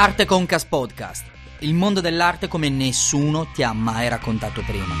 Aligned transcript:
Arte 0.00 0.26
Concas 0.26 0.64
Podcast, 0.64 1.24
il 1.58 1.74
mondo 1.74 2.00
dell'arte 2.00 2.46
come 2.46 2.68
nessuno 2.68 3.48
ti 3.52 3.64
ha 3.64 3.72
mai 3.72 4.08
raccontato 4.08 4.62
prima. 4.64 4.94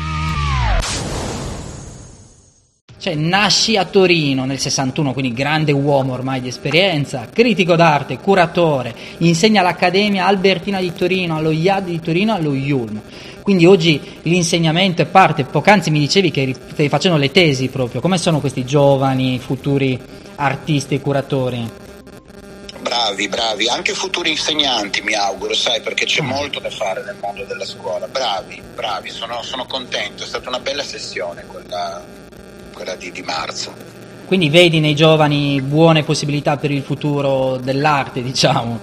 Cioè, 2.98 3.14
nasci 3.14 3.76
a 3.76 3.84
Torino 3.84 4.44
nel 4.44 4.58
61, 4.58 5.12
quindi 5.12 5.32
grande 5.32 5.70
uomo 5.70 6.14
ormai 6.14 6.40
di 6.40 6.48
esperienza, 6.48 7.28
critico 7.32 7.76
d'arte, 7.76 8.18
curatore, 8.18 8.92
insegna 9.18 9.60
all'Accademia 9.60 10.26
Albertina 10.26 10.80
di 10.80 10.92
Torino, 10.92 11.36
allo 11.36 11.52
IAD 11.52 11.84
di 11.84 12.00
Torino, 12.00 12.34
allo 12.34 12.52
IULM. 12.52 13.00
Quindi 13.40 13.66
oggi 13.66 14.00
l'insegnamento 14.22 15.02
è 15.02 15.06
parte, 15.06 15.44
poc'anzi 15.44 15.92
mi 15.92 16.00
dicevi 16.00 16.32
che 16.32 16.56
stai 16.72 16.88
facendo 16.88 17.18
le 17.18 17.30
tesi 17.30 17.68
proprio, 17.68 18.00
come 18.00 18.18
sono 18.18 18.40
questi 18.40 18.64
giovani 18.64 19.38
futuri 19.38 19.96
artisti 20.34 20.96
e 20.96 21.00
curatori? 21.00 21.86
Bravi, 22.88 23.28
bravi, 23.28 23.68
anche 23.68 23.92
futuri 23.92 24.30
insegnanti 24.30 25.02
mi 25.02 25.12
auguro, 25.12 25.52
sai, 25.52 25.82
perché 25.82 26.06
c'è 26.06 26.22
mm. 26.22 26.26
molto 26.26 26.58
da 26.58 26.70
fare 26.70 27.04
nel 27.04 27.16
mondo 27.20 27.44
della 27.44 27.66
scuola. 27.66 28.08
Bravi, 28.08 28.62
bravi, 28.74 29.10
sono, 29.10 29.42
sono 29.42 29.66
contento, 29.66 30.22
è 30.22 30.26
stata 30.26 30.48
una 30.48 30.58
bella 30.58 30.82
sessione 30.82 31.44
quella, 31.46 32.02
quella 32.72 32.94
di, 32.94 33.12
di 33.12 33.20
marzo. 33.20 33.74
Quindi 34.24 34.48
vedi 34.48 34.80
nei 34.80 34.94
giovani 34.94 35.60
buone 35.60 36.02
possibilità 36.02 36.56
per 36.56 36.70
il 36.70 36.82
futuro 36.82 37.58
dell'arte, 37.58 38.22
diciamo. 38.22 38.80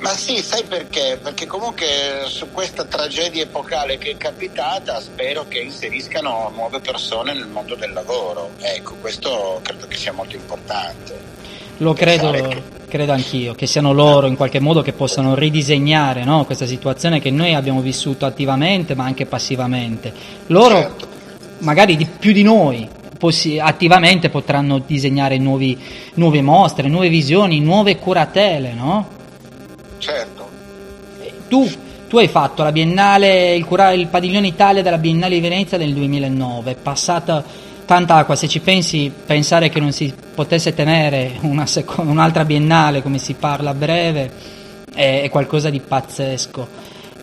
Ma 0.00 0.10
sì, 0.10 0.42
sai 0.42 0.64
perché? 0.64 1.18
Perché 1.22 1.46
comunque 1.46 2.24
su 2.26 2.50
questa 2.52 2.84
tragedia 2.84 3.44
epocale 3.44 3.96
che 3.96 4.10
è 4.10 4.16
capitata 4.18 5.00
spero 5.00 5.46
che 5.48 5.60
inseriscano 5.60 6.50
nuove 6.54 6.80
persone 6.80 7.32
nel 7.32 7.46
mondo 7.46 7.74
del 7.74 7.94
lavoro. 7.94 8.50
Ecco, 8.58 8.96
questo 8.96 9.60
credo 9.62 9.86
che 9.86 9.96
sia 9.96 10.12
molto 10.12 10.36
importante. 10.36 11.39
Lo 11.80 11.94
credo, 11.94 12.30
credo 12.88 13.12
anch'io, 13.12 13.54
che 13.54 13.66
siano 13.66 13.92
loro 13.92 14.26
in 14.26 14.36
qualche 14.36 14.60
modo 14.60 14.82
che 14.82 14.92
possano 14.92 15.34
ridisegnare 15.34 16.24
no? 16.24 16.44
questa 16.44 16.66
situazione 16.66 17.20
che 17.20 17.30
noi 17.30 17.54
abbiamo 17.54 17.80
vissuto 17.80 18.26
attivamente 18.26 18.94
ma 18.94 19.04
anche 19.04 19.24
passivamente. 19.24 20.12
Loro, 20.48 20.74
certo. 20.74 21.06
magari 21.60 21.96
di 21.96 22.04
più 22.04 22.32
di 22.32 22.42
noi, 22.42 22.86
possi- 23.16 23.58
attivamente 23.58 24.28
potranno 24.28 24.82
disegnare 24.86 25.38
nuovi, 25.38 25.78
nuove 26.14 26.42
mostre, 26.42 26.86
nuove 26.88 27.08
visioni, 27.08 27.60
nuove 27.60 27.96
curatele, 27.96 28.74
no? 28.74 29.08
Certo. 29.96 30.48
Tu, 31.48 31.66
tu 32.08 32.18
hai 32.18 32.28
fatto 32.28 32.62
la 32.62 32.72
Biennale, 32.72 33.54
il, 33.54 33.64
cura- 33.64 33.92
il 33.92 34.08
padiglione 34.08 34.48
Italia 34.48 34.82
della 34.82 34.98
Biennale 34.98 35.34
di 35.34 35.40
Venezia 35.40 35.78
nel 35.78 35.94
2009, 35.94 36.72
è 36.72 36.76
passata 36.76 37.42
tanta 37.90 38.14
acqua, 38.14 38.36
se 38.36 38.46
ci 38.46 38.60
pensi, 38.60 39.12
pensare 39.26 39.68
che 39.68 39.80
non 39.80 39.90
si 39.90 40.14
potesse 40.32 40.72
tenere 40.74 41.40
seco- 41.64 42.02
un'altra 42.02 42.44
biennale 42.44 43.02
come 43.02 43.18
si 43.18 43.34
parla 43.34 43.70
a 43.70 43.74
breve 43.74 44.30
è, 44.94 45.22
è 45.22 45.28
qualcosa 45.28 45.70
di 45.70 45.80
pazzesco. 45.80 46.68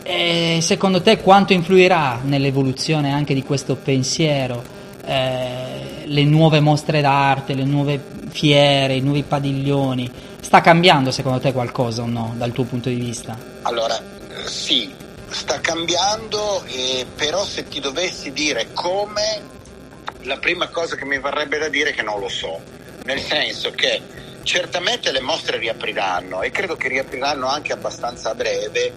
E 0.03 0.59
secondo 0.61 1.01
te 1.01 1.21
quanto 1.21 1.53
influirà 1.53 2.19
nell'evoluzione 2.21 3.13
anche 3.13 3.33
di 3.33 3.43
questo 3.43 3.77
pensiero 3.77 4.61
eh, 5.05 6.03
le 6.03 6.23
nuove 6.25 6.59
mostre 6.59 6.99
d'arte, 6.99 7.53
le 7.53 7.63
nuove 7.63 8.03
fiere, 8.27 8.95
i 8.95 9.01
nuovi 9.01 9.23
padiglioni? 9.23 10.11
Sta 10.41 10.59
cambiando 10.59 11.11
secondo 11.11 11.39
te 11.39 11.53
qualcosa 11.53 12.01
o 12.01 12.07
no 12.07 12.33
dal 12.35 12.51
tuo 12.51 12.65
punto 12.65 12.89
di 12.89 12.95
vista? 12.95 13.37
Allora, 13.61 13.97
sì, 14.43 14.93
sta 15.29 15.61
cambiando, 15.61 16.61
eh, 16.65 17.05
però 17.15 17.45
se 17.45 17.69
ti 17.69 17.79
dovessi 17.79 18.33
dire 18.33 18.67
come 18.73 19.55
la 20.21 20.37
prima 20.37 20.67
cosa 20.69 20.95
che 20.95 21.05
mi 21.05 21.19
verrebbe 21.19 21.57
da 21.57 21.69
dire 21.69 21.89
è 21.89 21.93
che 21.93 22.01
non 22.01 22.19
lo 22.19 22.29
so, 22.29 22.59
nel 23.03 23.19
senso 23.19 23.71
che 23.71 24.01
certamente 24.43 25.11
le 25.11 25.21
mostre 25.21 25.57
riapriranno 25.57 26.41
e 26.41 26.51
credo 26.51 26.75
che 26.75 26.87
riapriranno 26.87 27.47
anche 27.47 27.73
abbastanza 27.73 28.31
a 28.31 28.35
breve, 28.35 28.93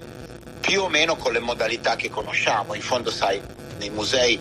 più 0.60 0.82
o 0.82 0.88
meno 0.88 1.16
con 1.16 1.32
le 1.32 1.40
modalità 1.40 1.96
che 1.96 2.10
conosciamo. 2.10 2.74
In 2.74 2.82
fondo, 2.82 3.10
sai, 3.10 3.40
nei 3.78 3.90
musei 3.90 4.38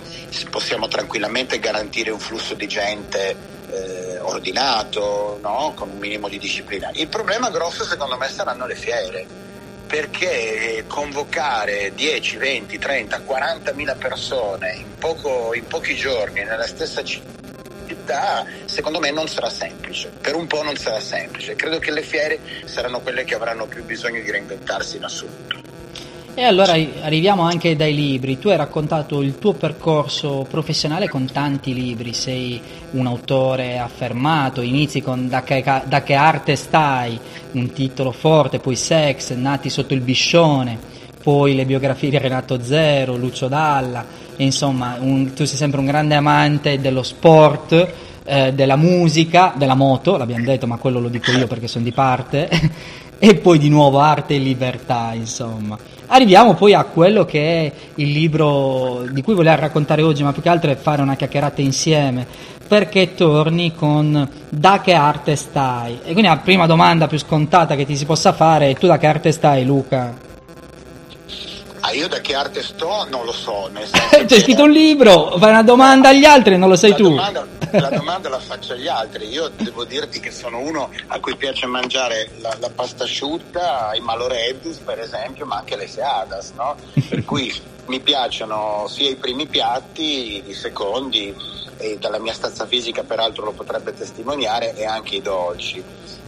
possiamo 0.50 0.88
tranquillamente 0.88 1.60
garantire 1.60 2.12
un 2.12 2.20
flusso 2.20 2.54
di 2.54 2.68
gente 2.68 3.36
eh, 3.72 4.20
ordinato, 4.20 5.40
no? 5.42 5.74
con 5.76 5.90
un 5.90 5.98
minimo 5.98 6.28
di 6.28 6.38
disciplina. 6.38 6.92
Il 6.94 7.08
problema 7.08 7.50
grosso 7.50 7.84
secondo 7.84 8.18
me 8.18 8.28
saranno 8.30 8.68
le 8.68 8.76
fiere 8.76 9.48
perché 9.90 10.84
convocare 10.86 11.92
10, 11.96 12.38
20, 12.38 12.78
30, 12.78 13.22
40 13.22 13.74
mila 13.74 13.96
persone 13.96 14.76
in, 14.76 14.96
poco, 15.00 15.56
in 15.56 15.66
pochi 15.66 15.96
giorni 15.96 16.44
nella 16.44 16.68
stessa 16.68 17.04
città 17.04 18.46
secondo 18.66 19.00
me 19.00 19.10
non 19.10 19.28
sarà 19.28 19.50
semplice, 19.50 20.12
per 20.22 20.36
un 20.36 20.46
po' 20.46 20.62
non 20.62 20.76
sarà 20.76 21.00
semplice, 21.00 21.56
credo 21.56 21.80
che 21.80 21.90
le 21.90 22.04
fiere 22.04 22.40
saranno 22.66 23.00
quelle 23.00 23.24
che 23.24 23.34
avranno 23.34 23.66
più 23.66 23.84
bisogno 23.84 24.22
di 24.22 24.30
reinventarsi 24.30 24.98
in 24.98 25.06
assoluto. 25.06 25.69
E 26.40 26.46
allora 26.46 26.72
arriviamo 27.02 27.42
anche 27.42 27.76
dai 27.76 27.94
libri. 27.94 28.40
Tu 28.40 28.48
hai 28.48 28.56
raccontato 28.56 29.22
il 29.22 29.38
tuo 29.40 29.52
percorso 29.52 30.48
professionale 30.50 31.10
con 31.10 31.30
tanti 31.30 31.74
libri, 31.74 32.14
sei 32.14 32.62
un 32.92 33.08
autore 33.08 33.78
affermato, 33.78 34.62
inizi 34.62 35.02
con 35.02 35.28
Da 35.28 35.44
che, 35.44 35.62
da 35.84 36.02
che 36.02 36.14
arte 36.14 36.56
stai, 36.56 37.20
un 37.52 37.74
titolo 37.74 38.14
forte, 38.14 38.60
poi 38.60 38.78
Sex, 38.78 39.34
Nati 39.34 39.70
sotto 39.70 39.94
il 39.94 40.00
biscione, 40.00 40.80
poi 41.22 41.56
le 41.56 41.66
biografie 41.66 42.10
di 42.10 42.18
Renato 42.18 42.64
Zero, 42.64 43.18
Lucio 43.18 43.50
Dalla, 43.50 44.06
e 44.38 44.44
insomma 44.46 44.96
un, 44.98 45.34
tu 45.34 45.44
sei 45.44 45.58
sempre 45.58 45.82
un 45.82 45.88
grande 45.88 46.16
amante 46.16 46.80
dello 46.80 47.04
sport, 47.04 47.94
eh, 48.24 48.54
della 48.54 48.78
musica, 48.78 49.54
della 49.58 49.76
moto, 49.76 50.16
l'abbiamo 50.16 50.46
detto 50.46 50.68
ma 50.68 50.78
quello 50.78 51.02
lo 51.02 51.10
dico 51.10 51.32
io 51.32 51.48
perché 51.48 51.68
sono 51.68 51.84
di 51.84 51.92
parte, 51.92 52.48
e 53.20 53.36
poi 53.36 53.60
di 53.60 53.68
nuovo 53.68 54.00
arte 54.00 54.36
e 54.36 54.40
libertà, 54.40 55.12
insomma. 55.14 55.98
Arriviamo 56.12 56.56
poi 56.56 56.74
a 56.74 56.86
quello 56.86 57.24
che 57.24 57.40
è 57.40 57.72
il 57.96 58.12
libro 58.12 59.06
di 59.12 59.22
cui 59.22 59.36
volevo 59.36 59.62
raccontare 59.62 60.02
oggi, 60.02 60.24
ma 60.24 60.34
più 60.34 60.42
che 60.42 60.50
altro 60.50 60.72
è 60.72 60.76
fare 60.76 61.04
una 61.04 61.16
chiacchierata 61.16 61.62
insieme, 61.62 62.26
perché 62.68 63.14
torni 63.14 63.76
con 63.76 64.28
da 64.50 64.82
che 64.82 64.94
arte 64.94 65.36
stai? 65.36 66.00
E 66.04 66.14
quindi 66.14 66.24
la 66.24 66.38
prima 66.38 66.66
domanda 66.66 67.06
più 67.06 67.20
scontata 67.20 67.76
che 67.76 67.86
ti 67.86 67.96
si 67.96 68.06
possa 68.06 68.34
fare 68.34 68.72
è 68.72 68.76
tu 68.76 68.88
da 68.88 68.98
che 68.98 69.06
arte 69.06 69.32
stai 69.32 69.64
Luca? 69.66 70.29
Ah, 71.82 71.92
io 71.92 72.08
da 72.08 72.20
che 72.20 72.36
arte 72.36 72.62
sto 72.62 73.08
non 73.10 73.26
lo 73.26 73.32
so. 73.32 73.70
C'è 74.26 74.40
scritto 74.40 74.64
un 74.64 74.72
libro, 74.72 75.38
fai 75.38 75.50
una 75.50 75.64
domanda 75.64 76.10
agli 76.10 76.26
altri 76.26 76.58
non 76.58 76.70
lo 76.70 76.76
sai 76.76 76.92
la 76.92 76.96
tu. 76.96 77.10
Domanda, 77.10 77.48
la 77.72 77.90
domanda 77.96 78.30
la 78.30 78.40
faccio 78.40 78.74
agli 78.74 78.88
altri. 78.88 79.28
Io 79.30 79.50
devo 79.56 79.86
dirti 79.86 80.20
che 80.20 80.32
sono 80.32 80.60
uno 80.60 80.90
a 81.08 81.20
cui 81.20 81.36
piace 81.36 81.66
mangiare 81.66 82.32
la, 82.40 82.56
la 82.60 82.70
pasta 82.70 83.04
asciutta, 83.06 83.92
i 83.94 84.02
maloreddis 84.02 84.78
per 84.78 85.00
esempio, 85.00 85.46
ma 85.46 85.58
anche 85.58 85.76
le 85.76 85.88
seadas, 85.88 86.52
no? 86.56 86.76
Per 87.08 87.24
cui 87.24 87.54
mi 87.86 88.00
piacciono 88.00 88.86
sia 88.88 89.10
i 89.10 89.16
primi 89.16 89.48
piatti, 89.48 90.44
i 90.48 90.54
secondi, 90.54 91.34
e 91.78 91.98
dalla 92.00 92.20
mia 92.20 92.34
stazza 92.34 92.68
fisica 92.68 93.04
peraltro 93.04 93.46
lo 93.46 93.52
potrebbe 93.52 93.94
testimoniare, 93.94 94.76
e 94.76 94.86
anche 94.86 95.16
i 95.16 95.22
dolci. 95.22 95.84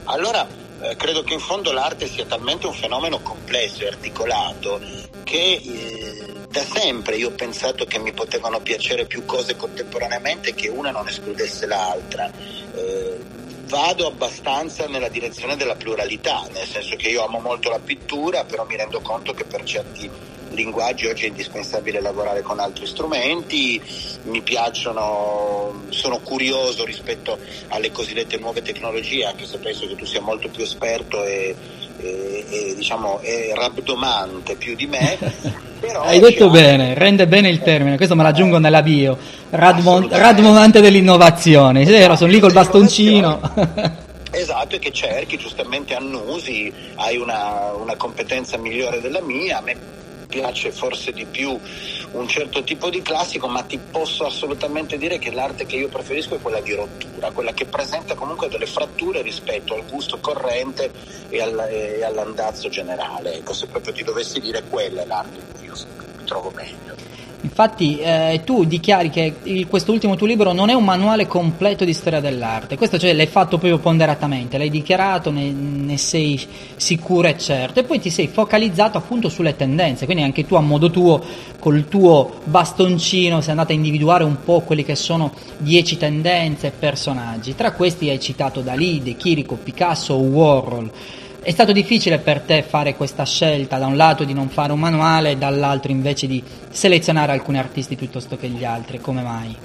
Allora, 0.06 0.48
eh, 0.82 0.96
credo 0.96 1.24
che 1.24 1.34
in 1.34 1.40
fondo 1.40 1.72
l'arte 1.72 2.08
sia 2.08 2.26
talmente 2.26 2.68
un 2.68 2.74
fenomeno 2.74 3.20
complesso 3.20 3.84
e 3.84 3.88
articolato 3.88 4.80
che 5.24 5.62
eh, 5.64 6.34
da 6.50 6.64
sempre 6.64 7.16
io 7.16 7.30
ho 7.30 7.32
pensato 7.32 7.86
che 7.86 8.00
mi 8.00 8.12
potevano 8.12 8.60
piacere 8.60 9.06
più 9.06 9.24
cose 9.26 9.56
contemporaneamente 9.56 10.54
che 10.54 10.68
una 10.68 10.92
non 10.92 11.08
escludesse 11.08 11.66
l'altra. 11.66 12.30
Eh, 12.76 13.40
vado 13.72 14.06
abbastanza 14.06 14.86
nella 14.88 15.08
direzione 15.08 15.56
della 15.56 15.76
pluralità, 15.76 16.46
nel 16.52 16.68
senso 16.68 16.98
che 16.98 17.08
io 17.08 17.24
amo 17.24 17.40
molto 17.40 17.70
la 17.70 17.80
pittura, 17.80 18.44
però 18.44 18.66
mi 18.66 18.76
rendo 18.76 19.00
conto 19.00 19.34
che 19.34 19.46
per 19.46 19.64
certi 19.64 20.10
linguaggi 20.54 21.08
oggi 21.08 21.26
è 21.26 21.28
indispensabile 21.28 22.02
lavorare 22.02 22.42
con 22.42 22.60
altri 22.60 22.86
strumenti, 22.86 23.82
mi 24.24 24.42
piacciono, 24.42 25.84
sono 25.90 26.20
curioso 26.20 26.86
rispetto 26.86 27.38
alle 27.70 27.92
cosiddette 27.92 28.38
nuove 28.38 28.62
tecnologie, 28.62 29.26
anche 29.26 29.46
se 29.46 29.58
penso 29.58 29.88
che 29.88 29.96
tu 29.96 30.06
sia 30.06 30.22
molto 30.22 30.50
più 30.50 30.64
esperto 30.64 31.24
e, 31.24 31.56
e, 32.00 32.46
e 32.50 32.76
diciamo 32.76 33.20
è 33.20 33.52
rabdomante 33.54 34.56
più 34.56 34.76
di 34.76 34.88
me. 34.88 35.18
Hai 36.04 36.20
detto 36.20 36.50
bene, 36.52 36.94
rende 36.94 37.26
bene 37.28 37.50
il 37.50 37.60
termine, 37.60 37.96
questo 37.96 38.16
me 38.16 38.22
l'aggiungo 38.22 38.60
nella 38.60 38.84
bio, 38.84 39.18
Radmon, 39.50 40.10
radmonante 40.12 40.80
dell'innovazione, 40.80 41.84
vero, 41.86 42.16
sono 42.16 42.32
lì 42.32 42.40
col 42.40 42.54
bastoncino. 42.54 44.00
Esatto, 44.34 44.78
e 44.78 44.80
che 44.80 44.92
cerchi, 44.94 45.38
giustamente 45.38 45.94
annusi, 45.94 46.72
hai 46.96 47.18
una, 47.18 47.74
una 47.74 47.98
competenza 47.98 48.58
migliore 48.58 49.02
della 49.02 49.22
mia, 49.22 49.58
a 49.58 49.62
me 49.62 49.76
piace 50.32 50.72
forse 50.72 51.12
di 51.12 51.26
più 51.26 51.60
un 52.12 52.28
certo 52.30 52.64
tipo 52.64 52.90
di 52.90 53.02
classico, 53.02 53.50
ma 53.50 53.64
ti 53.64 53.78
posso 53.78 54.26
assolutamente 54.26 54.98
dire 54.98 55.20
che 55.20 55.32
l'arte 55.32 55.66
che 55.66 55.76
io 55.76 55.90
preferisco 55.90 56.36
è 56.36 56.40
quella 56.40 56.62
di 56.62 56.74
rottura, 56.74 57.32
quella 57.32 57.52
che 57.52 57.66
presenta 57.66 58.16
comunque 58.16 58.48
delle 58.48 58.66
fratture 58.66 59.22
rispetto 59.22 59.76
al 59.76 59.86
gusto 59.86 60.20
corrente 60.20 60.90
e, 61.28 61.42
al, 61.42 61.68
e 61.70 62.04
all'andazzo 62.04 62.70
generale. 62.70 63.34
Ecco, 63.34 63.52
se 63.54 63.68
proprio 63.68 63.92
ti 63.94 64.04
dovessi 64.04 64.40
dire 64.40 64.64
quella 64.64 65.02
è 65.02 65.06
l'arte 65.06 65.40
in 65.40 65.46
cui 65.54 65.66
io 65.66 65.74
mi 66.18 66.24
trovo 66.24 66.52
meglio. 66.56 67.11
Infatti 67.44 67.98
eh, 67.98 68.42
tu 68.46 68.66
dichiari 68.66 69.10
che 69.10 69.34
il, 69.44 69.68
quest'ultimo 69.68 70.16
tuo 70.16 70.28
libro 70.28 70.52
non 70.52 70.70
è 70.70 70.74
un 70.74 70.84
manuale 70.84 71.26
completo 71.26 71.86
di 71.86 71.94
storia 71.94 72.20
dell'arte, 72.20 72.78
questo 72.78 73.00
cioè 73.00 73.14
l'hai 73.14 73.26
fatto 73.26 73.58
proprio 73.58 73.80
ponderatamente, 73.80 74.60
l'hai 74.60 74.70
dichiarato, 74.70 75.32
ne, 75.32 75.52
ne, 75.52 75.98
sei 75.98 76.40
sicuro 76.76 77.28
e 77.28 77.38
certo. 77.40 77.80
E 77.80 77.84
poi 77.84 78.00
ti 78.00 78.12
sei 78.12 78.28
focalizzato 78.28 79.00
appunto 79.00 79.28
sulle 79.30 79.56
tendenze, 79.56 80.06
quindi 80.06 80.24
anche 80.24 80.46
tu 80.46 80.54
a 80.56 80.62
modo 80.62 80.92
tuo 80.92 81.24
col 81.58 81.88
tuo 81.88 82.40
bastoncino 82.44 83.42
sei 83.42 83.52
andato 83.52 83.72
a 83.72 83.76
individuare 83.76 84.24
un 84.24 84.38
po' 84.44 84.62
quelli 84.62 84.84
che 84.84 84.96
sono 84.96 85.34
dieci 85.58 85.98
tendenze 85.98 86.68
e 86.68 86.72
personaggi, 86.72 87.56
tra 87.56 87.72
questi 87.72 88.10
hai 88.10 88.20
citato 88.20 88.62
Dalì, 88.62 89.02
De 89.02 89.16
Chirico, 89.16 89.56
Picasso, 89.56 90.16
Warhol. 90.16 90.92
È 91.44 91.50
stato 91.50 91.72
difficile 91.72 92.20
per 92.20 92.42
te 92.42 92.62
fare 92.62 92.96
questa 92.96 93.26
scelta, 93.26 93.80
da 93.80 93.88
un 93.88 93.98
lato 93.98 94.24
di 94.26 94.34
non 94.34 94.48
fare 94.48 94.74
un 94.74 94.80
manuale, 94.80 95.40
dall'altro 95.40 95.92
invece 95.92 96.28
di 96.28 96.44
selezionare 96.70 97.32
alcuni 97.32 97.58
artisti 97.58 97.96
piuttosto 97.96 98.38
che 98.38 98.48
gli 98.48 98.64
altri, 98.64 99.02
come 99.02 99.24
mai? 99.24 99.58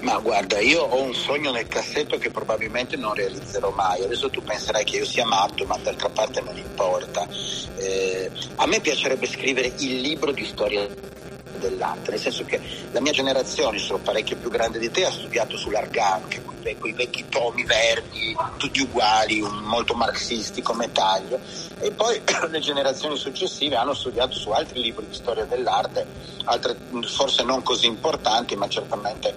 Ma 0.00 0.18
guarda, 0.18 0.58
io 0.58 0.80
ho 0.80 1.02
un 1.02 1.12
sogno 1.12 1.50
nel 1.50 1.66
cassetto 1.66 2.16
che 2.16 2.30
probabilmente 2.30 2.96
non 2.96 3.12
realizzerò 3.12 3.70
mai. 3.70 4.02
Adesso 4.02 4.30
tu 4.30 4.42
penserai 4.42 4.84
che 4.84 4.96
io 4.96 5.04
sia 5.04 5.26
matto, 5.26 5.66
ma 5.66 5.76
d'altra 5.76 6.08
parte 6.08 6.40
non 6.40 6.56
importa. 6.56 7.28
Eh, 7.76 8.30
a 8.54 8.66
me 8.66 8.80
piacerebbe 8.80 9.26
scrivere 9.26 9.70
il 9.80 10.00
libro 10.00 10.32
di 10.32 10.46
storia 10.46 10.88
dell'arte, 11.58 12.10
nel 12.10 12.20
senso 12.20 12.44
che 12.44 12.60
la 12.90 13.00
mia 13.00 13.12
generazione, 13.12 13.78
sono 13.78 13.98
parecchio 13.98 14.36
più 14.36 14.50
grande 14.50 14.78
di 14.78 14.90
te, 14.90 15.04
ha 15.04 15.10
studiato 15.10 15.56
sull'Argano, 15.56 16.26
che 16.28 16.42
quei, 16.42 16.76
quei 16.78 16.92
vecchi 16.92 17.26
tomi 17.28 17.64
verdi, 17.64 18.36
tutti 18.56 18.80
uguali, 18.80 19.40
molto 19.40 19.94
marxisti 19.94 20.62
come 20.62 20.92
taglio, 20.92 21.40
e 21.78 21.92
poi 21.92 22.20
le 22.50 22.60
generazioni 22.60 23.16
successive 23.16 23.76
hanno 23.76 23.94
studiato 23.94 24.36
su 24.36 24.50
altri 24.50 24.80
libri 24.80 25.06
di 25.06 25.14
storia 25.14 25.44
dell'arte, 25.44 26.06
altre 26.44 26.76
forse 27.02 27.42
non 27.42 27.62
così 27.62 27.86
importanti, 27.86 28.56
ma 28.56 28.68
certamente 28.68 29.34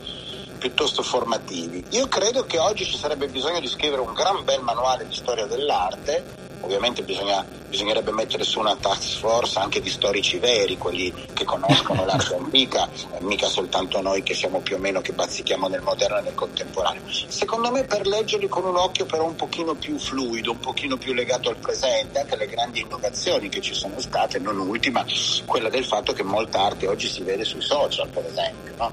piuttosto 0.57 1.01
formativi. 1.01 1.83
Io 1.92 2.07
credo 2.07 2.45
che 2.45 2.60
oggi 2.60 2.86
ci 2.86 2.98
sarebbe 2.98 3.27
bisogno 3.27 3.60
di 3.60 3.68
scrivere 3.68 4.01
un 4.01 4.13
gran 4.13 4.44
bel 4.44 4.62
manuale 4.62 5.07
di 5.07 5.16
storia 5.16 5.45
dell'arte 5.45 6.49
Ovviamente 6.61 7.03
bisogna, 7.03 7.45
bisognerebbe 7.67 8.11
mettere 8.11 8.44
su 8.44 8.59
una 8.59 8.75
task 8.75 9.19
force 9.19 9.59
anche 9.59 9.81
di 9.81 9.89
storici 9.89 10.39
veri, 10.39 10.77
quelli 10.77 11.13
che 11.33 11.45
conoscono 11.45 12.06
l'arte 12.06 12.35
antica, 12.35 12.88
eh, 12.88 13.23
mica 13.23 13.47
soltanto 13.47 14.01
noi 14.01 14.23
che 14.23 14.33
siamo 14.33 14.59
più 14.59 14.75
o 14.75 14.79
meno 14.79 15.01
che 15.01 15.13
bazzichiamo 15.13 15.67
nel 15.67 15.81
moderno 15.81 16.17
e 16.17 16.21
nel 16.21 16.35
contemporaneo. 16.35 17.01
Secondo 17.07 17.71
me 17.71 17.83
per 17.85 18.06
leggerli 18.06 18.47
con 18.47 18.65
un 18.65 18.75
occhio 18.75 19.06
però 19.06 19.25
un 19.25 19.35
pochino 19.35 19.73
più 19.73 19.97
fluido, 19.97 20.51
un 20.51 20.59
pochino 20.59 20.97
più 20.97 21.13
legato 21.13 21.50
al 21.50 21.57
presente, 21.57 22.19
anche 22.19 22.35
le 22.35 22.47
grandi 22.47 22.81
innovazioni 22.81 23.50
che 23.50 23.61
ci 23.61 23.73
sono 23.73 24.00
state, 24.00 24.39
non 24.39 24.59
ultima 24.59 25.06
quella 25.45 25.69
del 25.69 25.85
fatto 25.85 26.13
che 26.13 26.23
molta 26.23 26.63
arte 26.63 26.88
oggi 26.88 27.07
si 27.07 27.23
vede 27.23 27.45
sui 27.45 27.61
social, 27.61 28.09
per 28.09 28.25
esempio. 28.25 28.73
No? 28.77 28.91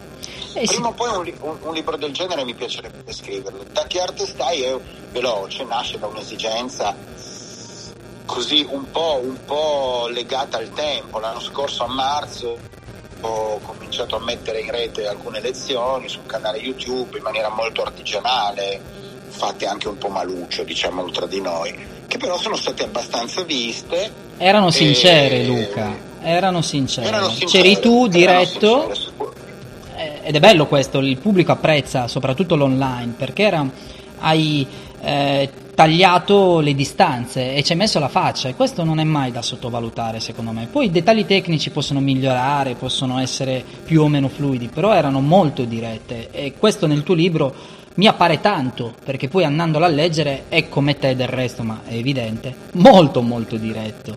Eh 0.54 0.64
Prima 0.64 0.88
o 0.88 0.92
poi 0.92 1.16
un, 1.16 1.34
un, 1.40 1.58
un, 1.60 1.74
libro 1.74 1.96
del 1.96 2.12
genere 2.12 2.44
mi 2.44 2.54
piacerebbe 2.54 3.12
scriverlo. 3.12 3.64
Da 3.72 3.84
che 3.86 4.00
arte 4.00 4.24
stai 4.24 4.62
è 4.62 4.74
veloce, 5.10 5.64
nasce 5.64 5.98
da 5.98 6.06
un'esigenza 6.06 6.94
così 8.26 8.66
un 8.68 8.90
po', 8.90 9.20
un 9.22 9.38
po' 9.46 10.08
legata 10.12 10.58
al 10.58 10.68
tempo. 10.70 11.18
L'anno 11.18 11.40
scorso 11.40 11.84
a 11.84 11.88
marzo 11.88 12.58
ho 13.20 13.58
cominciato 13.60 14.16
a 14.16 14.20
mettere 14.20 14.60
in 14.60 14.70
rete 14.70 15.06
alcune 15.06 15.40
lezioni 15.40 16.08
sul 16.08 16.26
canale 16.26 16.58
YouTube 16.58 17.16
in 17.16 17.22
maniera 17.22 17.48
molto 17.48 17.82
artigianale, 17.82 18.80
fatte 19.28 19.66
anche 19.66 19.88
un 19.88 19.96
po' 19.96 20.08
maluccio, 20.08 20.64
diciamolo 20.64 21.10
tra 21.10 21.26
di 21.26 21.40
noi, 21.40 21.74
che 22.06 22.18
però 22.18 22.36
sono 22.36 22.56
state 22.56 22.84
abbastanza 22.84 23.42
viste. 23.42 24.12
Erano 24.36 24.70
sincere, 24.70 25.40
e... 25.40 25.46
Luca, 25.46 25.96
erano 26.20 26.60
sincere. 26.60 27.06
Erano 27.06 27.30
sincere. 27.30 27.62
C'eri 27.62 27.80
tu 27.80 28.06
diretto. 28.06 28.92
Eh, 29.96 30.20
ed 30.24 30.34
è 30.34 30.40
bello 30.40 30.66
questo, 30.66 30.98
il 30.98 31.16
pubblico 31.16 31.52
apprezza 31.52 32.06
soprattutto 32.06 32.54
l'online 32.54 33.14
perché 33.16 33.44
era, 33.44 33.66
hai 34.18 34.66
eh, 35.00 35.50
tagliato 35.76 36.60
le 36.60 36.74
distanze 36.74 37.52
e 37.52 37.62
ci 37.62 37.72
hai 37.72 37.78
messo 37.78 37.98
la 37.98 38.08
faccia 38.08 38.48
e 38.48 38.54
questo 38.54 38.82
non 38.82 38.98
è 38.98 39.04
mai 39.04 39.30
da 39.30 39.42
sottovalutare 39.42 40.20
secondo 40.20 40.50
me. 40.50 40.68
Poi 40.72 40.86
i 40.86 40.90
dettagli 40.90 41.26
tecnici 41.26 41.68
possono 41.68 42.00
migliorare, 42.00 42.76
possono 42.76 43.18
essere 43.20 43.62
più 43.84 44.00
o 44.00 44.08
meno 44.08 44.28
fluidi, 44.28 44.68
però 44.68 44.94
erano 44.94 45.20
molto 45.20 45.64
dirette 45.64 46.30
e 46.30 46.54
questo 46.58 46.86
nel 46.86 47.02
tuo 47.02 47.14
libro 47.14 47.54
mi 47.96 48.06
appare 48.06 48.40
tanto 48.40 48.94
perché 49.04 49.28
poi 49.28 49.44
andandolo 49.44 49.84
a 49.84 49.88
leggere 49.88 50.44
è 50.48 50.66
come 50.70 50.98
te 50.98 51.14
del 51.14 51.28
resto, 51.28 51.62
ma 51.62 51.82
è 51.84 51.92
evidente, 51.92 52.54
molto 52.72 53.20
molto 53.20 53.56
diretto. 53.56 54.16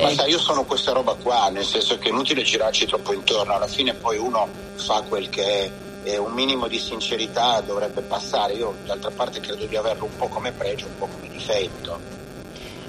Ma 0.00 0.08
sai, 0.10 0.30
io 0.30 0.38
sono 0.38 0.62
questa 0.62 0.92
roba 0.92 1.16
qua, 1.20 1.48
nel 1.48 1.64
senso 1.64 1.98
che 1.98 2.10
è 2.10 2.12
inutile 2.12 2.42
girarci 2.44 2.86
troppo 2.86 3.12
intorno, 3.12 3.54
alla 3.54 3.66
fine 3.66 3.92
poi 3.92 4.18
uno 4.18 4.48
fa 4.76 5.02
quel 5.08 5.28
che 5.28 5.42
è 5.42 5.70
eh, 6.04 6.18
un 6.18 6.32
minimo 6.32 6.68
di 6.68 6.78
sincerità 6.78 7.60
dovrebbe 7.60 8.02
passare. 8.02 8.54
Io 8.54 8.74
d'altra 8.84 9.10
parte 9.10 9.40
credo 9.40 9.66
di 9.66 9.76
averlo 9.76 10.04
un 10.04 10.16
po' 10.16 10.28
come 10.28 10.52
pregio, 10.52 10.86
un 10.86 10.98
po' 10.98 11.06
come 11.06 11.28
difetto. 11.28 12.20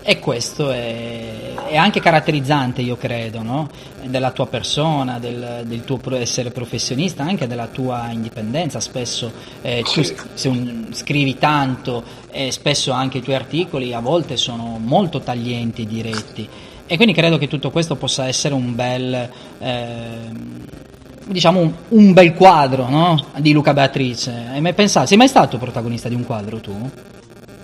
E 0.05 0.19
questo 0.19 0.69
è, 0.69 1.53
è, 1.69 1.77
anche 1.77 2.01
caratterizzante, 2.01 2.81
io 2.81 2.97
credo, 2.97 3.41
no? 3.41 3.69
della 4.03 4.31
tua 4.31 4.47
persona, 4.47 5.17
del, 5.17 5.61
del, 5.65 5.85
tuo 5.85 5.97
essere 6.17 6.51
professionista, 6.51 7.23
anche 7.23 7.47
della 7.47 7.67
tua 7.67 8.09
indipendenza. 8.11 8.81
Spesso 8.81 9.31
eh, 9.61 9.81
tu 9.83 10.01
un, 10.49 10.89
scrivi 10.91 11.37
tanto 11.37 12.03
e 12.29 12.51
spesso 12.51 12.91
anche 12.91 13.19
i 13.19 13.21
tuoi 13.21 13.35
articoli 13.35 13.93
a 13.93 14.01
volte 14.01 14.35
sono 14.35 14.77
molto 14.77 15.21
taglienti 15.21 15.83
e 15.83 15.85
diretti. 15.85 16.49
E 16.85 16.95
quindi 16.97 17.13
credo 17.13 17.37
che 17.37 17.47
tutto 17.47 17.71
questo 17.71 17.95
possa 17.95 18.27
essere 18.27 18.53
un 18.53 18.75
bel... 18.75 19.29
Eh, 19.59 20.91
diciamo 21.25 21.59
un, 21.59 21.73
un 21.89 22.13
bel 22.13 22.33
quadro 22.33 22.89
no? 22.89 23.27
di 23.37 23.51
Luca 23.51 23.73
Beatrice. 23.73 24.47
Hai 24.51 24.61
mai 24.61 24.73
pensato, 24.73 25.07
sei 25.07 25.17
mai 25.17 25.27
stato 25.27 25.57
protagonista 25.57 26.09
di 26.09 26.15
un 26.15 26.25
quadro 26.25 26.59
tu? 26.59 26.91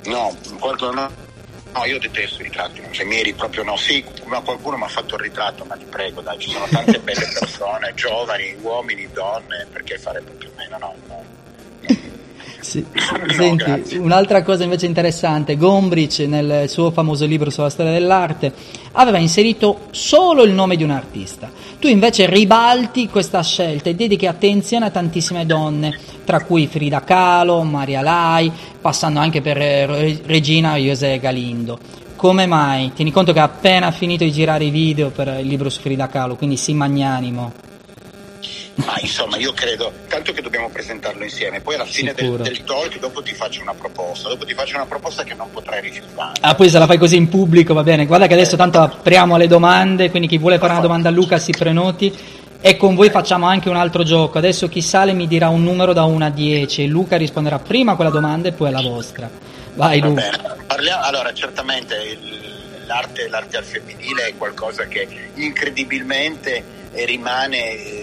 No, 0.05 0.35
un 0.49 0.57
quadro 0.59 0.93
no. 0.93 1.27
No, 1.71 1.85
io 1.85 1.99
detesto 1.99 2.41
i 2.41 2.45
ritratti, 2.45 2.81
cioè 2.91 3.05
miei 3.05 3.33
proprio 3.33 3.63
no. 3.63 3.77
Sì, 3.77 4.03
qualcuno 4.43 4.77
mi 4.77 4.83
ha 4.83 4.87
fatto 4.87 5.15
il 5.15 5.21
ritratto, 5.21 5.65
ma 5.65 5.75
ti 5.75 5.85
prego, 5.85 6.21
dai, 6.21 6.39
ci 6.39 6.49
sono 6.49 6.65
tante 6.67 6.99
belle 6.99 7.27
persone, 7.39 7.93
giovani, 7.95 8.55
uomini, 8.61 9.07
donne, 9.13 9.67
perché 9.71 9.97
fare 9.97 10.21
proprio 10.21 10.49
meno? 10.57 10.77
No, 10.79 10.95
no. 11.07 11.23
Sì. 12.61 12.83
no, 12.91 13.31
Senti, 13.31 13.97
un'altra 13.97 14.43
cosa 14.43 14.63
invece 14.63 14.85
interessante, 14.85 15.55
Gombrich 15.55 16.19
nel 16.19 16.67
suo 16.67 16.91
famoso 16.91 17.25
libro 17.25 17.49
sulla 17.49 17.69
storia 17.69 17.91
dell'arte 17.91 18.53
aveva 18.93 19.17
inserito 19.17 19.87
solo 19.91 20.43
il 20.43 20.51
nome 20.51 20.75
di 20.75 20.83
un 20.83 20.91
artista. 20.91 21.49
Tu 21.79 21.87
invece 21.87 22.25
ribalti 22.25 23.07
questa 23.07 23.41
scelta 23.41 23.89
e 23.89 23.95
dedichi 23.95 24.25
attenzione 24.25 24.85
a 24.85 24.89
tantissime 24.89 25.45
donne, 25.45 25.97
tra 26.25 26.43
cui 26.43 26.67
Frida 26.67 27.01
Kahlo, 27.01 27.63
Maria 27.63 28.01
Lai, 28.01 28.51
passando 28.81 29.19
anche 29.19 29.41
per 29.41 29.57
Regina 29.57 30.75
José 30.75 31.19
Galindo. 31.19 31.79
Come 32.15 32.45
mai? 32.45 32.91
Tieni 32.93 33.11
conto 33.11 33.31
che 33.31 33.39
ha 33.39 33.43
appena 33.43 33.91
finito 33.91 34.25
di 34.25 34.31
girare 34.33 34.65
i 34.65 34.69
video 34.71 35.09
per 35.09 35.37
il 35.39 35.47
libro 35.47 35.69
su 35.69 35.79
Frida 35.79 36.07
Kahlo, 36.07 36.35
quindi 36.35 36.57
sii 36.57 36.73
magnanimo. 36.73 37.68
Ma 38.85 38.95
insomma, 38.99 39.37
io 39.37 39.51
credo 39.53 39.91
tanto 40.07 40.31
che 40.31 40.41
dobbiamo 40.41 40.69
presentarlo 40.69 41.23
insieme. 41.23 41.59
Poi 41.59 41.75
alla 41.75 41.85
fine 41.85 42.13
del, 42.13 42.37
del, 42.37 42.63
talk, 42.63 42.99
dopo 42.99 43.21
ti 43.21 43.33
faccio 43.33 43.61
una 43.61 43.73
proposta. 43.73 44.29
Dopo 44.29 44.45
ti 44.45 44.53
faccio 44.53 44.75
una 44.75 44.85
proposta 44.85 45.23
che 45.23 45.33
non 45.33 45.49
potrai 45.51 45.81
rifiutare. 45.81 46.39
Ah, 46.41 46.55
poi 46.55 46.69
se 46.69 46.79
la 46.79 46.85
fai 46.85 46.97
così 46.97 47.17
in 47.17 47.29
pubblico 47.29 47.73
va 47.73 47.83
bene. 47.83 48.05
Guarda 48.05 48.27
che 48.27 48.33
adesso 48.33 48.55
tanto 48.55 48.79
apriamo 48.79 49.37
le 49.37 49.47
domande. 49.47 50.09
Quindi 50.09 50.27
chi 50.27 50.37
vuole 50.37 50.57
fare 50.59 50.73
una 50.73 50.81
domanda 50.81 51.09
a 51.09 51.11
Luca 51.11 51.37
si 51.37 51.51
prenoti. 51.51 52.15
E 52.61 52.75
con 52.77 52.95
voi 52.95 53.09
facciamo 53.09 53.45
anche 53.45 53.69
un 53.69 53.75
altro 53.75 54.03
gioco. 54.03 54.37
Adesso 54.37 54.69
chi 54.69 54.81
sale 54.81 55.13
mi 55.13 55.27
dirà 55.27 55.49
un 55.49 55.63
numero 55.63 55.93
da 55.93 56.03
1 56.03 56.25
a 56.25 56.29
10 56.29 56.87
Luca 56.87 57.17
risponderà 57.17 57.59
prima 57.59 57.93
a 57.93 57.95
quella 57.95 58.11
domanda 58.11 58.49
e 58.49 58.51
poi 58.53 58.67
alla 58.69 58.81
vostra. 58.81 59.29
Vai, 59.75 59.99
Luca. 59.99 60.57
Parliamo, 60.67 61.03
allora, 61.03 61.33
certamente 61.33 62.17
l'arte, 62.85 63.27
l'arte 63.29 63.57
al 63.57 63.63
femminile 63.63 64.27
è 64.27 64.33
qualcosa 64.37 64.87
che 64.87 65.07
incredibilmente 65.35 66.77
rimane 66.91 67.98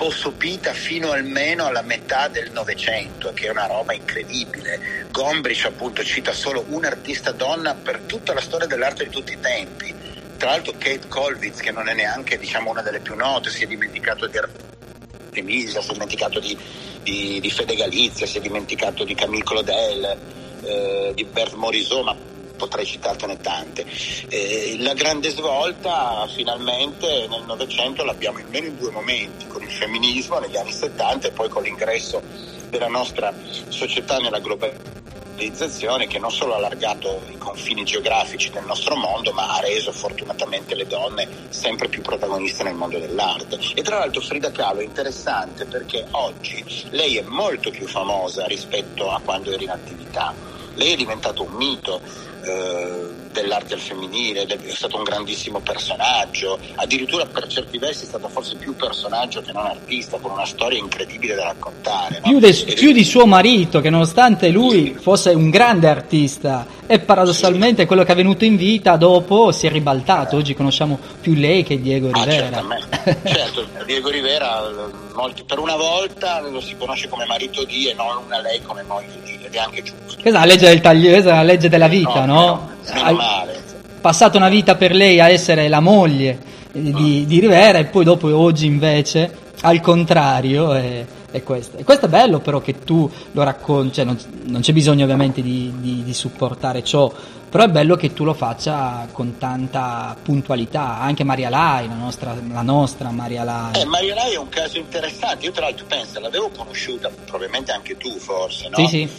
un 0.00 0.06
po' 0.06 0.10
sopita 0.10 0.72
fino 0.72 1.10
almeno 1.10 1.66
alla 1.66 1.82
metà 1.82 2.28
del 2.28 2.50
Novecento, 2.52 3.32
che 3.34 3.48
è 3.48 3.50
una 3.50 3.66
roba 3.66 3.92
incredibile. 3.92 5.06
Gombrich 5.10 5.66
appunto 5.66 6.02
cita 6.02 6.32
solo 6.32 6.64
un'artista 6.68 7.32
donna 7.32 7.74
per 7.74 8.00
tutta 8.06 8.32
la 8.32 8.40
storia 8.40 8.66
dell'arte 8.66 9.04
di 9.04 9.10
tutti 9.10 9.32
i 9.32 9.40
tempi. 9.40 9.94
Tra 10.38 10.52
l'altro 10.52 10.72
Kate 10.78 11.06
Kolwitz, 11.06 11.60
che 11.60 11.70
non 11.70 11.86
è 11.86 11.92
neanche 11.92 12.38
diciamo, 12.38 12.70
una 12.70 12.80
delle 12.80 13.00
più 13.00 13.14
note, 13.14 13.50
si 13.50 13.64
è 13.64 13.66
dimenticato 13.66 14.26
di 14.26 14.38
Artemisia, 14.38 15.82
si 15.82 15.90
è 15.90 15.92
dimenticato 15.92 16.40
di, 16.40 16.56
di, 17.02 17.38
di 17.38 17.50
Fede 17.50 17.74
Galizia, 17.74 18.26
si 18.26 18.38
è 18.38 18.40
dimenticato 18.40 19.04
di 19.04 19.14
Camille 19.14 19.44
Claudel, 19.44 20.18
eh, 20.62 21.12
di 21.14 21.24
Bert 21.24 21.52
Morisot, 21.52 22.04
ma 22.04 22.16
potrei 22.60 22.84
citartene 22.84 23.38
tante. 23.38 23.86
Eh, 24.28 24.76
la 24.80 24.92
grande 24.92 25.30
svolta 25.30 26.28
finalmente 26.34 27.26
nel 27.26 27.44
Novecento 27.46 28.04
l'abbiamo 28.04 28.38
almeno 28.38 28.66
in 28.66 28.76
due 28.76 28.90
momenti, 28.90 29.46
con 29.46 29.62
il 29.62 29.70
femminismo 29.70 30.38
negli 30.38 30.58
anni 30.58 30.72
70 30.72 31.28
e 31.28 31.30
poi 31.30 31.48
con 31.48 31.62
l'ingresso 31.62 32.22
della 32.68 32.88
nostra 32.88 33.32
società 33.68 34.18
nella 34.18 34.40
globalizzazione 34.40 36.06
che 36.06 36.18
non 36.18 36.30
solo 36.30 36.52
ha 36.52 36.56
allargato 36.58 37.22
i 37.30 37.38
confini 37.38 37.82
geografici 37.82 38.50
del 38.50 38.66
nostro 38.66 38.94
mondo, 38.94 39.32
ma 39.32 39.56
ha 39.56 39.60
reso 39.60 39.90
fortunatamente 39.90 40.74
le 40.74 40.86
donne 40.86 41.26
sempre 41.48 41.88
più 41.88 42.02
protagoniste 42.02 42.62
nel 42.62 42.74
mondo 42.74 42.98
dell'arte. 42.98 43.58
E 43.74 43.82
tra 43.82 43.98
l'altro 43.98 44.20
Frida 44.20 44.52
Kahlo 44.52 44.80
è 44.80 44.84
interessante 44.84 45.64
perché 45.64 46.06
oggi 46.10 46.62
lei 46.90 47.16
è 47.16 47.22
molto 47.22 47.70
più 47.70 47.86
famosa 47.86 48.44
rispetto 48.44 49.10
a 49.10 49.18
quando 49.24 49.50
era 49.50 49.62
in 49.62 49.70
attività. 49.70 50.34
Lei 50.74 50.92
è 50.92 50.96
diventato 50.96 51.42
un 51.42 51.52
mito, 51.52 52.00
eh, 52.46 53.19
dell'arte 53.32 53.74
al 53.74 53.80
femminile, 53.80 54.44
è 54.44 54.58
stato 54.68 54.96
un 54.96 55.02
grandissimo 55.02 55.60
personaggio, 55.60 56.58
addirittura 56.76 57.26
per 57.26 57.46
certi 57.46 57.78
versi 57.78 58.04
è 58.04 58.06
stato 58.06 58.28
forse 58.28 58.56
più 58.56 58.74
personaggio 58.74 59.40
che 59.42 59.52
non 59.52 59.66
artista, 59.66 60.18
con 60.18 60.32
una 60.32 60.46
storia 60.46 60.78
incredibile 60.78 61.34
da 61.34 61.44
raccontare. 61.44 62.20
No? 62.22 62.28
Più, 62.28 62.38
de, 62.38 62.52
più 62.74 62.92
di 62.92 63.04
suo 63.04 63.26
marito, 63.26 63.80
che 63.80 63.90
nonostante 63.90 64.48
lui 64.48 64.96
fosse 65.00 65.30
un 65.30 65.50
grande 65.50 65.88
artista, 65.88 66.66
e 66.86 66.98
paradossalmente 66.98 67.82
sì. 67.82 67.86
quello 67.86 68.02
che 68.02 68.12
è 68.12 68.16
venuto 68.16 68.44
in 68.44 68.56
vita 68.56 68.96
dopo 68.96 69.52
si 69.52 69.66
è 69.66 69.70
ribaltato, 69.70 70.36
oggi 70.36 70.54
conosciamo 70.54 70.98
più 71.20 71.34
lei 71.34 71.62
che 71.62 71.80
Diego 71.80 72.10
ah, 72.10 72.24
Rivera. 72.24 72.58
Ah, 72.58 73.16
certo, 73.24 73.66
Diego 73.86 74.08
Rivera 74.10 74.98
molti, 75.14 75.44
per 75.44 75.58
una 75.58 75.76
volta 75.76 76.40
lo 76.40 76.60
si 76.60 76.76
conosce 76.76 77.08
come 77.08 77.26
marito 77.26 77.64
di 77.64 77.88
e 77.88 77.94
non 77.94 78.24
una 78.26 78.40
lei 78.40 78.60
come 78.62 78.82
moglie 78.82 79.20
di, 79.22 79.38
ed 79.42 79.54
è 79.54 79.58
anche 79.58 79.82
giusto. 79.82 80.20
Questa 80.20 80.28
è 80.28 80.32
la 80.32 80.44
legge 80.44 80.66
del 80.66 80.80
taglio, 80.80 81.10
questa 81.10 81.30
è 81.30 81.34
la 81.34 81.42
legge 81.42 81.68
della 81.68 81.88
vita, 81.88 82.24
no? 82.24 82.34
no? 82.34 82.40
Meno 82.40 82.79
male. 83.14 83.58
Passato 84.00 84.36
una 84.36 84.48
vita 84.48 84.76
per 84.76 84.92
lei 84.92 85.20
a 85.20 85.28
essere 85.28 85.68
la 85.68 85.80
moglie 85.80 86.38
di, 86.72 87.24
di 87.26 87.40
Rivera 87.40 87.78
e 87.78 87.84
poi 87.84 88.04
dopo 88.04 88.34
oggi 88.34 88.66
invece 88.66 89.48
al 89.62 89.80
contrario 89.80 90.72
è, 90.72 91.04
è 91.30 91.42
questo. 91.42 91.76
E 91.76 91.84
questo 91.84 92.06
è 92.06 92.08
bello 92.08 92.40
però 92.40 92.60
che 92.60 92.78
tu 92.80 93.10
lo 93.32 93.42
racconti, 93.42 93.94
cioè 93.94 94.04
non, 94.04 94.18
non, 94.44 94.60
c'è 94.60 94.72
bisogno 94.72 95.04
ovviamente 95.04 95.42
di, 95.42 95.72
di, 95.78 96.02
di 96.02 96.14
supportare 96.14 96.82
ciò, 96.82 97.12
però 97.50 97.64
è 97.64 97.68
bello 97.68 97.96
che 97.96 98.12
tu 98.12 98.22
lo 98.22 98.32
faccia 98.32 99.08
con 99.10 99.36
tanta 99.36 100.16
puntualità, 100.22 101.00
anche 101.00 101.24
Maria 101.24 101.48
Lai, 101.48 101.88
la 101.88 101.94
nostra, 101.94 102.36
la 102.48 102.62
nostra 102.62 103.10
Maria 103.10 103.42
Lai. 103.42 103.80
Eh, 103.80 103.84
Maria 103.86 104.14
Lai 104.14 104.34
è 104.34 104.38
un 104.38 104.48
caso 104.48 104.78
interessante, 104.78 105.46
io 105.46 105.50
tra 105.50 105.64
l'altro 105.64 105.84
penso, 105.86 106.20
l'avevo 106.20 106.48
conosciuta, 106.50 107.10
probabilmente 107.24 107.72
anche 107.72 107.96
tu 107.96 108.08
forse, 108.18 108.68
no? 108.68 108.76
Sì, 108.76 108.86
sì. 108.86 109.10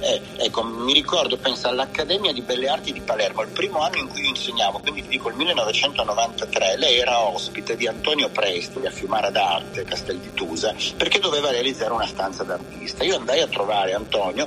Eh, 0.00 0.20
ecco, 0.36 0.64
mi 0.64 0.92
ricordo, 0.92 1.38
penso 1.38 1.68
all'Accademia 1.68 2.32
di 2.34 2.42
Belle 2.42 2.68
Arti 2.68 2.92
di 2.92 3.00
Palermo, 3.00 3.40
il 3.40 3.48
primo 3.48 3.80
anno 3.80 3.96
in 3.96 4.08
cui 4.08 4.20
io 4.20 4.28
insegnavo, 4.28 4.80
quindi 4.80 5.02
ti 5.02 5.08
dico 5.08 5.30
il 5.30 5.36
1993, 5.36 6.76
lei 6.76 6.98
era 6.98 7.20
ospite 7.20 7.74
di 7.74 7.86
Antonio 7.86 8.28
Presti 8.28 8.84
a 8.84 8.90
Fiumara 8.90 9.30
d'Arte, 9.30 9.84
Castel 9.84 10.18
di 10.18 10.34
Tusa, 10.34 10.74
perché 10.94 11.20
doveva 11.20 11.50
realizzare 11.50 11.92
una 11.92 12.06
stanza 12.06 12.44
d'artista. 12.44 13.02
Io 13.04 13.16
andai 13.16 13.40
a 13.40 13.46
trovare 13.46 13.94
Antonio 13.94 14.46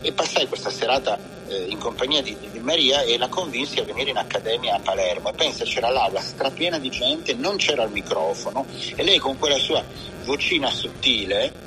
e 0.00 0.12
passai 0.12 0.46
questa 0.46 0.70
serata 0.70 1.34
eh, 1.48 1.66
in 1.68 1.78
compagnia 1.78 2.22
di, 2.22 2.36
di, 2.40 2.58
Maria 2.76 3.02
e 3.02 3.16
la 3.16 3.28
convinsi 3.28 3.80
a 3.80 3.84
venire 3.84 4.10
in 4.10 4.18
accademia 4.18 4.74
a 4.74 4.80
Palermo 4.80 5.30
e 5.30 5.32
pensa 5.32 5.64
c'era 5.64 5.88
l'aula 5.88 6.20
strapiena 6.20 6.78
di 6.78 6.90
gente, 6.90 7.32
non 7.32 7.56
c'era 7.56 7.84
il 7.84 7.90
microfono 7.90 8.66
e 8.94 9.02
lei 9.02 9.18
con 9.18 9.38
quella 9.38 9.56
sua 9.56 9.82
vocina 10.24 10.70
sottile 10.70 11.64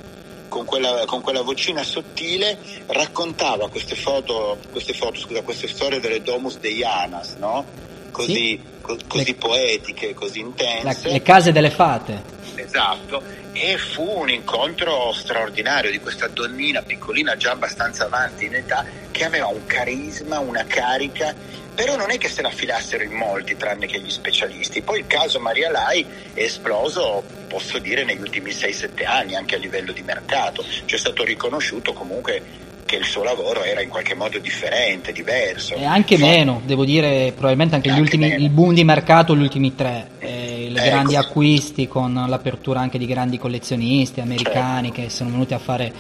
con 0.50 0.66
quella, 0.66 1.06
con 1.06 1.22
quella, 1.22 1.42
vocina 1.42 1.84
sottile 1.84 2.58
raccontava 2.88 3.70
queste 3.70 3.96
foto, 3.96 4.58
queste, 4.72 4.94
foto, 4.94 5.20
scusa, 5.20 5.42
queste 5.42 5.68
storie 5.68 6.00
delle 6.00 6.22
Domus 6.22 6.58
Deianas, 6.58 7.36
no? 7.36 7.66
Così, 8.12 8.34
sì. 8.34 8.62
co- 8.82 8.98
così 9.08 9.26
le, 9.26 9.36
poetiche, 9.36 10.14
così 10.16 10.40
intense. 10.40 11.08
La, 11.08 11.12
le 11.14 11.22
case 11.22 11.52
delle 11.52 11.70
fate. 11.70 12.24
Esatto, 12.56 13.22
e 13.62 13.78
fu 13.78 14.20
un 14.22 14.30
incontro 14.30 15.12
straordinario 15.12 15.92
di 15.92 16.00
questa 16.00 16.28
donnina 16.28 16.82
piccolina 16.82 17.36
già 17.36 17.52
abbastanza 17.52 18.06
avanti 18.06 18.46
in 18.46 18.56
età 18.56 18.86
che 19.12 19.26
aveva 19.26 19.48
un 19.48 19.66
carisma, 19.66 20.40
una 20.40 20.64
carica, 20.64 21.36
però 21.76 21.98
non 21.98 22.10
è 22.10 22.18
che 22.18 22.30
se 22.30 22.42
la 22.42 22.52
filassero 22.52 23.04
in 23.04 23.12
molti 23.12 23.58
tranne 23.58 23.86
che 23.86 24.00
gli 24.00 24.10
specialisti. 24.10 24.82
Poi 24.82 25.00
il 25.00 25.08
caso 25.08 25.42
Maria 25.42 25.70
Lai 25.72 26.06
è 26.34 26.42
esploso, 26.42 27.22
posso 27.50 27.80
dire, 27.80 28.06
negli 28.06 28.22
ultimi 28.22 28.52
6-7 28.52 29.06
anni 29.06 29.36
anche 29.36 29.56
a 29.56 29.60
livello 29.60 29.92
di 29.92 30.04
mercato. 30.04 30.64
C'è 30.86 30.98
stato 30.98 31.26
riconosciuto 31.26 31.92
comunque 31.92 32.42
che 32.90 32.96
il 32.96 33.06
suo 33.06 33.22
lavoro 33.24 33.62
era 33.62 33.84
in 33.84 33.90
qualche 33.90 34.16
modo 34.16 34.40
differente, 34.40 35.12
diverso. 35.12 35.76
E 35.76 35.86
anche 35.86 36.18
For- 36.18 36.28
meno, 36.28 36.60
devo 36.66 36.86
dire, 36.86 37.32
probabilmente 37.36 37.76
anche, 37.76 37.90
anche 37.90 38.02
gli 38.02 38.04
ultimi, 38.04 38.34
il 38.34 38.50
boom 38.50 38.74
di 38.74 38.84
mercato 38.84 39.36
gli 39.36 39.42
ultimi 39.42 39.76
tre, 39.76 40.10
eh, 40.18 40.70
le 40.72 40.80
ecco. 40.80 40.90
grandi 40.90 41.16
acquisti 41.16 41.88
con 41.88 42.26
l'apertura 42.28 42.80
anche 42.80 42.98
di 42.98 43.06
grandi 43.06 43.38
collezionisti 43.38 44.22
americani 44.22 44.88
certo. 44.88 45.02
che 45.04 45.10
sono 45.12 45.30
venuti 45.30 45.54
a 45.54 45.60
fare, 45.60 45.94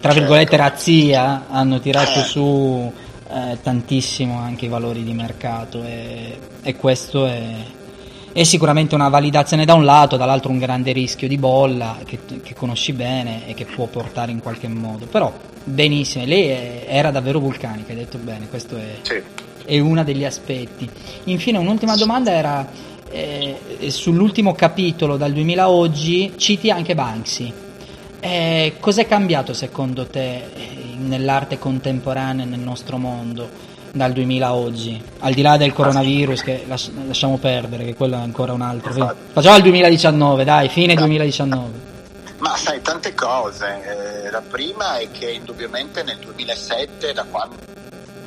tra 0.00 0.10
certo. 0.10 0.18
virgolette, 0.20 0.56
razzia, 0.56 1.48
hanno 1.50 1.80
tirato 1.80 2.20
eh. 2.20 2.24
su 2.24 2.92
eh, 3.30 3.58
tantissimo 3.62 4.38
anche 4.38 4.64
i 4.64 4.68
valori 4.68 5.04
di 5.04 5.12
mercato 5.12 5.84
e, 5.84 6.38
e 6.62 6.76
questo 6.76 7.26
è 7.26 7.74
è 8.32 8.44
sicuramente 8.44 8.94
una 8.94 9.08
validazione 9.08 9.64
da 9.64 9.72
un 9.72 9.86
lato, 9.86 10.18
dall'altro 10.18 10.50
un 10.50 10.58
grande 10.58 10.92
rischio 10.92 11.26
di 11.26 11.38
bolla 11.38 11.96
che, 12.04 12.18
che 12.42 12.54
conosci 12.54 12.92
bene 12.92 13.48
e 13.48 13.54
che 13.54 13.64
può 13.64 13.86
portare 13.86 14.30
in 14.30 14.40
qualche 14.40 14.68
modo. 14.68 15.06
Però 15.06 15.32
benissimo, 15.66 16.24
lei 16.24 16.46
è, 16.48 16.86
era 16.88 17.10
davvero 17.10 17.40
vulcanica, 17.40 17.92
hai 17.92 17.98
detto 17.98 18.18
bene, 18.18 18.48
questo 18.48 18.76
è, 18.76 18.98
sì. 19.02 19.20
è 19.64 19.78
uno 19.78 20.04
degli 20.04 20.24
aspetti. 20.24 20.88
Infine 21.24 21.58
un'ultima 21.58 21.96
domanda 21.96 22.30
era 22.30 22.68
eh, 23.10 23.56
sull'ultimo 23.88 24.54
capitolo 24.54 25.16
dal 25.16 25.32
2000 25.32 25.62
a 25.62 25.70
oggi, 25.70 26.32
citi 26.36 26.70
anche 26.70 26.94
Banksy. 26.94 27.52
Eh, 28.20 28.74
cos'è 28.80 29.06
cambiato 29.06 29.52
secondo 29.52 30.06
te 30.06 30.42
nell'arte 30.98 31.58
contemporanea 31.58 32.44
nel 32.44 32.60
nostro 32.60 32.96
mondo? 32.96 33.74
dal 33.96 34.12
2000 34.12 34.46
a 34.46 34.54
oggi, 34.54 35.02
al 35.20 35.32
di 35.32 35.40
là 35.40 35.56
del 35.56 35.72
coronavirus 35.72 36.42
che 36.42 36.66
lasciamo 36.66 37.38
perdere, 37.38 37.86
che 37.86 37.94
quello 37.94 38.16
è 38.16 38.20
ancora 38.20 38.52
un 38.52 38.60
altro. 38.60 38.92
Facciamo 39.32 39.56
il 39.56 39.62
2019, 39.62 40.44
dai, 40.44 40.68
fine 40.68 40.94
2019. 40.94 41.85
Ma 42.38 42.56
sai, 42.56 42.82
tante 42.82 43.14
cose. 43.14 44.24
Eh, 44.26 44.30
la 44.30 44.42
prima 44.42 44.98
è 44.98 45.10
che 45.10 45.30
indubbiamente 45.30 46.02
nel 46.02 46.18
2007, 46.18 47.12
da 47.12 47.24
quando 47.24 47.56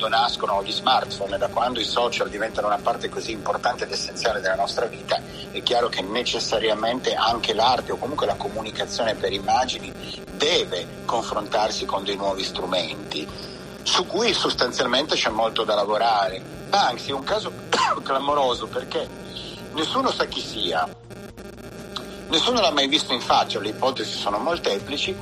nascono 0.07 0.63
gli 0.63 0.71
smartphone, 0.71 1.37
da 1.37 1.49
quando 1.49 1.79
i 1.79 1.83
social 1.83 2.29
diventano 2.29 2.67
una 2.67 2.79
parte 2.81 3.09
così 3.09 3.31
importante 3.31 3.83
ed 3.83 3.91
essenziale 3.91 4.39
della 4.39 4.55
nostra 4.55 4.85
vita, 4.85 5.21
è 5.51 5.61
chiaro 5.61 5.89
che 5.89 6.01
necessariamente 6.01 7.13
anche 7.13 7.53
l'arte 7.53 7.91
o 7.91 7.97
comunque 7.97 8.25
la 8.25 8.35
comunicazione 8.35 9.13
per 9.15 9.33
immagini 9.33 9.93
deve 10.31 10.87
confrontarsi 11.05 11.85
con 11.85 12.03
dei 12.03 12.15
nuovi 12.15 12.43
strumenti 12.43 13.27
su 13.83 14.05
cui 14.05 14.33
sostanzialmente 14.33 15.15
c'è 15.15 15.29
molto 15.29 15.63
da 15.63 15.75
lavorare. 15.75 16.41
Anzi, 16.69 17.11
è 17.11 17.13
un 17.13 17.23
caso 17.23 17.51
clamoroso 18.01 18.67
perché 18.67 19.07
nessuno 19.73 20.11
sa 20.11 20.25
chi 20.25 20.41
sia, 20.41 20.87
nessuno 22.29 22.61
l'ha 22.61 22.71
mai 22.71 22.87
visto 22.87 23.13
in 23.13 23.21
faccia, 23.21 23.59
le 23.59 23.69
ipotesi 23.69 24.17
sono 24.17 24.37
molteplici, 24.37 25.15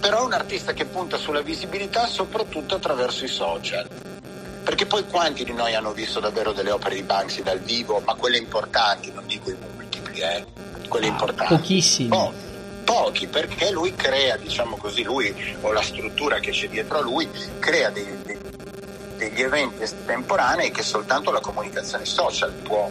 però 0.00 0.22
è 0.22 0.24
un 0.24 0.32
artista 0.32 0.72
che 0.72 0.84
punta 0.84 1.16
sulla 1.16 1.42
visibilità 1.42 2.06
soprattutto 2.06 2.76
attraverso 2.76 3.24
i 3.24 3.28
social. 3.28 3.88
Perché 4.62 4.84
poi 4.84 5.06
quanti 5.06 5.44
di 5.44 5.52
noi 5.52 5.74
hanno 5.74 5.92
visto 5.92 6.20
davvero 6.20 6.52
delle 6.52 6.70
opere 6.70 6.94
di 6.94 7.02
Banksy 7.02 7.42
dal 7.42 7.58
vivo, 7.58 8.02
ma 8.04 8.14
quelle 8.14 8.36
importanti, 8.36 9.10
non 9.12 9.24
dico 9.26 9.50
i 9.50 9.56
multipli, 9.74 10.20
eh? 10.20 10.44
quelle 10.88 11.06
ah, 11.06 11.10
importanti. 11.10 11.54
Pochissimi. 11.54 12.10
Oh, 12.14 12.32
pochi 12.84 13.26
perché 13.26 13.70
lui 13.70 13.94
crea, 13.94 14.36
diciamo 14.36 14.76
così, 14.76 15.02
lui 15.02 15.34
o 15.60 15.72
la 15.72 15.82
struttura 15.82 16.38
che 16.38 16.50
c'è 16.50 16.68
dietro 16.68 16.98
a 16.98 17.00
lui 17.00 17.28
crea 17.58 17.90
dei, 17.90 18.06
dei, 18.24 18.38
degli 19.16 19.42
eventi 19.42 19.82
estemporanei 19.82 20.70
che 20.70 20.82
soltanto 20.82 21.30
la 21.30 21.40
comunicazione 21.40 22.04
social 22.04 22.52
può 22.52 22.90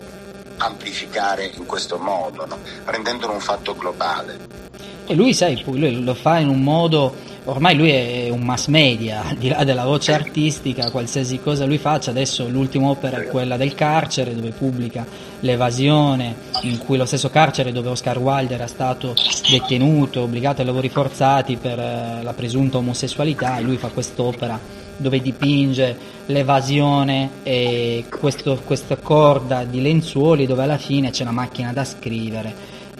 amplificare 0.58 1.52
in 1.56 1.66
questo 1.66 1.98
modo, 1.98 2.46
no? 2.46 2.58
rendendolo 2.86 3.34
un 3.34 3.40
fatto 3.40 3.76
globale. 3.76 4.66
E 5.10 5.16
lui, 5.16 5.34
sai, 5.34 5.64
lui 5.66 6.04
lo 6.04 6.14
fa 6.14 6.40
in 6.40 6.50
un 6.50 6.62
modo, 6.62 7.14
ormai 7.46 7.76
lui 7.76 7.92
è 7.92 8.28
un 8.30 8.42
mass 8.42 8.68
media, 8.68 9.24
al 9.24 9.36
di 9.40 9.48
là 9.48 9.64
della 9.64 9.86
voce 9.86 10.14
artistica, 10.14 10.92
qualsiasi 10.92 11.40
cosa 11.40 11.66
lui 11.66 11.78
faccia, 11.78 12.10
adesso 12.10 12.48
l'ultima 12.50 12.90
opera 12.90 13.22
è 13.22 13.28
quella 13.28 13.56
del 13.56 13.74
carcere 13.74 14.36
dove 14.36 14.50
pubblica 14.50 15.06
l'evasione, 15.40 16.36
in 16.64 16.78
cui 16.80 16.98
lo 16.98 17.06
stesso 17.06 17.30
carcere 17.30 17.72
dove 17.72 17.90
Oscar 17.90 18.18
Wilde 18.18 18.56
era 18.56 18.68
stato 18.68 19.14
detenuto, 19.50 20.24
obbligato 20.24 20.60
ai 20.60 20.68
lavori 20.68 20.90
forzati 20.90 21.56
per 21.56 21.80
eh, 21.80 22.20
la 22.22 22.34
presunta 22.34 22.78
omosessualità 22.78 23.58
e 23.58 23.62
lui 23.62 23.78
fa 23.78 23.88
quest'opera 23.88 24.60
dove 24.98 25.22
dipinge 25.22 25.96
l'evasione 26.26 27.30
e 27.44 28.06
questo, 28.10 28.62
questa 28.66 28.98
corda 28.98 29.64
di 29.64 29.82
lenzuoli 29.82 30.46
dove 30.46 30.64
alla 30.64 30.78
fine 30.78 31.12
c'è 31.12 31.22
una 31.24 31.32
macchina 31.32 31.72
da 31.72 31.86
scrivere 31.86 32.54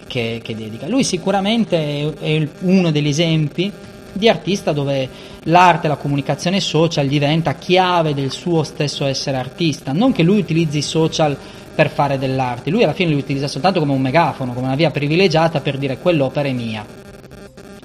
che, 0.06 0.40
che 0.42 0.54
dedica. 0.54 0.88
Lui 0.88 1.04
sicuramente 1.04 1.76
è, 1.76 2.12
è 2.18 2.48
uno 2.60 2.90
degli 2.90 3.08
esempi 3.08 3.70
di 4.12 4.28
artista 4.28 4.72
dove 4.72 5.08
l'arte 5.44 5.86
e 5.86 5.90
la 5.90 5.96
comunicazione 5.96 6.60
social 6.60 7.06
diventa 7.06 7.54
chiave 7.54 8.14
del 8.14 8.30
suo 8.30 8.62
stesso 8.62 9.04
essere 9.04 9.36
artista, 9.36 9.92
non 9.92 10.12
che 10.12 10.22
lui 10.22 10.38
utilizzi 10.38 10.78
i 10.78 10.82
social 10.82 11.36
per 11.74 11.90
fare 11.90 12.18
dell'arte, 12.18 12.70
lui 12.70 12.82
alla 12.82 12.92
fine 12.92 13.10
li 13.10 13.16
utilizza 13.16 13.46
soltanto 13.46 13.78
come 13.78 13.92
un 13.92 14.00
megafono, 14.00 14.52
come 14.52 14.66
una 14.66 14.74
via 14.74 14.90
privilegiata 14.90 15.60
per 15.60 15.78
dire 15.78 15.98
quell'opera 15.98 16.48
è 16.48 16.52
mia. 16.52 16.97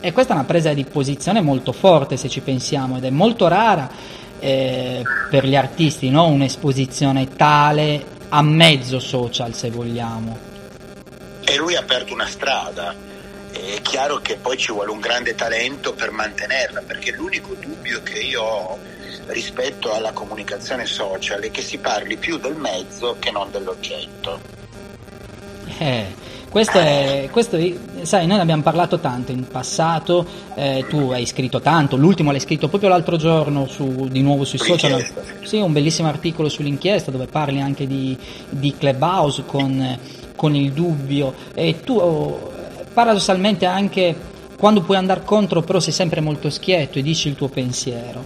E 0.06 0.12
questa 0.12 0.34
è 0.34 0.36
una 0.36 0.46
presa 0.46 0.74
di 0.74 0.84
posizione 0.84 1.40
molto 1.40 1.72
forte 1.72 2.18
se 2.18 2.28
ci 2.28 2.42
pensiamo 2.42 2.98
ed 2.98 3.06
è 3.06 3.10
molto 3.10 3.48
rara 3.48 3.90
eh, 4.38 5.02
per 5.30 5.46
gli 5.46 5.56
artisti, 5.56 6.10
no? 6.10 6.28
un'esposizione 6.28 7.30
tale 7.38 8.04
a 8.28 8.42
mezzo 8.42 9.00
social 9.00 9.54
se 9.54 9.70
vogliamo. 9.70 10.38
E 11.46 11.56
lui 11.56 11.78
ha 11.78 11.80
aperto 11.80 12.12
una 12.12 12.28
strada, 12.28 12.94
è 13.50 13.82
chiaro 13.82 14.18
che 14.18 14.36
poi 14.36 14.58
ci 14.58 14.74
vuole 14.74 14.92
un 14.92 15.00
grande 15.00 15.36
talento 15.36 15.94
per 15.94 16.12
mantenerla, 16.12 16.82
perché 16.86 17.12
l'unico 17.12 17.56
dubbio 17.58 18.04
che 18.04 18.20
io 18.20 18.44
ho 18.44 18.78
rispetto 19.28 19.94
alla 19.94 20.12
comunicazione 20.12 20.86
social 20.86 21.40
è 21.40 21.50
che 21.50 21.62
si 21.62 21.78
parli 21.78 22.18
più 22.18 22.38
del 22.38 22.58
mezzo 22.58 23.16
che 23.20 23.32
non 23.32 23.50
dell'oggetto. 23.52 24.42
Eh, 25.78 26.14
questo 26.54 26.78
è, 26.78 27.30
questo 27.32 27.56
è, 27.56 27.74
sai, 28.04 28.28
noi 28.28 28.36
ne 28.36 28.44
abbiamo 28.44 28.62
parlato 28.62 29.00
tanto 29.00 29.32
in 29.32 29.48
passato, 29.48 30.24
eh, 30.54 30.86
tu 30.88 31.10
hai 31.10 31.26
scritto 31.26 31.60
tanto, 31.60 31.96
l'ultimo 31.96 32.30
l'hai 32.30 32.40
scritto 32.40 32.68
proprio 32.68 32.90
l'altro 32.92 33.18
giorno 33.18 33.66
su, 33.66 34.08
di 34.08 34.22
nuovo 34.22 34.46
sui 34.46 34.60
social, 34.60 35.04
sì, 35.42 35.58
un 35.58 35.74
bellissimo 35.74 36.10
articolo 36.10 36.50
sull'inchiesta 36.50 37.10
dove 37.10 37.26
parli 37.26 37.60
anche 37.60 37.88
di, 37.88 38.16
di 38.52 38.72
Clubhouse 38.78 39.46
con, 39.48 39.98
con 40.36 40.54
il 40.54 40.72
dubbio. 40.74 41.34
E 41.56 41.80
tu 41.84 42.40
paradossalmente 42.94 43.66
anche 43.66 44.16
quando 44.56 44.82
puoi 44.82 44.98
andare 44.98 45.24
contro 45.26 45.64
però 45.64 45.80
sei 45.80 45.92
sempre 45.92 46.22
molto 46.22 46.52
schietto 46.52 47.00
e 47.00 47.02
dici 47.02 47.30
il 47.30 47.36
tuo 47.36 47.48
pensiero. 47.48 48.24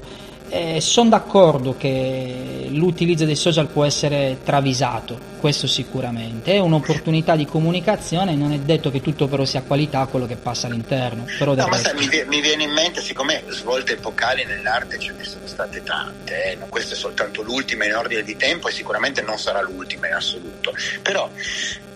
Eh, 0.49 0.81
Sono 0.81 1.09
d'accordo 1.09 1.75
che 1.77 2.67
l'utilizzo 2.71 3.23
dei 3.23 3.35
social 3.35 3.67
può 3.67 3.85
essere 3.85 4.39
travisato, 4.43 5.17
questo 5.37 5.67
sicuramente. 5.67 6.53
È 6.53 6.59
un'opportunità 6.59 7.35
di 7.35 7.45
comunicazione, 7.45 8.35
non 8.35 8.51
è 8.51 8.59
detto 8.59 8.91
che 8.91 9.01
tutto 9.01 9.27
però 9.27 9.45
sia 9.45 9.61
qualità 9.61 10.05
quello 10.05 10.25
che 10.25 10.35
passa 10.35 10.67
all'interno. 10.67 11.25
Però 11.37 11.55
no, 11.55 11.67
ma 11.67 11.77
sai, 11.77 11.95
mi, 11.95 12.07
mi, 12.27 12.41
viene 12.41 12.63
in 12.63 12.71
mente, 12.71 13.01
siccome 13.01 13.43
svolte 13.49 13.93
epocali 13.93 14.43
nell'arte 14.45 14.99
ce 14.99 15.13
ne 15.13 15.23
sono 15.23 15.47
state 15.47 15.83
tante, 15.83 16.51
eh, 16.51 16.57
questa 16.69 16.93
è 16.93 16.97
soltanto 16.97 17.41
l'ultima 17.41 17.85
in 17.85 17.95
ordine 17.95 18.23
di 18.23 18.35
tempo 18.35 18.67
e 18.67 18.71
sicuramente 18.71 19.21
non 19.21 19.37
sarà 19.37 19.61
l'ultima 19.61 20.07
in 20.07 20.13
assoluto. 20.13 20.73
Però 21.01 21.29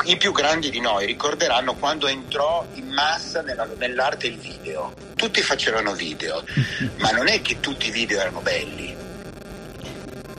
i 0.06 0.18
più 0.18 0.32
grandi 0.32 0.70
di 0.70 0.80
noi 0.80 1.06
ricorderanno 1.06 1.76
quando 1.76 2.08
entrò 2.08 2.66
in 2.74 2.88
massa 2.88 3.42
nella, 3.42 3.68
nell'arte 3.78 4.28
il 4.28 4.38
video. 4.38 4.94
Tutti 5.16 5.42
facevano 5.42 5.94
video, 5.94 6.44
ma 6.98 7.12
non 7.12 7.28
è 7.28 7.42
che 7.42 7.60
tutti 7.60 7.88
i 7.88 7.92
video 7.92 8.20
erano 8.20 8.40
belli. 8.40 9.01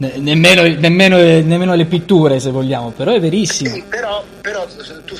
Ne, 0.02 0.14
nemmeno, 0.16 0.62
nemmeno, 0.62 1.16
nemmeno, 1.16 1.75
le 1.76 1.85
pitture, 1.85 2.40
se 2.40 2.50
vogliamo, 2.50 2.90
però 2.90 3.12
è 3.12 3.21
verissimo. 3.21 3.73
Sì, 3.73 3.85
però, 3.88 4.25
però 4.40 4.66
tu 5.04 5.14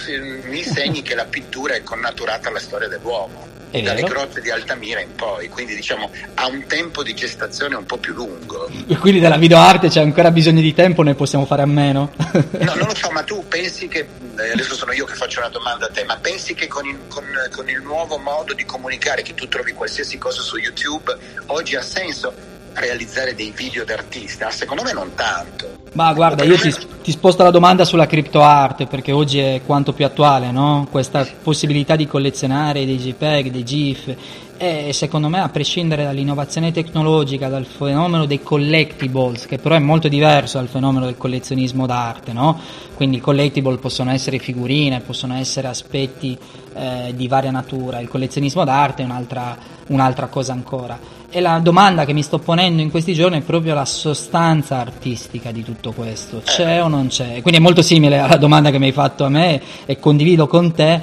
mi 0.49 0.59
insegni 0.59 1.03
che 1.03 1.15
la 1.15 1.27
pittura 1.27 1.75
è 1.75 1.85
connaturata 1.85 2.49
alla 2.49 2.59
storia 2.59 2.89
dell'uomo 2.89 3.51
dalle 3.81 4.03
grotte 4.03 4.41
di 4.41 4.51
Altamira 4.51 5.01
in 5.01 5.15
poi, 5.15 5.49
quindi 5.49 5.75
diciamo 5.75 6.11
ha 6.35 6.47
un 6.47 6.65
tempo 6.67 7.03
di 7.03 7.15
gestazione 7.15 7.75
un 7.75 7.87
po' 7.87 7.97
più 7.97 8.12
lungo. 8.12 8.69
E 8.87 8.97
quindi 8.97 9.21
della 9.21 9.39
videoarte 9.39 9.89
c'è 9.89 10.01
ancora 10.03 10.31
bisogno 10.31 10.61
di 10.61 10.75
tempo, 10.75 11.03
ne 11.03 11.15
possiamo 11.15 11.47
fare 11.47 11.62
a 11.62 11.67
meno? 11.67 12.12
no, 12.33 12.43
non 12.75 12.89
lo 12.89 12.95
so, 12.95 13.09
ma 13.11 13.23
tu 13.23 13.47
pensi 13.49 13.89
che, 13.89 14.01
eh, 14.01 14.51
adesso 14.53 14.75
sono 14.75 14.93
io 14.93 15.07
che 15.07 15.15
faccio 15.15 15.39
una 15.39 15.49
domanda 15.49 15.87
a 15.87 15.91
te, 15.91 16.05
ma 16.05 16.17
pensi 16.17 16.55
che 16.55 16.67
con 16.67 16.85
il, 16.87 16.99
con, 17.09 17.25
con 17.51 17.69
il 17.71 17.81
nuovo 17.81 18.19
modo 18.19 18.53
di 18.53 18.65
comunicare, 18.65 19.23
che 19.23 19.33
tu 19.33 19.49
trovi 19.49 19.73
qualsiasi 19.73 20.19
cosa 20.19 20.43
su 20.43 20.59
YouTube, 20.59 21.17
oggi 21.47 21.77
ha 21.77 21.83
senso? 21.83 22.51
Realizzare 22.75 23.35
dei 23.35 23.52
video 23.55 23.85
d'artista? 23.85 24.50
Secondo 24.50 24.83
me 24.83 24.93
non 24.93 25.14
tanto. 25.14 25.81
Ma 25.93 26.12
guarda, 26.14 26.43
io 26.45 26.57
ti, 26.57 26.75
ti, 27.02 27.11
sposto 27.11 27.43
la 27.43 27.50
domanda 27.50 27.85
sulla 27.85 28.07
criptoarte 28.07 28.87
perché 28.87 29.12
oggi 29.12 29.38
è 29.38 29.61
quanto 29.64 29.93
più 29.93 30.07
attuale, 30.07 30.50
no? 30.50 30.87
Questa 30.91 31.26
possibilità 31.43 31.97
di 31.97 32.07
collezionare 32.07 32.87
dei 32.87 32.97
JPEG, 32.97 33.50
dei 33.50 33.62
GIF 33.62 34.17
e 34.57 34.93
secondo 34.93 35.29
me 35.29 35.41
a 35.41 35.49
prescindere 35.49 36.05
dall'innovazione 36.05 36.71
tecnologica, 36.71 37.49
dal 37.49 37.64
fenomeno 37.64 38.26
dei 38.26 38.43
collectibles, 38.43 39.47
che 39.47 39.59
però 39.59 39.75
è 39.75 39.81
molto 39.81 40.07
diverso 40.07 40.59
dal 40.59 40.69
fenomeno 40.69 41.05
del 41.05 41.17
collezionismo 41.17 41.85
d'arte, 41.85 42.33
no? 42.33 42.61
Quindi 42.95 43.17
i 43.17 43.21
collectible 43.21 43.76
possono 43.79 44.12
essere 44.12 44.38
figurine, 44.38 45.00
possono 45.00 45.35
essere 45.35 45.67
aspetti 45.67 46.38
eh, 46.75 47.12
di 47.14 47.26
varia 47.26 47.50
natura, 47.50 47.99
il 47.99 48.09
collezionismo 48.09 48.62
d'arte 48.62 49.02
è 49.02 49.05
un'altra, 49.05 49.57
un'altra 49.88 50.29
cosa 50.29 50.52
ancora. 50.52 50.97
E 51.35 51.41
la 51.41 51.59
domanda 51.61 52.05
che 52.05 52.12
mi 52.12 52.23
sto 52.23 52.39
ponendo 52.39 52.83
in 52.83 52.91
questi 52.91 53.15
giorni 53.15 53.39
è 53.39 53.41
proprio 53.41 53.73
la 53.73 53.87
sostanza 53.87 54.77
artistica 54.77 55.51
di 55.51 55.65
tutto 55.65 55.93
questo, 55.93 56.43
c'è 56.45 56.83
o 56.83 56.89
non 56.89 57.07
c'è? 57.07 57.41
Quindi 57.41 57.57
è 57.57 57.59
molto 57.59 57.81
simile 57.81 58.19
alla 58.19 58.37
domanda 58.37 58.71
che 58.71 58.79
mi 58.79 58.85
hai 58.85 58.93
fatto 58.93 59.25
a 59.25 59.31
me 59.31 59.59
e 59.87 59.99
condivido 59.99 60.47
con 60.47 60.75
te 60.75 61.01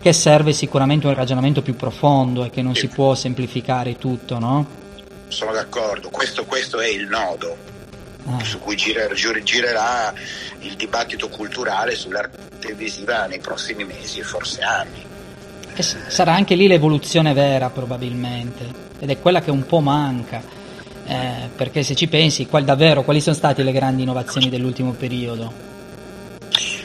che 0.00 0.12
serve 0.12 0.52
sicuramente 0.52 1.08
un 1.08 1.14
ragionamento 1.14 1.62
più 1.62 1.74
profondo 1.74 2.44
e 2.44 2.50
che 2.50 2.62
non 2.62 2.76
sì. 2.76 2.82
si 2.82 2.88
può 2.90 3.16
semplificare 3.16 3.98
tutto, 3.98 4.38
no? 4.38 4.64
Sono 5.26 5.50
d'accordo, 5.50 6.10
questo, 6.10 6.44
questo 6.44 6.78
è 6.78 6.86
il 6.86 7.08
nodo 7.08 7.56
ah. 8.26 8.44
su 8.44 8.60
cui 8.60 8.76
girerà, 8.76 9.12
girerà 9.42 10.14
il 10.60 10.76
dibattito 10.76 11.28
culturale 11.28 11.96
sull'arte 11.96 12.72
visiva 12.74 13.26
nei 13.26 13.40
prossimi 13.40 13.82
mesi 13.82 14.20
e 14.20 14.22
forse 14.22 14.60
anni. 14.60 15.04
E 15.74 15.82
sarà 15.82 16.34
anche 16.34 16.54
lì 16.54 16.68
l'evoluzione 16.68 17.32
vera 17.32 17.68
probabilmente 17.68 18.90
ed 19.02 19.10
è 19.10 19.18
quella 19.18 19.40
che 19.40 19.50
un 19.50 19.66
po' 19.66 19.80
manca. 19.80 20.40
Eh, 21.04 21.48
perché 21.56 21.82
se 21.82 21.96
ci 21.96 22.06
pensi, 22.06 22.46
qual, 22.46 22.62
davvero, 22.62 23.02
quali 23.02 23.20
sono 23.20 23.34
state 23.34 23.64
le 23.64 23.72
grandi 23.72 24.02
innovazioni 24.02 24.48
dell'ultimo 24.48 24.92
periodo? 24.92 25.52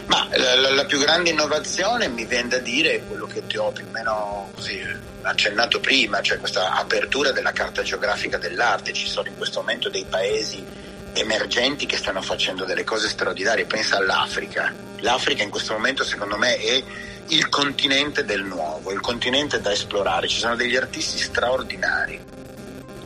Ma 0.08 0.28
la, 0.32 0.72
la, 0.72 0.86
più 0.86 0.98
grande 0.98 1.30
innovazione 1.30 2.08
mi 2.08 2.26
viene 2.26 2.48
da 2.48 2.58
dire 2.58 3.04
quello 3.08 3.28
che 3.28 3.46
ti 3.46 3.58
ho 3.58 3.72
più 3.72 3.86
o 3.88 3.92
meno 3.92 4.50
così 4.56 4.82
accennato 5.22 5.80
prima, 5.80 6.20
cioè 6.22 6.40
questa 6.40 6.74
apertura 6.74 7.32
della 7.32 7.52
carta 7.52 7.84
geografica 7.84 8.40
dell'arte. 8.40 8.94
Ci 8.94 9.06
sono 9.06 9.28
in 9.28 9.38
questo 9.38 9.60
momento 9.60 9.88
dei 9.88 10.06
paesi 10.10 10.66
emergenti 11.20 11.86
che 11.86 11.98
stanno 11.98 12.22
facendo 12.22 12.66
delle 12.66 12.84
cose 12.84 13.10
straordinarie. 13.10 13.66
Pensa 13.66 13.98
all'Africa. 13.98 14.74
L'Africa 15.00 15.44
in 15.44 15.50
questo 15.50 15.74
momento 15.74 16.04
secondo 16.04 16.38
me 16.38 16.58
è 16.58 16.84
il 17.30 17.50
continente 17.50 18.24
del 18.24 18.44
nuovo, 18.44 18.92
il 18.92 19.00
continente 19.00 19.62
da 19.62 19.72
esplorare. 19.72 20.28
Ci 20.28 20.40
sono 20.40 20.56
degli 20.56 20.76
artisti 20.76 21.20
straordinari 21.20 22.38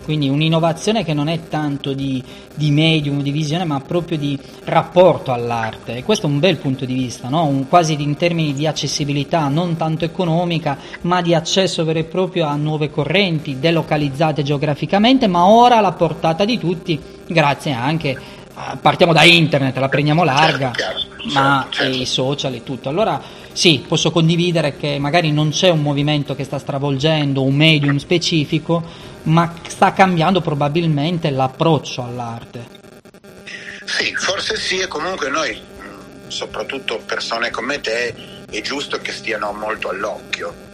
quindi 0.03 0.29
un'innovazione 0.29 1.03
che 1.03 1.13
non 1.13 1.27
è 1.27 1.47
tanto 1.47 1.93
di, 1.93 2.23
di, 2.55 2.71
medium, 2.71 3.21
di 3.21 3.31
visione, 3.31 3.63
ma 3.63 3.79
proprio 3.79 4.17
di 4.17 4.37
rapporto 4.65 5.31
all'arte. 5.31 5.97
E 5.97 6.03
questo 6.03 6.27
è 6.27 6.29
un 6.29 6.39
bel 6.39 6.57
punto 6.57 6.85
di 6.85 6.93
vista, 6.93 7.29
no? 7.29 7.45
un, 7.45 7.67
quasi 7.67 7.95
in 8.01 8.15
termini 8.15 8.53
di 8.53 8.67
accessibilità, 8.67 9.47
non 9.47 9.77
tanto 9.77 10.05
economica, 10.05 10.77
ma 11.01 11.21
di 11.21 11.33
accesso 11.33 11.83
vero 11.83 11.99
e 11.99 12.03
proprio 12.03 12.45
a 12.47 12.55
nuove 12.55 12.89
correnti, 12.89 13.59
delocalizzate 13.59 14.43
geograficamente, 14.43 15.27
ma 15.27 15.45
ora 15.45 15.77
alla 15.77 15.93
portata 15.93 16.45
di 16.45 16.57
tutti, 16.57 16.99
grazie 17.27 17.71
anche 17.71 18.39
partiamo 18.79 19.13
da 19.13 19.23
internet, 19.23 19.77
la 19.77 19.89
prendiamo 19.89 20.23
larga, 20.23 20.71
certo, 20.75 20.99
certo, 20.99 21.33
ma 21.33 21.67
certo. 21.69 21.97
i 21.97 22.05
social 22.05 22.53
e 22.53 22.63
tutto. 22.63 22.89
Allora 22.89 23.21
sì, 23.51 23.83
posso 23.85 24.11
condividere 24.11 24.77
che 24.77 24.97
magari 24.99 25.31
non 25.31 25.49
c'è 25.49 25.69
un 25.69 25.81
movimento 25.81 26.35
che 26.35 26.43
sta 26.43 26.57
stravolgendo 26.57 27.43
un 27.43 27.55
medium 27.55 27.97
specifico, 27.97 28.83
ma 29.23 29.53
sta 29.67 29.93
cambiando 29.93 30.41
probabilmente 30.41 31.29
l'approccio 31.29 32.03
all'arte. 32.03 32.79
Sì, 33.85 34.15
forse 34.15 34.55
sì 34.55 34.79
e 34.79 34.87
comunque 34.87 35.29
noi, 35.29 35.59
soprattutto 36.27 37.01
persone 37.05 37.51
come 37.51 37.81
te, 37.81 38.15
è 38.49 38.61
giusto 38.61 38.97
che 38.99 39.11
stiano 39.11 39.51
molto 39.53 39.89
all'occhio 39.89 40.69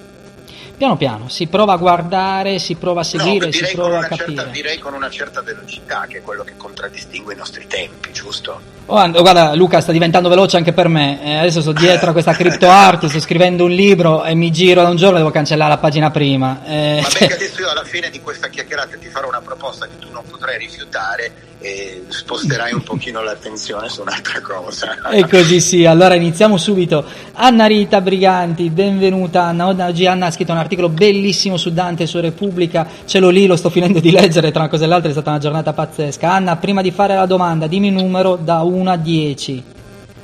Piano 0.78 0.96
piano, 0.96 1.28
si 1.28 1.48
prova 1.48 1.74
a 1.74 1.78
guardare, 1.78 2.60
si 2.60 2.76
prova 2.76 3.02
a 3.02 3.04
seguire, 3.04 3.48
no, 3.48 3.52
si 3.52 3.66
prova 3.74 3.98
a 3.98 4.04
capire. 4.04 4.36
Certa, 4.36 4.52
direi 4.52 4.78
con 4.78 4.94
una 4.94 5.10
certa 5.10 5.42
velocità, 5.42 6.06
che 6.08 6.20
è 6.20 6.22
quello 6.22 6.44
che 6.44 6.54
contraddistingue 6.56 7.34
i 7.34 7.36
nostri 7.36 7.66
tempi, 7.66 8.12
giusto? 8.12 8.62
Oh, 8.86 9.10
guarda, 9.10 9.56
Luca, 9.56 9.82
sta 9.82 9.92
diventando 9.92 10.30
veloce 10.30 10.56
anche 10.56 10.74
per 10.74 10.88
me. 10.88 11.20
Eh, 11.24 11.38
adesso 11.38 11.62
sto 11.62 11.72
dietro 11.72 12.10
a 12.10 12.14
questa 12.14 12.34
crypto 12.38 12.70
art, 12.70 13.08
sto 13.08 13.20
scrivendo 13.20 13.66
un 13.66 13.72
libro 13.72 14.24
e 14.24 14.36
mi 14.36 14.52
giro 14.52 14.84
da 14.84 14.90
un 14.90 14.98
giorno 14.98 15.16
e 15.16 15.20
devo 15.20 15.32
cancellare 15.32 15.72
la 15.72 15.78
pagina 15.80 16.12
prima. 16.12 16.64
Eh, 16.64 17.00
Ma 17.02 17.08
perché 17.08 17.34
adesso 17.34 17.62
io 17.62 17.70
alla 17.72 17.84
fine 17.84 18.12
di 18.12 18.22
questa 18.22 18.48
chiacchierata 18.48 18.98
ti 18.98 19.08
farò 19.08 19.28
una 19.30 19.42
proposta 19.42 19.88
che 19.88 19.98
tu 19.98 20.12
non 20.12 20.24
potrai 20.30 20.60
rifiutare 20.60 21.34
e 21.60 22.04
sposterai 22.08 22.72
un 22.72 22.84
pochino 22.84 23.22
l'attenzione 23.24 23.90
su 23.90 24.02
un'altra 24.02 24.42
cosa. 24.42 25.02
e 25.10 25.28
così 25.28 25.60
sì, 25.60 25.86
allora 25.86 26.14
iniziamo 26.14 26.56
subito. 26.56 27.04
Anna 27.34 27.66
Rita 27.66 28.00
Briganti, 28.00 28.70
benvenuta 28.70 29.44
Anna. 29.44 29.68
Oggi 29.68 30.06
Anna 30.06 30.28
ha 30.28 30.32
scritto 30.32 30.52
un 30.52 30.60
articolo 30.60 30.67
bellissimo 30.90 31.58
su 31.58 31.72
Dante 31.72 32.04
e 32.04 32.08
su 32.08 32.20
Repubblica, 32.20 32.88
ce 33.06 33.20
l'ho 33.20 33.30
lì, 33.30 33.46
lo 33.46 33.56
sto 33.56 33.70
finendo 33.70 34.00
di 34.00 34.12
leggere, 34.12 34.52
tra 34.52 34.62
una 34.62 34.70
cosa 34.70 34.84
e 34.84 34.88
l'altra 34.88 35.10
è 35.10 35.14
stata 35.14 35.30
una 35.30 35.40
giornata 35.40 35.74
pazzesca. 35.74 36.32
Anna, 36.32 36.58
prima 36.58 36.82
di 36.82 36.92
fare 36.92 37.16
la 37.16 37.26
domanda, 37.26 37.68
dimmi 37.68 37.90
un 37.90 37.96
numero 37.96 38.36
da 38.36 38.62
1 38.64 38.92
a 38.92 38.98
10. 38.98 39.64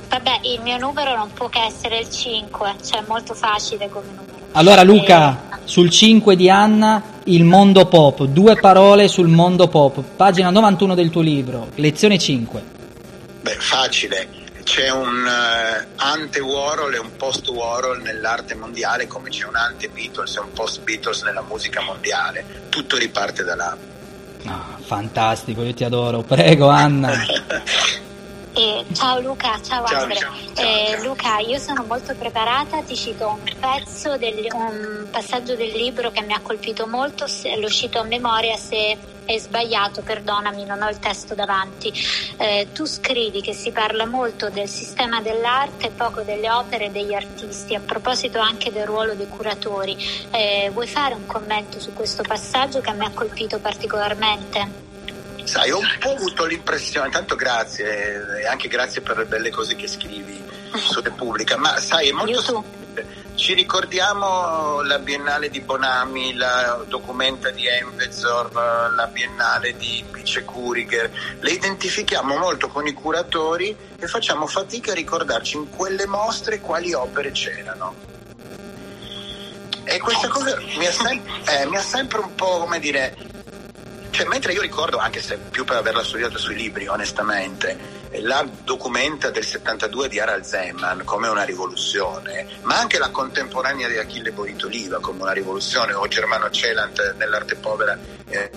Vabbè, 0.08 0.40
il 0.42 0.60
mio 0.62 0.78
numero 0.78 1.16
non 1.16 1.30
può 1.32 1.48
che 1.48 1.60
essere 1.60 1.98
il 1.98 2.10
5, 2.10 2.74
cioè 2.84 3.00
è 3.00 3.04
molto 3.08 3.34
facile 3.34 3.88
come 3.88 4.06
numero. 4.06 4.32
Allora 4.52 4.82
Luca, 4.82 5.32
e... 5.32 5.56
sul 5.64 5.90
5 5.90 6.36
di 6.36 6.48
Anna, 6.48 7.02
il 7.24 7.44
mondo 7.44 7.86
pop, 7.86 8.24
due 8.24 8.54
parole 8.56 9.08
sul 9.08 9.26
mondo 9.28 9.66
pop, 9.66 10.00
pagina 10.14 10.50
91 10.50 10.94
del 10.94 11.10
tuo 11.10 11.22
libro, 11.22 11.68
lezione 11.76 12.18
5. 12.18 12.62
Beh, 13.40 13.56
facile, 13.58 14.28
c'è 14.64 14.90
un 14.90 15.24
uh, 15.24 15.86
ante 15.96 16.40
Warhol 16.40 16.94
e 16.94 16.98
un 16.98 17.14
post 17.16 17.48
Warhol 17.48 18.02
nell'arte 18.02 18.54
mondiale 18.54 19.06
come 19.06 19.30
c'è 19.30 19.46
un 19.46 19.54
ante 19.54 19.88
Beatles 19.88 20.36
e 20.36 20.40
un 20.40 20.52
post 20.52 20.80
Beatles 20.82 21.22
nella 21.22 21.42
musica 21.42 21.80
mondiale, 21.80 22.66
tutto 22.70 22.96
riparte 22.96 23.44
da 23.44 23.54
là. 23.54 23.76
Ah, 24.46 24.76
Fantastico, 24.80 25.62
io 25.62 25.72
ti 25.72 25.84
adoro. 25.84 26.22
Prego, 26.22 26.68
Anna. 26.68 27.12
Eh, 28.56 28.84
ciao 28.92 29.20
Luca, 29.20 29.60
ciao, 29.62 29.84
Ciao, 29.84 30.02
Andre. 30.02 30.16
ciao, 30.16 30.32
Eh, 30.56 30.92
ciao. 30.92 31.02
Luca, 31.02 31.38
io 31.38 31.58
sono 31.58 31.82
molto 31.82 32.14
preparata, 32.14 32.82
ti 32.82 32.94
cito 32.94 33.26
un 33.28 33.42
pezzo, 33.58 34.16
del, 34.16 34.46
un 34.52 35.08
passaggio 35.10 35.56
del 35.56 35.72
libro 35.72 36.12
che 36.12 36.22
mi 36.22 36.32
ha 36.34 36.40
colpito 36.40 36.86
molto, 36.86 37.26
se, 37.26 37.56
l'ho 37.56 37.68
cito 37.68 37.98
a 37.98 38.04
memoria, 38.04 38.56
se 38.56 38.96
è 39.24 39.38
sbagliato 39.38 40.02
perdonami, 40.02 40.64
non 40.66 40.82
ho 40.82 40.88
il 40.88 41.00
testo 41.00 41.34
davanti. 41.34 41.92
Eh, 42.36 42.68
tu 42.72 42.84
scrivi 42.86 43.40
che 43.40 43.54
si 43.54 43.72
parla 43.72 44.06
molto 44.06 44.48
del 44.50 44.68
sistema 44.68 45.20
dell'arte 45.20 45.86
e 45.88 45.90
poco 45.90 46.22
delle 46.22 46.48
opere 46.48 46.86
e 46.86 46.90
degli 46.90 47.14
artisti, 47.14 47.74
a 47.74 47.80
proposito 47.80 48.38
anche 48.38 48.70
del 48.70 48.86
ruolo 48.86 49.14
dei 49.14 49.28
curatori. 49.28 49.96
Eh, 50.30 50.70
vuoi 50.72 50.86
fare 50.86 51.14
un 51.14 51.26
commento 51.26 51.80
su 51.80 51.92
questo 51.92 52.22
passaggio 52.22 52.80
che 52.80 52.92
mi 52.92 53.04
ha 53.04 53.10
colpito 53.12 53.58
particolarmente? 53.58 54.83
Sai, 55.44 55.70
ho 55.70 55.78
un 55.78 55.96
po' 56.00 56.10
avuto 56.12 56.46
l'impressione, 56.46 57.10
tanto 57.10 57.36
grazie 57.36 58.40
e 58.40 58.46
anche 58.46 58.66
grazie 58.66 59.02
per 59.02 59.18
le 59.18 59.26
belle 59.26 59.50
cose 59.50 59.76
che 59.76 59.86
scrivi 59.86 60.42
su 60.74 61.00
Repubblica, 61.00 61.56
ma 61.56 61.78
sai, 61.78 62.08
è 62.08 62.12
molto 62.12 62.40
semplice. 62.40 63.22
Ci 63.34 63.52
ricordiamo 63.52 64.80
la 64.82 64.98
Biennale 65.00 65.50
di 65.50 65.60
Bonami, 65.60 66.34
la 66.34 66.84
documenta 66.86 67.50
di 67.50 67.66
Envezor, 67.66 68.52
la 68.52 69.08
Biennale 69.12 69.76
di 69.76 70.04
Pice 70.10 70.44
Kuriger, 70.44 71.10
le 71.40 71.50
identifichiamo 71.50 72.36
molto 72.36 72.68
con 72.68 72.86
i 72.86 72.92
curatori 72.92 73.76
e 73.98 74.06
facciamo 74.06 74.46
fatica 74.46 74.92
a 74.92 74.94
ricordarci 74.94 75.56
in 75.56 75.68
quelle 75.68 76.06
mostre 76.06 76.60
quali 76.60 76.92
opere 76.94 77.32
c'erano. 77.32 77.94
E 79.82 79.98
questa 79.98 80.28
cosa 80.28 80.56
mi 80.78 80.86
ha, 80.86 80.92
sem- 80.92 81.22
eh, 81.48 81.66
mi 81.66 81.76
ha 81.76 81.82
sempre 81.82 82.20
un 82.20 82.34
po', 82.34 82.60
come 82.60 82.78
dire, 82.78 83.16
cioè, 84.14 84.26
mentre 84.26 84.52
io 84.52 84.60
ricordo, 84.60 84.98
anche 84.98 85.20
se 85.20 85.36
più 85.38 85.64
per 85.64 85.78
averla 85.78 86.04
studiata 86.04 86.38
sui 86.38 86.54
libri, 86.54 86.86
onestamente, 86.86 87.76
la 88.20 88.48
documenta 88.62 89.30
del 89.30 89.44
72 89.44 90.08
di 90.08 90.20
Harald 90.20 90.44
Zeman 90.44 91.02
come 91.04 91.26
una 91.26 91.42
rivoluzione, 91.42 92.46
ma 92.62 92.78
anche 92.78 92.98
la 92.98 93.10
contemporanea 93.10 93.88
di 93.88 93.98
Achille 93.98 94.30
Boitoliva 94.30 95.00
come 95.00 95.22
una 95.22 95.32
rivoluzione, 95.32 95.94
o 95.94 96.06
Germano 96.06 96.48
Celant 96.48 97.16
nell'arte 97.18 97.56
povera, 97.56 97.98
eh, 98.28 98.52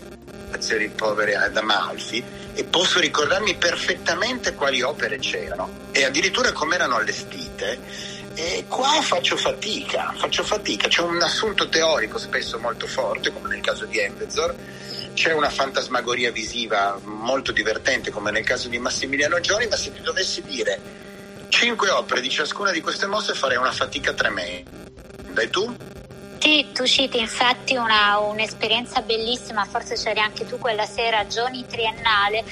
azioni 0.51 0.89
povere 0.89 1.35
ad 1.35 1.57
Amalfi, 1.57 2.23
e 2.53 2.63
posso 2.63 2.99
ricordarmi 2.99 3.55
perfettamente 3.55 4.53
quali 4.53 4.83
opere 4.83 5.17
c'erano 5.17 5.87
e 5.91 6.05
addirittura 6.05 6.51
come 6.51 6.75
erano 6.75 6.97
allestite. 6.97 7.79
E 8.35 8.65
qua 8.67 9.01
faccio 9.01 9.35
fatica, 9.35 10.13
faccio 10.15 10.43
fatica, 10.43 10.87
c'è 10.87 11.01
un 11.01 11.19
assunto 11.19 11.67
teorico 11.67 12.19
spesso 12.19 12.59
molto 12.59 12.85
forte, 12.85 13.33
come 13.33 13.49
nel 13.49 13.61
caso 13.61 13.85
di 13.85 13.97
Envezor, 13.97 14.55
c'è 15.17 15.33
una 15.33 15.49
fantasmagoria 15.49 16.31
visiva 16.31 16.95
molto 17.03 17.51
divertente 17.51 18.11
come 18.11 18.29
nel 18.29 18.43
caso 18.43 18.67
di 18.67 18.77
Massimiliano 18.77 19.39
Gioni, 19.39 19.65
ma 19.65 19.75
se 19.75 19.91
ti 19.91 19.99
dovessi 20.01 20.43
dire 20.43 20.79
cinque 21.49 21.89
opere 21.89 22.21
di 22.21 22.29
ciascuna 22.29 22.69
di 22.69 22.81
queste 22.81 23.07
mosse 23.07 23.33
farei 23.33 23.57
una 23.57 23.71
fatica 23.71 24.13
tremenda. 24.13 25.41
E 25.41 25.49
tu? 25.49 25.75
Sì, 26.39 26.69
tu 26.71 26.85
citi 26.85 27.19
infatti 27.19 27.75
una- 27.75 28.19
un'esperienza 28.19 29.01
bellissima, 29.01 29.65
forse 29.65 29.95
c'eri 29.95 30.19
anche 30.19 30.45
tu 30.45 30.57
quella 30.59 30.85
sera, 30.85 31.25
Gioni 31.25 31.65
Triennale, 31.65 32.45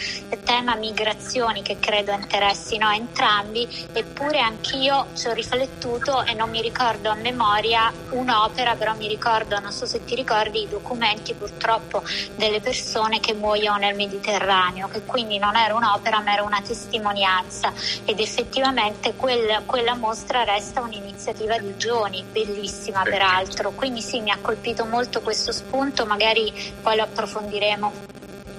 tema 0.43 0.76
migrazioni 0.76 1.62
che 1.62 1.78
credo 1.80 2.12
interessino 2.12 2.88
a 2.88 2.95
entrambi, 2.95 3.67
eppure 3.91 4.39
anch'io 4.39 5.12
ci 5.13 5.28
ho 5.28 5.34
riflettuto 5.34 6.26
e 6.26 6.34
non 6.34 6.50
mi 6.50 6.62
ricordo 6.62 7.10
a 7.12 7.15
memoria 7.15 7.93
un'opera, 8.10 8.76
però 8.76 8.95
mi 8.95 9.08
ricordo, 9.08 9.60
non 9.60 9.71
so 9.71 9.86
se 9.86 10.04
ti 10.04 10.15
ricordi, 10.15 10.63
i 10.63 10.67
documenti 10.67 11.36
purtroppo 11.36 12.04
delle 12.34 12.60
persone 12.60 13.19
che 13.19 13.34
muoiono 13.34 13.78
nel 13.78 13.95
Mediterraneo, 13.95 14.88
che 14.88 15.04
quindi 15.06 15.38
non 15.38 15.56
era 15.56 15.74
un'opera 15.76 16.21
ma 16.21 16.34
era 16.34 16.43
una 16.43 16.62
testimonianza. 16.62 17.71
Ed 18.04 18.19
effettivamente 18.19 19.15
quel- 19.15 19.63
quella 19.65 19.95
mostra 19.95 20.43
resta 20.43 20.82
un'iniziativa 20.82 21.58
di 21.60 21.76
Gioni, 21.76 22.26
bellissima 22.30 23.02
peraltro, 23.04 23.74
quindi 23.76 24.02
sì 24.02 24.20
mi 24.22 24.32
ha 24.32 24.38
colpito 24.42 24.86
molto 24.86 25.22
questo 25.22 25.52
spunto, 25.52 26.06
magari 26.06 26.52
poi 26.82 26.96
lo 26.96 27.04
approfondiremo. 27.04 27.92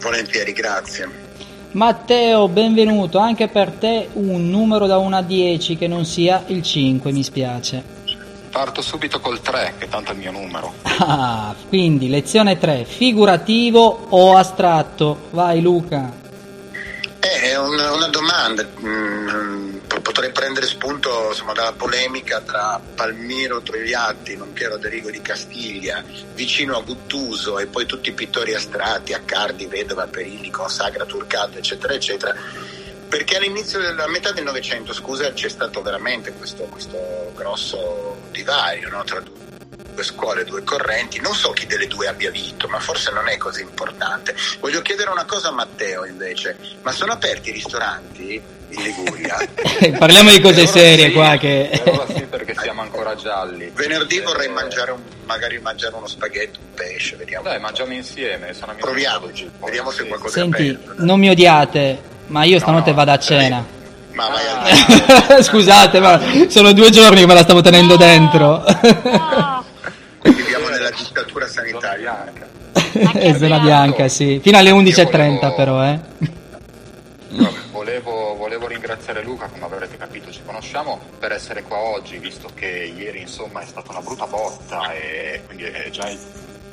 Volentieri, 0.01 0.53
grazie. 0.53 1.25
Matteo, 1.73 2.49
benvenuto. 2.49 3.19
Anche 3.19 3.49
per 3.49 3.71
te 3.73 4.09
un 4.15 4.49
numero 4.49 4.87
da 4.87 4.99
1 4.99 5.17
a 5.17 5.23
10 5.23 5.77
che 5.77 5.89
non 5.89 6.05
sia 6.05 6.43
il 6.47 6.63
5, 6.63 7.13
mi 7.13 7.23
spiace. 7.23 7.83
Parto 8.51 8.81
subito 8.81 9.21
col 9.21 9.41
3, 9.43 9.75
che 9.79 9.87
tanto 9.89 10.13
è 10.13 10.15
il 10.15 10.21
mio 10.21 10.31
numero. 10.31 10.73
Ah, 10.99 11.55
quindi 11.69 12.09
lezione 12.09 12.57
3, 12.57 12.85
figurativo 12.87 14.07
o 14.09 14.37
astratto? 14.37 15.29
Vai 15.33 15.61
Luca. 15.61 16.11
Eh, 17.21 17.51
È 17.51 17.59
una, 17.59 17.93
una 17.93 18.09
domanda, 18.09 18.65
Mm, 18.83 19.66
potrei 20.07 20.31
prendere 20.31 20.66
spunto 20.66 21.31
insomma, 21.31 21.53
dalla 21.53 21.73
polemica 21.73 22.40
tra 22.40 22.81
Palmiro 22.95 23.61
Togliatti, 23.61 24.37
nonché 24.37 24.69
Roderigo 24.69 25.11
di 25.11 25.21
Castiglia, 25.21 26.05
vicino 26.33 26.77
a 26.77 26.83
Guttuso 26.83 27.59
e 27.59 27.66
poi 27.66 27.87
tutti 27.87 28.11
i 28.11 28.12
pittori 28.12 28.55
astratti, 28.55 29.14
Accardi, 29.14 29.66
Vedova, 29.66 30.07
Perilli, 30.07 30.49
Consagra, 30.49 31.05
Turcato, 31.07 31.59
eccetera, 31.59 31.95
eccetera. 31.95 32.37
Perché 33.09 33.37
all'inizio 33.37 33.81
della 33.81 34.07
metà 34.07 34.31
del 34.31 34.45
Novecento, 34.45 34.92
scusa, 34.92 35.33
c'è 35.33 35.49
stato 35.49 35.83
veramente 35.83 36.33
questo, 36.35 36.62
questo 36.64 37.33
grosso 37.35 38.29
divario 38.31 38.88
no, 38.88 39.03
tra 39.03 39.21
due 39.97 40.05
scuole, 40.05 40.45
due 40.45 40.63
correnti. 40.63 41.21
Non 41.21 41.35
so 41.35 41.51
chi 41.53 41.65
delle 41.67 41.87
due 41.87 42.07
abbia 42.07 42.31
vinto, 42.31 42.69
ma 42.69 42.79
forse 42.79 43.11
non 43.13 43.27
è 43.29 43.37
così 43.39 43.63
importante. 43.63 44.35
Voglio 44.61 44.83
chiedere 44.83 45.11
una 45.11 45.25
cosa 45.25 45.49
a 45.49 45.53
Matteo 45.53 46.05
invece, 46.05 46.57
ma 46.83 46.93
sono 46.93 47.13
aperti 47.13 47.49
i 47.49 47.53
ristoranti 47.53 48.41
in 48.69 48.83
Liguria? 48.83 49.37
Parliamo 49.99 50.31
di 50.31 50.41
cose 50.41 50.67
serie 50.67 51.07
sì, 51.07 51.13
qua 51.13 51.37
che... 51.39 51.81
Sì, 52.15 52.23
perché 52.25 52.55
siamo 52.61 52.83
ancora 52.83 53.15
gialli. 53.15 53.71
Venerdì 53.75 54.21
vorrei 54.21 54.49
Eh, 54.49 54.51
mangiare 54.51 54.91
un, 54.91 55.01
magari 55.25 55.59
mangiare 55.61 55.95
uno 55.95 56.07
spaghetto, 56.07 56.59
un 56.61 56.75
pesce, 56.75 57.17
vediamo. 57.17 57.45
Dai, 57.49 57.59
mangiamo 57.59 57.93
insieme. 57.95 58.53
Sono 58.53 58.73
amici 58.73 58.85
Proviamoci, 58.87 59.51
vediamo 59.65 59.91
se 59.91 60.05
qualcosa 60.07 60.39
è 60.39 60.43
Senti, 60.43 60.69
aperto. 60.69 61.05
non 61.05 61.19
mi 61.19 61.31
odiate, 61.31 61.99
ma 62.27 62.45
io 62.45 62.59
stanotte 62.59 62.91
no, 62.91 62.97
vado 62.97 63.13
a 63.13 63.19
cena. 63.19 63.65
Ma 64.13 64.29
vai 64.29 64.45
Ah. 65.29 65.43
Scusate, 65.43 66.01
ma 66.01 66.19
sono 66.49 66.73
due 66.73 66.91
giorni 66.91 67.21
che 67.21 67.27
me 67.27 67.35
la 67.35 67.43
stavo 67.43 67.61
tenendo 67.61 67.95
No, 67.95 67.99
dentro. 67.99 68.65
No. 70.99 71.05
Dittatura 71.09 71.47
sanitaria. 71.47 72.33
È 73.13 73.35
zona 73.35 73.59
bianca, 73.65 74.09
sì. 74.09 74.41
Fino 74.43 74.59
alle 74.59 74.71
11.30 74.71 75.11
volevo- 75.11 75.55
però, 75.55 75.85
eh. 75.85 76.01
Vabbè, 77.29 77.55
Volevo, 77.71 78.35
volevo 78.37 78.67
ringraziare 78.67 79.23
Luca, 79.23 79.47
come 79.47 79.65
avrete 79.65 79.97
capito 79.97 80.31
ci 80.33 80.41
conosciamo, 80.45 80.99
per 81.19 81.33
essere 81.33 81.63
qua 81.63 81.79
oggi, 81.79 82.19
visto 82.19 82.49
che 82.55 82.67
ieri 82.97 83.21
insomma 83.21 83.61
è 83.61 83.67
stata 83.67 83.91
una 83.93 84.01
brutta 84.01 84.27
botta 84.27 84.93
e 84.93 85.43
quindi 85.47 85.65
è 85.65 85.89
già 85.91 86.09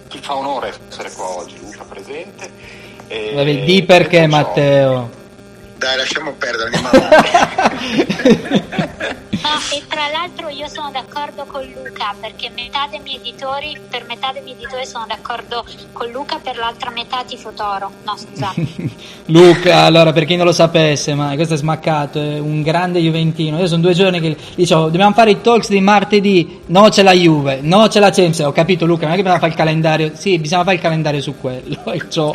ti 0.09 0.19
fa 0.19 0.35
onore 0.37 0.73
essere 0.89 1.11
qua 1.11 1.27
oggi, 1.37 1.59
Luca 1.59 1.83
presente. 1.83 2.49
E 3.07 3.33
Vabbè, 3.35 3.63
di 3.63 3.83
perché 3.83 4.25
Matteo? 4.27 5.09
Dai, 5.83 5.97
lasciamo 5.97 6.31
perdere, 6.31 6.69
andiamo 6.73 6.87
avanti. 6.87 8.61
No, 9.43 9.59
e 9.75 9.83
tra 9.89 10.07
l'altro 10.07 10.47
io 10.47 10.69
sono 10.69 10.89
d'accordo 10.89 11.43
con 11.43 11.61
Luca 11.65 12.15
perché 12.17 12.49
metà 12.55 12.87
dei 12.89 13.01
miei 13.01 13.17
editori, 13.17 13.77
per 13.89 14.05
metà 14.07 14.31
dei 14.31 14.41
miei 14.41 14.55
editori 14.55 14.85
sono 14.85 15.05
d'accordo 15.05 15.65
con 15.91 16.09
Luca, 16.09 16.39
per 16.41 16.55
l'altra 16.55 16.89
metà 16.91 17.25
tifo 17.27 17.51
Toro. 17.51 17.91
No, 18.05 18.15
scusate. 18.15 18.65
Luca, 19.27 19.81
allora 19.81 20.13
per 20.13 20.23
chi 20.23 20.37
non 20.37 20.45
lo 20.45 20.53
sapesse, 20.53 21.13
ma 21.13 21.35
questo 21.35 21.55
è 21.55 21.57
smaccato, 21.57 22.21
è 22.21 22.39
un 22.39 22.61
grande 22.61 23.01
Juventino. 23.01 23.59
Io 23.59 23.67
sono 23.67 23.81
due 23.81 23.93
giorni 23.93 24.21
che 24.21 24.37
dicevo, 24.55 24.83
dobbiamo 24.83 25.13
fare 25.13 25.31
i 25.31 25.41
talks 25.41 25.67
di 25.67 25.81
martedì, 25.81 26.61
no 26.67 26.87
c'è 26.87 27.03
la 27.03 27.11
Juve, 27.11 27.59
no 27.61 27.87
c'è 27.89 27.99
la 27.99 28.11
Champions. 28.11 28.39
Ho 28.39 28.53
capito 28.53 28.85
Luca, 28.85 29.03
non 29.03 29.11
è 29.11 29.15
che 29.17 29.23
bisogna 29.23 29.41
fare 29.41 29.51
il 29.51 29.57
calendario, 29.57 30.11
sì, 30.15 30.39
bisogna 30.39 30.63
fare 30.63 30.77
il 30.77 30.81
calendario 30.81 31.19
su 31.19 31.35
quello. 31.37 31.83
E 31.91 32.09
ciò. 32.09 32.33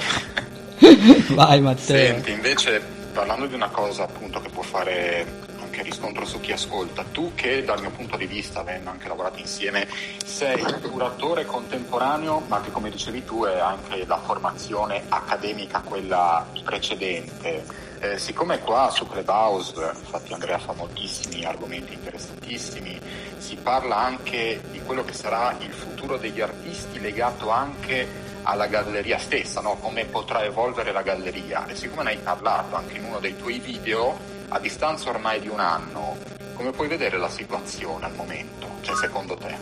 Vai 1.28 1.60
Matteo. 1.62 1.96
Senti, 1.96 2.30
invece 2.32 2.96
parlando 3.18 3.46
di 3.46 3.54
una 3.54 3.68
cosa 3.70 4.04
appunto 4.04 4.38
che 4.38 4.48
può 4.48 4.62
fare 4.62 5.26
anche 5.60 5.82
riscontro 5.82 6.24
su 6.24 6.38
chi 6.38 6.52
ascolta, 6.52 7.02
tu 7.02 7.32
che 7.34 7.64
dal 7.64 7.80
mio 7.80 7.90
punto 7.90 8.16
di 8.16 8.26
vista, 8.26 8.60
avendo 8.60 8.90
anche 8.90 9.08
lavorato 9.08 9.40
insieme, 9.40 9.88
sei 10.24 10.62
un 10.62 10.80
curatore 10.88 11.44
contemporaneo, 11.44 12.44
ma 12.46 12.60
che 12.60 12.70
come 12.70 12.90
dicevi 12.90 13.24
tu 13.24 13.42
è 13.42 13.58
anche 13.58 14.06
la 14.06 14.18
formazione 14.18 15.02
accademica, 15.08 15.80
quella 15.80 16.46
precedente. 16.62 17.64
Eh, 17.98 18.18
siccome 18.18 18.60
qua 18.60 18.88
su 18.90 19.04
Clubhouse, 19.08 19.74
infatti 19.98 20.32
Andrea 20.32 20.60
fa 20.60 20.72
moltissimi 20.74 21.44
argomenti 21.44 21.94
interessantissimi, 21.94 23.00
si 23.38 23.56
parla 23.56 23.96
anche 23.96 24.62
di 24.70 24.80
quello 24.82 25.04
che 25.04 25.12
sarà 25.12 25.56
il 25.58 25.72
futuro 25.72 26.18
degli 26.18 26.40
artisti 26.40 27.00
legato 27.00 27.50
anche 27.50 28.27
alla 28.48 28.66
galleria 28.66 29.18
stessa, 29.18 29.60
no? 29.60 29.76
come 29.76 30.06
potrà 30.06 30.42
evolvere 30.42 30.90
la 30.90 31.02
galleria. 31.02 31.66
E 31.66 31.74
siccome 31.74 32.02
ne 32.04 32.10
hai 32.10 32.16
parlato 32.16 32.76
anche 32.76 32.96
in 32.96 33.04
uno 33.04 33.18
dei 33.18 33.36
tuoi 33.36 33.58
video, 33.58 34.18
a 34.48 34.58
distanza 34.58 35.10
ormai 35.10 35.40
di 35.40 35.48
un 35.48 35.60
anno, 35.60 36.16
come 36.54 36.70
puoi 36.70 36.88
vedere 36.88 37.18
la 37.18 37.28
situazione 37.28 38.06
al 38.06 38.14
momento? 38.14 38.66
Cioè, 38.80 38.96
secondo 38.96 39.36
te? 39.36 39.54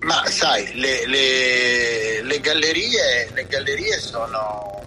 Ma 0.00 0.26
sai, 0.26 0.74
le, 0.74 1.06
le- 1.06 2.22
le 2.22 2.40
gallerie, 2.40 3.30
le 3.32 3.46
gallerie 3.46 3.98
sono, 3.98 4.84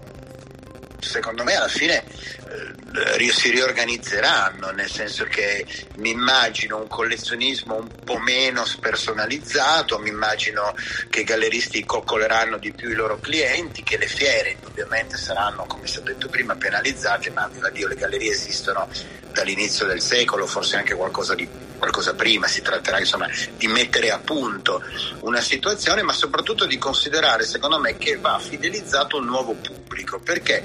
secondo 1.01 1.43
me 1.43 1.55
alla 1.55 1.67
fine 1.67 2.03
eh, 2.03 3.31
si 3.31 3.49
riorganizzeranno, 3.49 4.71
nel 4.71 4.89
senso 4.89 5.25
che 5.25 5.65
mi 5.97 6.11
immagino 6.11 6.77
un 6.77 6.87
collezionismo 6.87 7.75
un 7.75 7.87
po' 8.03 8.19
meno 8.19 8.65
spersonalizzato, 8.65 9.97
mi 9.99 10.09
immagino 10.09 10.75
che 11.09 11.21
i 11.21 11.23
galleristi 11.23 11.85
coccoleranno 11.85 12.57
di 12.57 12.71
più 12.71 12.89
i 12.89 12.95
loro 12.95 13.19
clienti, 13.19 13.83
che 13.83 13.97
le 13.97 14.07
fiere 14.07 14.57
ovviamente 14.65 15.17
saranno, 15.17 15.65
come 15.65 15.87
si 15.87 15.99
è 15.99 16.01
detto 16.01 16.27
prima, 16.29 16.55
penalizzate, 16.55 17.31
ma 17.31 17.47
viva 17.47 17.69
Dio 17.69 17.87
le 17.87 17.95
gallerie 17.95 18.31
esistono 18.31 18.89
dall'inizio 19.31 19.85
del 19.85 20.01
secolo, 20.01 20.45
forse 20.45 20.75
anche 20.77 20.93
qualcosa 20.93 21.33
di 21.35 21.47
qualcosa 21.81 22.13
prima, 22.13 22.47
si 22.47 22.61
tratterà 22.61 22.99
insomma 22.99 23.27
di 23.57 23.67
mettere 23.67 24.11
a 24.11 24.19
punto 24.19 24.83
una 25.21 25.41
situazione, 25.41 26.03
ma 26.03 26.13
soprattutto 26.13 26.67
di 26.67 26.77
considerare, 26.77 27.43
secondo 27.43 27.79
me, 27.79 27.97
che 27.97 28.17
va 28.17 28.37
fidelizzato 28.37 29.17
un 29.17 29.25
nuovo 29.25 29.53
pubblico, 29.53 30.19
perché 30.19 30.63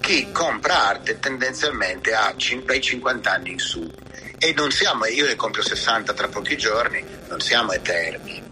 chi 0.00 0.32
compra 0.32 0.88
arte 0.88 1.18
tendenzialmente 1.18 2.14
ha 2.14 2.34
dai 2.64 2.80
50 2.80 3.30
anni 3.30 3.50
in 3.50 3.58
su 3.58 3.92
e 4.38 4.54
non 4.56 4.70
siamo, 4.70 5.04
io 5.04 5.26
ne 5.26 5.36
compro 5.36 5.62
60 5.62 6.14
tra 6.14 6.28
pochi 6.28 6.56
giorni, 6.56 7.04
non 7.28 7.40
siamo 7.40 7.72
eterni, 7.72 8.42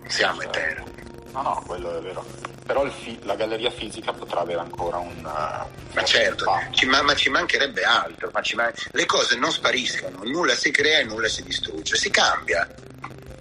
non 0.00 0.08
siamo 0.08 0.40
eterni. 0.40 0.97
No, 1.32 1.42
no, 1.42 1.62
quello 1.66 1.98
è 1.98 2.00
vero 2.00 2.24
però 2.68 2.86
fi- 2.90 3.18
la 3.22 3.34
galleria 3.34 3.70
fisica 3.70 4.12
potrà 4.12 4.40
avere 4.40 4.60
ancora 4.60 4.98
un... 4.98 5.16
Uh, 5.24 5.94
ma 5.94 6.04
certo, 6.04 6.44
ci 6.72 6.84
ma-, 6.84 7.00
ma, 7.00 7.14
ci 7.14 7.30
mancherebbe 7.30 7.82
altro, 7.82 8.30
ma 8.30 8.42
man- 8.56 8.72
le 8.92 9.06
cose 9.06 9.38
non 9.38 9.50
spariscono, 9.50 10.20
nulla 10.24 10.54
si 10.54 10.70
crea 10.70 10.98
e 10.98 11.04
nulla 11.04 11.28
si 11.28 11.42
distrugge, 11.42 11.96
si 11.96 12.10
cambia, 12.10 12.68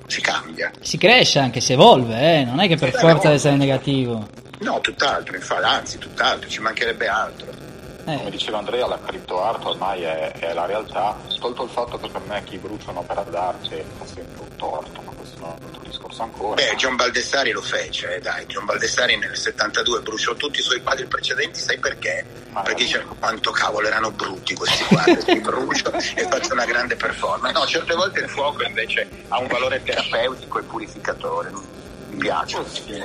si 0.08 0.22
cambia. 0.22 0.72
Si 0.80 0.98
cresce 0.98 1.40
anche, 1.40 1.60
si 1.60 1.74
evolve, 1.74 2.40
eh? 2.40 2.46
non 2.46 2.62
è 2.62 2.70
che 2.70 2.78
per 2.78 2.88
eh, 2.88 2.92
forza 2.98 3.24
deve 3.24 3.34
essere 3.34 3.58
negativo. 3.58 4.30
No, 4.60 4.80
tutt'altro, 4.80 5.36
infatti, 5.36 5.66
anzi, 5.66 5.98
tutt'altro, 5.98 6.50
ci 6.50 6.62
mancherebbe 6.62 7.08
altro. 7.10 7.52
Eh. 8.08 8.16
Come 8.16 8.30
diceva 8.30 8.60
Andrea, 8.60 8.88
la 8.88 9.00
cripto 9.06 9.44
art 9.44 9.66
ormai 9.66 10.02
è, 10.02 10.32
è, 10.32 10.54
la 10.54 10.66
realtà, 10.66 11.18
tolto 11.42 11.64
il 11.64 11.70
fatto 11.70 11.98
che 11.98 12.08
per 12.08 12.22
me 12.22 12.42
chi 12.46 12.58
brucia 12.58 12.92
un'opera 12.92 13.22
d'arte 13.24 13.84
fa 13.98 14.06
sempre 14.06 14.44
un 14.44 14.56
torto, 14.56 15.02
ma 15.02 15.12
questo 15.12 15.40
non 15.40 15.50
è 15.50 15.56
un 15.60 15.66
altro 15.66 15.82
discorso 15.84 16.24
ancora. 16.24 16.56
Beh, 16.56 16.76
John 16.78 16.96
Baldessari 16.96 17.52
lo 17.52 17.62
fece, 17.62 18.16
eh, 18.16 18.22
dai, 18.22 18.46
John 18.46 18.64
Baldessari 18.64 19.18
nel 19.18 19.36
72 19.36 20.00
bruciò 20.00 20.34
tutti 20.36 20.60
i 20.60 20.64
suoi 20.64 20.82
quadri 20.82 21.06
precedenti, 21.06 21.60
sai 21.60 21.80
perché? 21.80 22.26
Ma 22.52 22.62
perché 22.62 22.86
dice 22.86 23.06
quanto 23.20 23.52
cavolo 23.52 23.88
erano 23.88 24.10
brutti 24.12 24.56
questi 24.56 24.86
quadri, 24.86 25.18
li 25.28 25.42
brucio 25.42 25.92
e 25.92 26.28
faccio 26.30 26.54
una 26.54 26.66
grande 26.66 26.96
performance. 26.96 27.60
No, 27.60 27.66
certe 27.66 27.94
volte 27.94 28.22
il 28.22 28.30
fuoco 28.30 28.64
invece 28.64 29.06
ha 29.28 29.38
un 29.38 29.48
valore 29.48 29.84
terapeutico 29.84 30.60
e 30.60 30.64
purificatore 30.64 31.52
piace. 32.18 32.58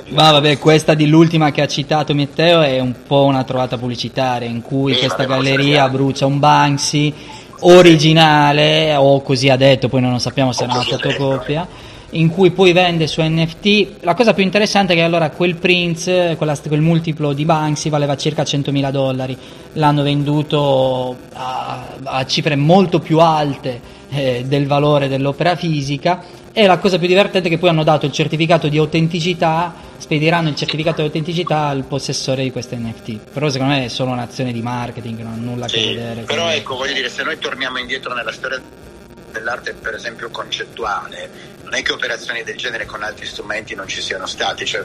Ma 0.09 0.31
vabbè, 0.31 0.57
questa 0.57 0.93
dell'ultima 0.93 1.51
che 1.51 1.61
ha 1.61 1.67
citato 1.67 2.13
Matteo 2.13 2.61
è 2.61 2.79
un 2.79 2.93
po' 3.05 3.23
una 3.23 3.43
trovata 3.43 3.77
pubblicitaria 3.77 4.47
in 4.47 4.61
cui 4.61 4.93
eh, 4.93 4.99
questa 4.99 5.25
galleria 5.25 5.87
brucia 5.89 6.25
un 6.25 6.39
Banksy 6.39 7.13
originale 7.61 8.95
o 8.95 9.21
così 9.21 9.49
ha 9.49 9.55
detto, 9.55 9.87
poi 9.87 10.01
non 10.01 10.19
sappiamo 10.19 10.51
se 10.51 10.65
è 10.65 10.67
una 10.67 10.81
fotocopia 10.81 11.67
in 12.13 12.29
cui 12.29 12.51
poi 12.51 12.73
vende 12.73 13.07
su 13.07 13.21
NFT. 13.21 14.01
La 14.01 14.13
cosa 14.13 14.33
più 14.33 14.43
interessante 14.43 14.93
è 14.93 14.95
che 14.95 15.01
allora 15.01 15.29
quel 15.29 15.55
Prince, 15.55 16.35
quella, 16.37 16.55
quel 16.57 16.81
multiplo 16.81 17.33
di 17.33 17.45
Banksy 17.45 17.89
valeva 17.89 18.15
circa 18.15 18.43
100.000 18.43 18.91
dollari, 18.91 19.37
l'hanno 19.73 20.03
venduto 20.03 21.15
a, 21.33 21.87
a 22.03 22.25
cifre 22.25 22.55
molto 22.55 22.99
più 22.99 23.19
alte 23.19 23.79
eh, 24.09 24.43
del 24.47 24.67
valore 24.67 25.07
dell'opera 25.07 25.55
fisica 25.55 26.41
e 26.55 26.67
la 26.67 26.77
cosa 26.77 26.99
più 26.99 27.07
divertente 27.07 27.47
è 27.47 27.51
che 27.51 27.57
poi 27.57 27.69
hanno 27.69 27.83
dato 27.83 28.05
il 28.05 28.11
certificato 28.11 28.67
di 28.67 28.77
autenticità, 28.77 29.73
spediranno 29.97 30.49
il 30.49 30.55
certificato 30.55 30.97
di 30.97 31.07
autenticità 31.07 31.65
al 31.65 31.83
possessore 31.83 32.43
di 32.43 32.51
queste 32.51 32.75
NFT. 32.77 33.31
Però 33.31 33.49
secondo 33.49 33.73
me 33.73 33.85
è 33.85 33.87
solo 33.87 34.11
un'azione 34.11 34.51
di 34.51 34.61
marketing, 34.61 35.19
non 35.21 35.33
ha 35.33 35.35
nulla 35.35 35.67
sì, 35.67 35.75
a 35.75 35.79
che 35.79 35.87
vedere. 35.95 36.21
Però 36.21 36.43
con... 36.43 36.51
ecco, 36.51 36.75
voglio 36.75 36.93
dire, 36.93 37.09
se 37.09 37.23
noi 37.23 37.39
torniamo 37.39 37.79
indietro 37.79 38.13
nella 38.13 38.31
storia 38.31 38.61
dell'arte 39.31 39.73
per 39.73 39.95
esempio 39.95 40.29
concettuale, 40.29 41.29
non 41.63 41.73
è 41.73 41.81
che 41.81 41.91
operazioni 41.91 42.43
del 42.43 42.55
genere 42.55 42.85
con 42.85 43.01
altri 43.01 43.25
strumenti 43.25 43.73
non 43.73 43.87
ci 43.87 44.01
siano 44.01 44.27
state, 44.27 44.63
cioè, 44.63 44.83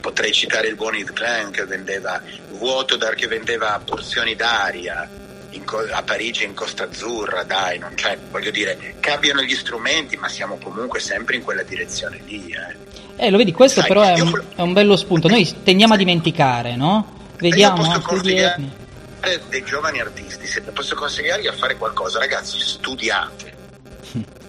potrei 0.00 0.32
citare 0.32 0.68
il 0.68 0.76
buon 0.76 0.94
Yves 0.94 1.12
Klein 1.12 1.50
che 1.50 1.66
vendeva 1.66 2.22
vuoto 2.52 2.96
che 2.96 3.26
vendeva 3.26 3.80
porzioni 3.84 4.34
d'aria, 4.34 5.08
Co- 5.64 5.86
a 5.90 6.02
Parigi 6.02 6.44
in 6.44 6.54
Costa 6.54 6.84
Azzurra, 6.84 7.42
dai, 7.44 7.78
non 7.78 7.94
c'è, 7.94 8.18
voglio 8.30 8.50
dire, 8.50 8.96
cambiano 9.00 9.42
gli 9.42 9.54
strumenti, 9.54 10.16
ma 10.16 10.28
siamo 10.28 10.58
comunque 10.62 11.00
sempre 11.00 11.36
in 11.36 11.42
quella 11.42 11.62
direzione 11.62 12.20
lì. 12.24 12.54
Eh, 13.16 13.26
eh 13.26 13.30
lo 13.30 13.36
vedi, 13.36 13.52
questo 13.52 13.80
Sai, 13.80 13.88
però 13.88 14.02
è 14.02 14.20
un, 14.20 14.44
è 14.56 14.60
un, 14.60 14.72
bello 14.72 14.96
spunto. 14.96 15.28
Noi 15.28 15.62
tendiamo 15.62 15.94
a 15.94 15.96
dimenticare, 15.96 16.76
no? 16.76 17.30
Vediamo. 17.38 18.00
Consigliare 18.00 18.80
dei 19.48 19.62
giovani 19.64 20.00
artisti, 20.00 20.46
se 20.46 20.62
posso 20.62 20.96
consigliargli 20.96 21.46
a 21.46 21.52
fare 21.52 21.76
qualcosa, 21.76 22.18
ragazzi, 22.18 22.58
studiate. 22.58 23.60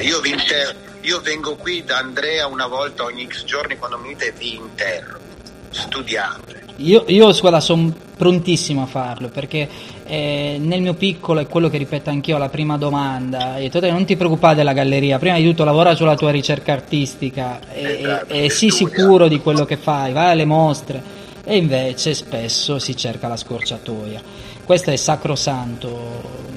Io, 0.00 0.24
inter- 0.24 0.74
io 1.00 1.20
vengo 1.20 1.56
qui 1.56 1.82
da 1.82 1.98
Andrea 1.98 2.46
una 2.46 2.66
volta 2.66 3.02
ogni 3.02 3.26
X 3.26 3.44
giorni 3.44 3.76
quando 3.76 3.98
mi 3.98 4.08
dite 4.08 4.32
vi 4.32 4.54
interrogo. 4.54 5.24
Studiate. 5.70 6.67
Io, 6.80 7.04
io 7.08 7.32
guarda, 7.40 7.58
sono 7.58 7.92
prontissimo 8.16 8.82
a 8.82 8.86
farlo 8.86 9.28
perché 9.28 9.68
eh, 10.06 10.58
nel 10.60 10.80
mio 10.80 10.94
piccolo 10.94 11.40
è 11.40 11.46
quello 11.48 11.68
che 11.68 11.76
ripeto 11.76 12.10
anch'io 12.10 12.36
alla 12.36 12.48
prima 12.48 12.78
domanda. 12.78 13.56
non 13.90 14.04
ti 14.04 14.16
preoccupare 14.16 14.54
della 14.54 14.72
galleria, 14.72 15.18
prima 15.18 15.36
di 15.36 15.44
tutto 15.44 15.64
lavora 15.64 15.96
sulla 15.96 16.14
tua 16.14 16.30
ricerca 16.30 16.72
artistica 16.72 17.60
e, 17.72 17.98
esatto, 17.98 18.32
e, 18.32 18.44
e 18.44 18.50
sii 18.50 18.70
sicuro 18.70 19.26
di 19.26 19.40
quello 19.40 19.64
che 19.64 19.76
fai, 19.76 20.12
vai 20.12 20.30
alle 20.30 20.44
mostre. 20.44 21.16
E 21.42 21.56
invece 21.56 22.14
spesso 22.14 22.78
si 22.78 22.96
cerca 22.96 23.26
la 23.26 23.36
scorciatoia. 23.36 24.22
Questo 24.64 24.90
è 24.90 24.96
sacrosanto 24.96 26.47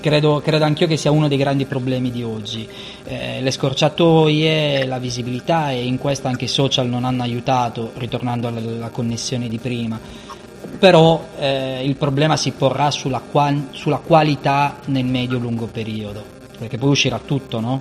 credo, 0.00 0.40
credo 0.40 0.64
anch'io 0.64 0.86
che 0.86 0.96
sia 0.96 1.10
uno 1.10 1.28
dei 1.28 1.36
grandi 1.38 1.64
problemi 1.64 2.10
di 2.10 2.22
oggi. 2.22 2.68
Eh, 3.04 3.40
le 3.40 3.50
scorciatoie, 3.50 4.86
la 4.86 4.98
visibilità 4.98 5.70
e 5.70 5.84
in 5.84 5.98
questo 5.98 6.28
anche 6.28 6.44
i 6.44 6.48
social 6.48 6.88
non 6.88 7.04
hanno 7.04 7.22
aiutato, 7.22 7.92
ritornando 7.96 8.48
alla, 8.48 8.60
alla 8.60 8.90
connessione 8.90 9.48
di 9.48 9.58
prima. 9.58 9.98
Però 10.78 11.28
eh, 11.38 11.82
il 11.84 11.96
problema 11.96 12.36
si 12.36 12.52
porrà 12.52 12.90
sulla, 12.90 13.20
qua- 13.20 13.54
sulla 13.72 13.98
qualità 13.98 14.78
nel 14.86 15.04
medio-lungo 15.04 15.66
periodo, 15.66 16.24
perché 16.58 16.78
poi 16.78 16.90
uscirà 16.90 17.20
tutto, 17.24 17.60
no? 17.60 17.80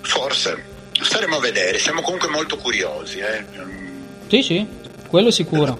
Forse, 0.00 0.64
staremo 0.92 1.36
a 1.36 1.40
vedere, 1.40 1.78
siamo 1.78 2.00
comunque 2.02 2.28
molto 2.28 2.56
curiosi. 2.56 3.18
Eh? 3.18 3.44
Sì, 4.28 4.42
sì, 4.42 4.66
quello 5.08 5.30
sicuro. 5.30 5.78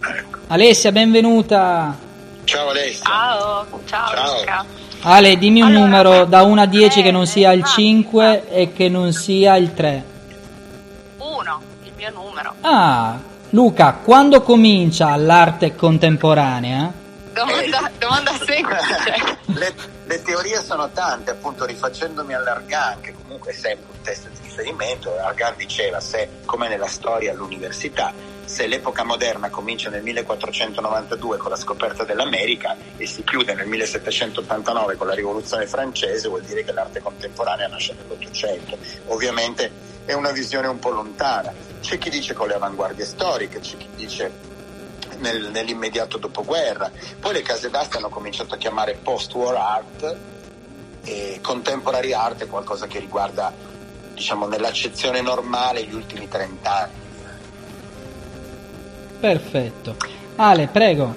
Ecco. 0.00 0.38
Alessia, 0.48 0.92
benvenuta. 0.92 2.03
Ciao 2.44 2.68
Alessia. 2.68 3.04
Ciao, 3.04 3.66
ciao, 3.86 4.08
ciao. 4.14 4.38
Luca. 4.38 4.64
Ale, 5.02 5.36
dimmi 5.36 5.60
un 5.60 5.68
allora, 5.68 5.84
numero 5.84 6.24
da 6.24 6.42
1 6.42 6.60
a 6.60 6.66
10 6.66 7.02
che 7.02 7.10
non 7.10 7.26
sia 7.26 7.52
il 7.52 7.64
5 7.64 8.48
e 8.48 8.72
che 8.72 8.88
non 8.88 9.12
sia 9.12 9.56
il 9.56 9.74
3. 9.74 10.04
1, 11.18 11.60
il 11.84 11.92
mio 11.96 12.10
numero. 12.10 12.54
Ah, 12.62 13.18
Luca, 13.50 13.98
quando 14.02 14.42
comincia 14.42 15.14
l'arte 15.16 15.74
contemporanea? 15.74 16.92
Domanda, 17.34 17.90
domanda 17.98 18.32
semplice. 18.38 19.38
le, 19.58 19.74
le, 20.04 20.22
teorie 20.22 20.62
sono 20.62 20.88
tante, 20.90 21.32
appunto 21.32 21.64
rifacendomi 21.64 22.32
all'Argan, 22.32 23.00
che 23.00 23.12
comunque 23.12 23.50
è 23.50 23.54
sempre 23.54 23.86
un 23.92 24.00
test 24.02 24.28
di 24.28 24.38
riferimento, 24.42 25.12
Argan 25.18 25.54
diceva 25.56 25.98
se, 25.98 26.28
come 26.44 26.68
nella 26.68 26.86
storia 26.86 27.32
all'università, 27.32 28.14
se 28.44 28.68
l'epoca 28.68 29.02
moderna 29.02 29.50
comincia 29.50 29.90
nel 29.90 30.02
1492 30.02 31.36
con 31.38 31.50
la 31.50 31.56
scoperta 31.56 32.04
dell'America 32.04 32.76
e 32.96 33.06
si 33.06 33.24
chiude 33.24 33.54
nel 33.54 33.66
1789 33.66 34.96
con 34.96 35.08
la 35.08 35.14
rivoluzione 35.14 35.66
francese, 35.66 36.28
vuol 36.28 36.42
dire 36.42 36.62
che 36.62 36.72
l'arte 36.72 37.00
contemporanea 37.00 37.66
nasce 37.66 37.94
nell'Ottocento. 37.94 38.78
Ovviamente 39.06 39.72
è 40.04 40.12
una 40.12 40.30
visione 40.30 40.68
un 40.68 40.78
po' 40.78 40.90
lontana. 40.90 41.52
C'è 41.80 41.98
chi 41.98 42.10
dice 42.10 42.32
con 42.32 42.46
le 42.46 42.54
avanguardie 42.54 43.04
storiche, 43.04 43.58
c'è 43.58 43.76
chi 43.76 43.88
dice 43.96 44.52
nel, 45.18 45.50
nell'immediato 45.50 46.18
dopoguerra. 46.18 46.90
Poi 47.20 47.32
le 47.32 47.42
case 47.42 47.70
d'arte 47.70 47.98
hanno 47.98 48.08
cominciato 48.08 48.54
a 48.54 48.58
chiamare 48.58 48.98
post-war 49.02 49.54
art 49.54 50.16
e 51.04 51.38
contemporary 51.42 52.12
art 52.12 52.44
è 52.44 52.46
qualcosa 52.46 52.86
che 52.86 52.98
riguarda, 52.98 53.52
diciamo, 54.14 54.46
nell'accezione 54.46 55.20
normale 55.20 55.84
gli 55.84 55.94
ultimi 55.94 56.28
30 56.28 56.70
anni 56.70 57.02
Perfetto. 59.24 59.96
Ale, 60.36 60.66
prego. 60.66 61.14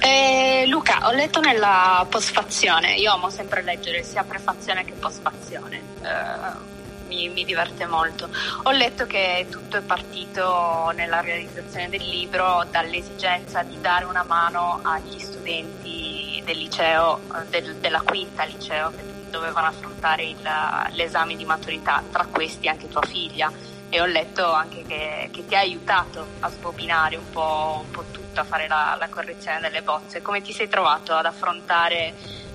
Eh, 0.00 0.64
Luca, 0.66 1.06
ho 1.06 1.10
letto 1.10 1.40
nella 1.40 2.06
postfazione, 2.08 2.94
io 2.94 3.12
amo 3.12 3.28
sempre 3.28 3.62
leggere 3.62 4.02
sia 4.02 4.24
prefazione 4.24 4.82
che 4.84 4.92
postfazione, 4.92 5.82
eh, 6.02 6.77
mi, 7.08 7.28
mi, 7.28 7.44
diverte 7.44 7.86
molto. 7.86 8.28
Ho 8.64 8.70
letto 8.70 9.06
che 9.06 9.46
tutto 9.50 9.78
è 9.78 9.82
partito 9.82 10.92
nella 10.94 11.20
realizzazione 11.20 11.88
del 11.88 12.06
libro 12.06 12.64
dall'esigenza 12.70 13.62
di 13.62 13.80
dare 13.80 14.04
una 14.04 14.22
mano 14.22 14.80
agli 14.82 15.18
studenti 15.18 16.40
del 16.44 16.58
liceo, 16.58 17.20
del, 17.48 17.76
della 17.76 18.02
quinta 18.02 18.44
liceo, 18.44 18.90
che 18.90 19.02
dovevano 19.30 19.66
affrontare 19.66 20.24
il, 20.24 20.50
l'esame 20.90 21.36
di 21.36 21.44
maturità, 21.44 22.02
tra 22.10 22.26
questi 22.30 22.68
anche 22.68 22.88
tua 22.88 23.02
figlia 23.02 23.52
e 23.90 24.00
ho 24.00 24.06
letto 24.06 24.52
anche 24.52 24.82
che, 24.82 25.30
che, 25.32 25.46
ti 25.46 25.54
ha 25.54 25.60
aiutato 25.60 26.26
a 26.40 26.50
sbobinare 26.50 27.16
un 27.16 27.30
po', 27.30 27.82
un 27.84 27.90
po 27.90 28.04
tutto, 28.10 28.40
a 28.40 28.44
fare 28.44 28.68
la, 28.68 28.96
la, 28.98 29.08
correzione 29.08 29.60
delle 29.60 29.82
bozze. 29.82 30.20
Come 30.20 30.42
ti 30.42 30.52
sei 30.52 30.68
trovato 30.68 31.14
ad 31.14 31.24
affrontare 31.24 32.14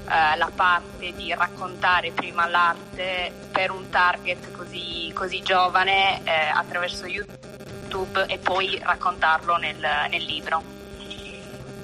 eh, 0.09 0.37
la 0.37 0.51
parte 0.53 1.13
di 1.13 1.33
raccontare 1.33 2.11
prima 2.11 2.47
l'arte 2.47 3.31
per 3.51 3.71
un 3.71 3.89
target 3.89 4.51
così, 4.51 5.11
così 5.13 5.41
giovane 5.41 6.21
eh, 6.23 6.31
attraverso 6.53 7.05
YouTube 7.05 8.25
e 8.27 8.37
poi 8.37 8.79
raccontarlo 8.81 9.57
nel, 9.57 9.77
nel 10.09 10.23
libro? 10.23 10.61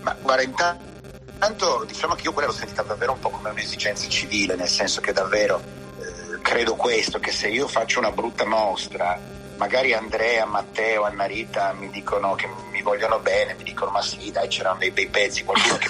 Ma 0.01 0.15
guarda, 0.19 0.77
intanto 1.31 1.83
diciamo 1.85 2.15
che 2.15 2.23
io 2.23 2.33
quella 2.33 2.47
l'ho 2.47 2.53
sentita 2.53 2.81
davvero 2.83 3.13
un 3.13 3.19
po' 3.19 3.29
come 3.29 3.49
un'esigenza 3.49 4.07
civile, 4.07 4.55
nel 4.55 4.69
senso 4.69 5.01
che 5.01 5.13
davvero 5.13 5.61
eh, 5.99 6.41
credo 6.41 6.75
questo, 6.75 7.19
che 7.19 7.31
se 7.31 7.47
io 7.47 7.67
faccio 7.67 7.99
una 7.99 8.11
brutta 8.11 8.45
mostra 8.45 9.37
magari 9.59 9.93
Andrea, 9.93 10.45
Matteo, 10.45 11.03
Anna 11.03 11.25
Rita 11.25 11.75
mi 11.77 11.89
dicono 11.89 12.33
che 12.33 12.47
mi 12.71 12.81
vogliono 12.81 13.19
bene, 13.19 13.55
mi 13.55 13.63
dicono 13.63 13.91
ma 13.91 14.01
sì 14.01 14.31
dai 14.31 14.47
c'erano 14.47 14.79
dei 14.79 14.91
bei 14.91 15.07
pezzi, 15.07 15.43
qualcuno 15.43 15.77
che, 15.77 15.87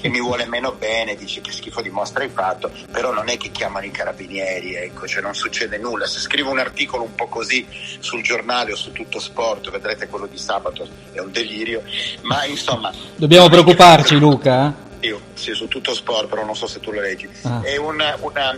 che 0.00 0.08
mi 0.08 0.20
vuole 0.20 0.46
meno 0.46 0.72
bene 0.72 1.16
dice 1.16 1.40
che 1.40 1.50
schifo 1.50 1.82
di 1.82 1.90
mostra 1.90 2.22
hai 2.22 2.30
fatto, 2.30 2.70
però 2.90 3.12
non 3.12 3.28
è 3.28 3.36
che 3.36 3.50
chiamano 3.50 3.86
i 3.86 3.90
carabinieri, 3.90 4.76
ecco, 4.76 5.06
cioè 5.08 5.20
non 5.20 5.34
succede 5.34 5.78
nulla, 5.78 6.06
se 6.06 6.20
scrivo 6.20 6.50
un 6.50 6.60
articolo 6.60 7.02
un 7.02 7.14
po' 7.14 7.26
così 7.26 7.66
sul 7.98 8.22
giornale 8.22 8.72
o 8.72 8.76
su 8.76 8.92
tutto 8.92 9.18
sport, 9.18 9.68
vedrete 9.70 10.06
quello 10.06 10.26
di 10.26 10.38
sabato, 10.38 10.88
è 11.12 11.18
un 11.18 11.32
delirio, 11.32 11.82
ma 12.22 12.44
insomma... 12.44 12.92
Dobbiamo 13.16 13.48
preoccuparci 13.48 14.14
Luca? 14.18 14.86
Io, 15.00 15.20
sì, 15.34 15.54
su 15.54 15.66
tutto 15.66 15.92
sport, 15.92 16.28
però 16.28 16.44
non 16.44 16.56
so 16.56 16.66
se 16.66 16.80
tu 16.80 16.92
lo 16.92 17.00
leggi. 17.00 17.28
Ah. 17.42 17.62
È 17.62 17.76
una, 17.76 18.16
una 18.20 18.56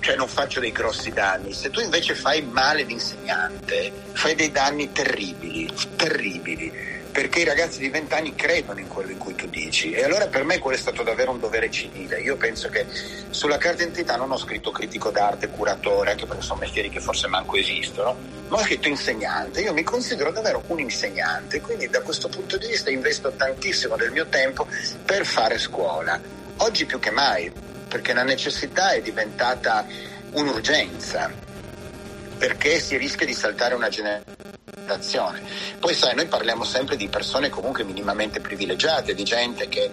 cioè 0.00 0.16
non 0.16 0.28
faccio 0.28 0.60
dei 0.60 0.72
grossi 0.72 1.10
danni. 1.10 1.52
Se 1.52 1.70
tu 1.70 1.80
invece 1.80 2.14
fai 2.14 2.42
male 2.42 2.82
l'insegnante, 2.82 3.92
fai 4.12 4.34
dei 4.34 4.50
danni 4.50 4.92
terribili, 4.92 5.68
terribili, 5.96 6.72
perché 7.16 7.40
i 7.40 7.44
ragazzi 7.44 7.78
di 7.78 7.88
20 7.88 8.14
anni 8.14 8.34
credono 8.34 8.78
in 8.78 8.88
quello 8.88 9.10
in 9.10 9.18
cui 9.18 9.34
tu 9.34 9.46
dici. 9.46 9.92
E 9.92 10.04
allora 10.04 10.26
per 10.26 10.44
me 10.44 10.58
quello 10.58 10.76
è 10.76 10.80
stato 10.80 11.02
davvero 11.02 11.30
un 11.30 11.40
dovere 11.40 11.70
civile. 11.70 12.20
Io 12.20 12.36
penso 12.36 12.68
che 12.68 12.86
sulla 13.30 13.56
carta 13.56 13.78
d'identità 13.78 14.16
non 14.16 14.30
ho 14.30 14.36
scritto 14.36 14.70
critico 14.70 15.10
d'arte, 15.10 15.48
curatore, 15.48 16.10
anche 16.10 16.26
perché 16.26 16.42
sono 16.42 16.60
mestieri 16.60 16.90
che 16.90 17.00
forse 17.00 17.26
manco 17.26 17.56
esistono, 17.56 18.16
ma 18.48 18.56
ho 18.58 18.62
scritto 18.62 18.88
insegnante. 18.88 19.62
Io 19.62 19.72
mi 19.72 19.82
considero 19.82 20.30
davvero 20.30 20.62
un 20.66 20.78
insegnante, 20.78 21.60
quindi 21.62 21.88
da 21.88 22.02
questo 22.02 22.28
punto 22.28 22.58
di 22.58 22.66
vista 22.66 22.90
investo 22.90 23.32
tantissimo 23.32 23.96
del 23.96 24.10
mio 24.10 24.26
tempo 24.26 24.66
per 25.04 25.24
fare 25.24 25.56
scuola. 25.56 26.20
Oggi 26.58 26.84
più 26.84 26.98
che 26.98 27.10
mai, 27.10 27.50
perché 27.96 28.12
la 28.12 28.24
necessità 28.24 28.90
è 28.90 29.00
diventata 29.00 29.86
un'urgenza, 30.32 31.32
perché 32.36 32.78
si 32.78 32.98
rischia 32.98 33.24
di 33.24 33.32
saltare 33.32 33.74
una 33.74 33.88
generazione. 33.88 35.40
Poi 35.78 35.94
sai, 35.94 36.14
noi 36.14 36.26
parliamo 36.26 36.62
sempre 36.62 36.96
di 36.96 37.08
persone 37.08 37.48
comunque 37.48 37.84
minimamente 37.84 38.40
privilegiate, 38.40 39.14
di 39.14 39.24
gente 39.24 39.68
che 39.68 39.90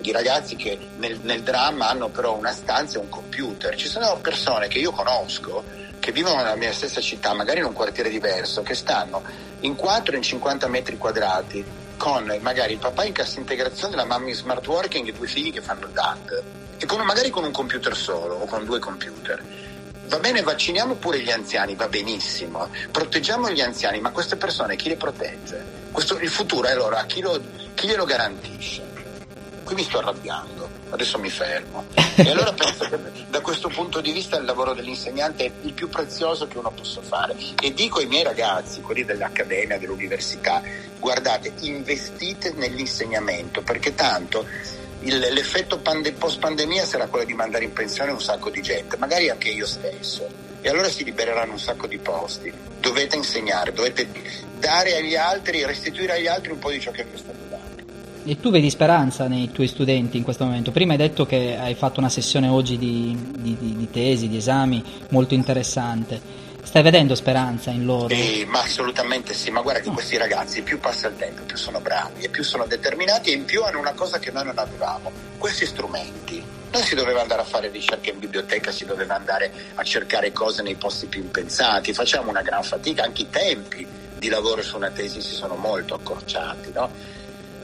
di 0.00 0.12
ragazzi 0.12 0.54
che 0.54 0.78
nel, 0.98 1.18
nel 1.22 1.42
dramma 1.42 1.88
hanno 1.88 2.10
però 2.10 2.36
una 2.36 2.52
stanza 2.52 2.98
e 2.98 3.00
un 3.00 3.08
computer. 3.08 3.74
Ci 3.74 3.88
sono 3.88 4.18
persone 4.20 4.68
che 4.68 4.78
io 4.78 4.90
conosco 4.90 5.64
che 5.98 6.12
vivono 6.12 6.36
nella 6.36 6.56
mia 6.56 6.74
stessa 6.74 7.00
città, 7.00 7.32
magari 7.32 7.60
in 7.60 7.64
un 7.64 7.72
quartiere 7.72 8.10
diverso, 8.10 8.62
che 8.62 8.74
stanno 8.74 9.22
in 9.60 9.76
4 9.76 10.14
in 10.14 10.20
50 10.20 10.68
metri 10.68 10.98
quadrati 10.98 11.64
con 11.96 12.38
magari 12.42 12.74
il 12.74 12.78
papà 12.80 13.04
in 13.04 13.14
cassa 13.14 13.40
integrazione, 13.40 13.96
la 13.96 14.04
mamma 14.04 14.28
in 14.28 14.34
smart 14.34 14.66
working 14.66 15.08
e 15.08 15.12
due 15.14 15.26
figli 15.26 15.50
che 15.50 15.62
fanno 15.62 15.86
il 15.86 15.92
DAT 15.92 16.44
e 16.78 16.86
con, 16.86 17.00
magari 17.02 17.30
con 17.30 17.44
un 17.44 17.52
computer 17.52 17.96
solo 17.96 18.34
o 18.34 18.44
con 18.46 18.64
due 18.64 18.78
computer. 18.78 19.42
Va 20.06 20.18
bene, 20.18 20.42
vacciniamo 20.42 20.94
pure 20.94 21.20
gli 21.20 21.30
anziani, 21.30 21.74
va 21.74 21.88
benissimo, 21.88 22.68
proteggiamo 22.92 23.50
gli 23.50 23.60
anziani, 23.60 24.00
ma 24.00 24.10
queste 24.10 24.36
persone 24.36 24.76
chi 24.76 24.88
le 24.88 24.96
protegge? 24.96 25.64
Questo, 25.90 26.18
il 26.18 26.28
futuro 26.28 26.68
è 26.68 26.72
allora 26.72 27.04
chi, 27.06 27.20
lo, 27.20 27.40
chi 27.74 27.88
glielo 27.88 28.04
garantisce? 28.04 28.94
Qui 29.64 29.74
mi 29.74 29.82
sto 29.82 29.98
arrabbiando, 29.98 30.68
adesso 30.90 31.18
mi 31.18 31.28
fermo. 31.28 31.86
E 32.14 32.30
allora 32.30 32.52
penso 32.52 32.88
che 32.88 32.98
da 33.28 33.40
questo 33.40 33.68
punto 33.68 34.00
di 34.00 34.12
vista 34.12 34.36
il 34.36 34.44
lavoro 34.44 34.74
dell'insegnante 34.74 35.44
è 35.44 35.50
il 35.62 35.72
più 35.72 35.88
prezioso 35.88 36.46
che 36.46 36.58
uno 36.58 36.70
possa 36.70 37.02
fare. 37.02 37.34
E 37.60 37.74
dico 37.74 37.98
ai 37.98 38.06
miei 38.06 38.22
ragazzi, 38.22 38.80
quelli 38.80 39.04
dell'accademia, 39.04 39.76
dell'università, 39.76 40.62
guardate, 41.00 41.52
investite 41.62 42.52
nell'insegnamento, 42.52 43.62
perché 43.62 43.96
tanto 43.96 44.46
il, 45.06 45.18
l'effetto 45.18 45.78
pande, 45.78 46.12
post 46.12 46.38
pandemia 46.40 46.84
sarà 46.84 47.06
quello 47.06 47.24
di 47.24 47.34
mandare 47.34 47.64
in 47.64 47.72
pensione 47.72 48.10
un 48.10 48.20
sacco 48.20 48.50
di 48.50 48.60
gente, 48.60 48.96
magari 48.96 49.30
anche 49.30 49.48
io 49.50 49.66
stesso. 49.66 50.26
E 50.60 50.68
allora 50.68 50.88
si 50.88 51.04
libereranno 51.04 51.52
un 51.52 51.60
sacco 51.60 51.86
di 51.86 51.98
posti. 51.98 52.52
Dovete 52.80 53.14
insegnare, 53.14 53.72
dovete 53.72 54.08
dare 54.58 54.96
agli 54.96 55.14
altri, 55.14 55.64
restituire 55.64 56.14
agli 56.14 56.26
altri 56.26 56.50
un 56.50 56.58
po' 56.58 56.70
di 56.70 56.80
ciò 56.80 56.90
che 56.90 57.04
vi 57.04 57.14
è 57.14 57.18
stato 57.18 57.38
dato. 57.48 57.84
E 58.24 58.40
tu 58.40 58.50
vedi 58.50 58.68
speranza 58.68 59.28
nei 59.28 59.52
tuoi 59.52 59.68
studenti 59.68 60.16
in 60.16 60.24
questo 60.24 60.44
momento? 60.44 60.72
Prima 60.72 60.92
hai 60.92 60.98
detto 60.98 61.24
che 61.24 61.56
hai 61.56 61.74
fatto 61.74 62.00
una 62.00 62.08
sessione 62.08 62.48
oggi 62.48 62.76
di, 62.76 63.16
di, 63.38 63.56
di, 63.56 63.76
di 63.76 63.90
tesi, 63.90 64.28
di 64.28 64.38
esami 64.38 64.82
molto 65.10 65.34
interessante. 65.34 66.20
Stai 66.76 66.90
vedendo 66.90 67.14
speranza 67.14 67.70
in 67.70 67.86
loro? 67.86 68.12
Eh, 68.12 68.44
ma 68.46 68.60
assolutamente 68.60 69.32
sì, 69.32 69.50
ma 69.50 69.62
guarda 69.62 69.80
che 69.80 69.88
questi 69.88 70.18
ragazzi 70.18 70.60
più 70.60 70.78
passa 70.78 71.08
il 71.08 71.16
tempo, 71.16 71.40
più 71.44 71.56
sono 71.56 71.80
bravi 71.80 72.24
e 72.24 72.28
più 72.28 72.44
sono 72.44 72.66
determinati 72.66 73.30
e 73.30 73.32
in 73.32 73.46
più 73.46 73.62
hanno 73.62 73.78
una 73.78 73.94
cosa 73.94 74.18
che 74.18 74.30
noi 74.30 74.44
non 74.44 74.58
avevamo, 74.58 75.10
questi 75.38 75.64
strumenti. 75.64 76.44
Noi 76.70 76.82
si 76.82 76.94
doveva 76.94 77.22
andare 77.22 77.40
a 77.40 77.44
fare 77.46 77.70
ricerca 77.70 78.10
in 78.10 78.18
biblioteca, 78.18 78.72
si 78.72 78.84
doveva 78.84 79.16
andare 79.16 79.50
a 79.74 79.82
cercare 79.84 80.32
cose 80.32 80.60
nei 80.60 80.74
posti 80.74 81.06
più 81.06 81.22
impensati, 81.22 81.94
facciamo 81.94 82.28
una 82.28 82.42
gran 82.42 82.62
fatica, 82.62 83.04
anche 83.04 83.22
i 83.22 83.30
tempi 83.30 83.86
di 84.18 84.28
lavoro 84.28 84.60
su 84.60 84.76
una 84.76 84.90
tesi 84.90 85.22
si 85.22 85.32
sono 85.32 85.54
molto 85.54 85.94
accorciati, 85.94 86.72
no? 86.74 86.90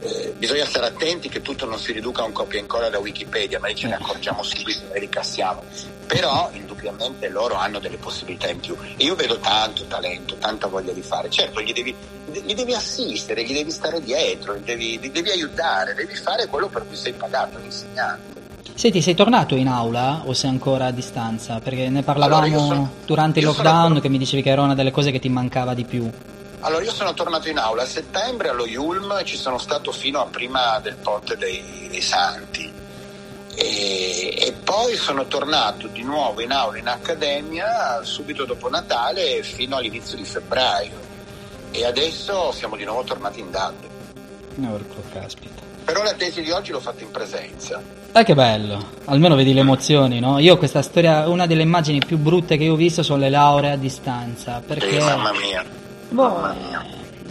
eh, 0.03 0.33
bisogna 0.37 0.65
stare 0.65 0.87
attenti 0.87 1.29
che 1.29 1.41
tutto 1.41 1.65
non 1.65 1.79
si 1.79 1.91
riduca 1.91 2.23
a 2.23 2.25
un 2.25 2.31
copia 2.31 2.59
e 2.59 2.61
incolla 2.61 2.89
da 2.89 2.99
Wikipedia, 2.99 3.59
ma 3.59 3.67
lì 3.67 3.75
ce 3.75 3.87
ne 3.87 3.95
accorgiamo 3.95 4.43
subito 4.43 4.91
e 4.91 4.99
ricassiamo. 4.99 5.63
Però 6.05 6.49
indubbiamente 6.83 7.29
loro 7.29 7.55
hanno 7.55 7.79
delle 7.79 7.97
possibilità 7.97 8.49
in 8.49 8.59
più 8.59 8.75
e 8.97 9.03
io 9.03 9.15
vedo 9.15 9.37
tanto 9.37 9.85
talento, 9.85 10.35
tanta 10.35 10.67
voglia 10.67 10.91
di 10.91 11.01
fare. 11.01 11.29
Certo, 11.29 11.61
gli 11.61 11.71
devi, 11.71 11.95
gli 12.31 12.53
devi 12.53 12.73
assistere, 12.73 13.43
gli 13.43 13.53
devi 13.53 13.71
stare 13.71 14.01
dietro, 14.01 14.55
gli 14.57 14.63
devi, 14.63 14.99
gli 14.99 15.09
devi 15.09 15.29
aiutare, 15.29 15.93
devi 15.93 16.15
fare 16.15 16.47
quello 16.47 16.67
per 16.67 16.85
cui 16.85 16.97
sei 16.97 17.13
pagato, 17.13 17.57
l'insegnante. 17.57 18.41
Senti, 18.75 19.01
sei 19.01 19.13
tornato 19.13 19.55
in 19.55 19.67
aula 19.67 20.23
o 20.25 20.33
sei 20.33 20.49
ancora 20.49 20.87
a 20.87 20.91
distanza? 20.91 21.59
Perché 21.59 21.89
ne 21.89 22.01
parlavamo 22.01 22.43
allora 22.43 22.59
sono, 22.59 22.91
durante 23.05 23.39
il 23.39 23.45
lockdown 23.45 23.87
sono... 23.87 23.99
che 23.99 24.09
mi 24.09 24.17
dicevi 24.17 24.41
che 24.41 24.49
era 24.49 24.61
una 24.61 24.75
delle 24.75 24.91
cose 24.91 25.11
che 25.11 25.19
ti 25.19 25.29
mancava 25.29 25.73
di 25.73 25.85
più. 25.85 26.09
Allora, 26.61 26.83
io 26.83 26.91
sono 26.91 27.13
tornato 27.13 27.49
in 27.49 27.57
aula 27.57 27.83
a 27.83 27.85
settembre 27.85 28.47
allo 28.47 28.65
Yulm 28.65 29.17
e 29.19 29.25
ci 29.25 29.35
sono 29.35 29.57
stato 29.57 29.91
fino 29.91 30.21
a 30.21 30.25
prima 30.25 30.79
del 30.79 30.95
Ponte 30.95 31.35
dei, 31.37 31.87
dei 31.89 32.01
Santi. 32.01 32.62
E, 33.55 34.35
e, 34.37 34.53
poi 34.63 34.95
sono 34.95 35.25
tornato 35.27 35.87
di 35.87 36.01
nuovo 36.01 36.41
in 36.41 36.51
aula 36.51 36.77
in 36.77 36.87
accademia 36.87 38.01
subito 38.03 38.45
dopo 38.45 38.69
Natale 38.69 39.43
fino 39.43 39.75
all'inizio 39.75 40.17
di 40.17 40.25
febbraio. 40.25 41.11
E 41.71 41.85
adesso 41.85 42.51
siamo 42.51 42.75
di 42.75 42.83
nuovo 42.83 43.03
tornati 43.03 43.39
in 43.39 43.51
DAD. 43.51 43.73
Orco, 44.69 45.03
caspita. 45.11 45.61
Però 45.85 46.01
la 46.03 46.13
tesi 46.13 46.41
di 46.41 46.51
oggi 46.51 46.71
l'ho 46.71 46.79
fatta 46.79 47.03
in 47.03 47.11
presenza. 47.11 47.81
Ah, 48.13 48.23
che 48.23 48.35
bello! 48.35 48.91
Almeno 49.05 49.35
vedi 49.35 49.53
le 49.53 49.61
emozioni, 49.61 50.19
no? 50.19 50.39
Io 50.39 50.57
questa 50.57 50.81
storia, 50.81 51.27
una 51.27 51.47
delle 51.47 51.63
immagini 51.63 51.99
più 51.99 52.17
brutte 52.17 52.57
che 52.57 52.63
io 52.63 52.73
ho 52.73 52.77
visto 52.77 53.03
sono 53.03 53.19
le 53.19 53.29
lauree 53.29 53.71
a 53.71 53.75
distanza. 53.75 54.61
Perché... 54.65 54.91
Sì, 54.91 54.97
mamma 54.97 55.31
mia 55.33 55.65
Boh, 56.09 56.53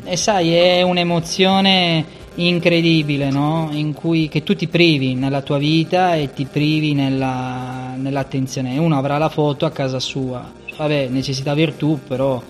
e 0.04 0.16
sai, 0.16 0.56
è 0.56 0.82
un'emozione 0.82 2.04
incredibile, 2.37 3.31
no? 3.31 3.68
In 3.73 3.92
cui 3.92 4.29
che 4.29 4.42
tu 4.42 4.55
ti 4.55 4.68
privi 4.68 5.14
nella 5.14 5.42
tua 5.42 5.59
vita 5.59 6.14
e 6.14 6.33
ti 6.33 6.47
privi 6.47 6.95
nella, 6.95 7.95
nell'attenzione. 7.97 8.79
Uno 8.79 8.97
avrà 8.97 9.18
la 9.18 9.29
foto 9.29 9.66
a 9.66 9.71
casa 9.71 9.99
sua, 9.99 10.51
vabbè, 10.77 11.09
necessità 11.09 11.55
virtù, 11.55 12.01
però 12.07 12.42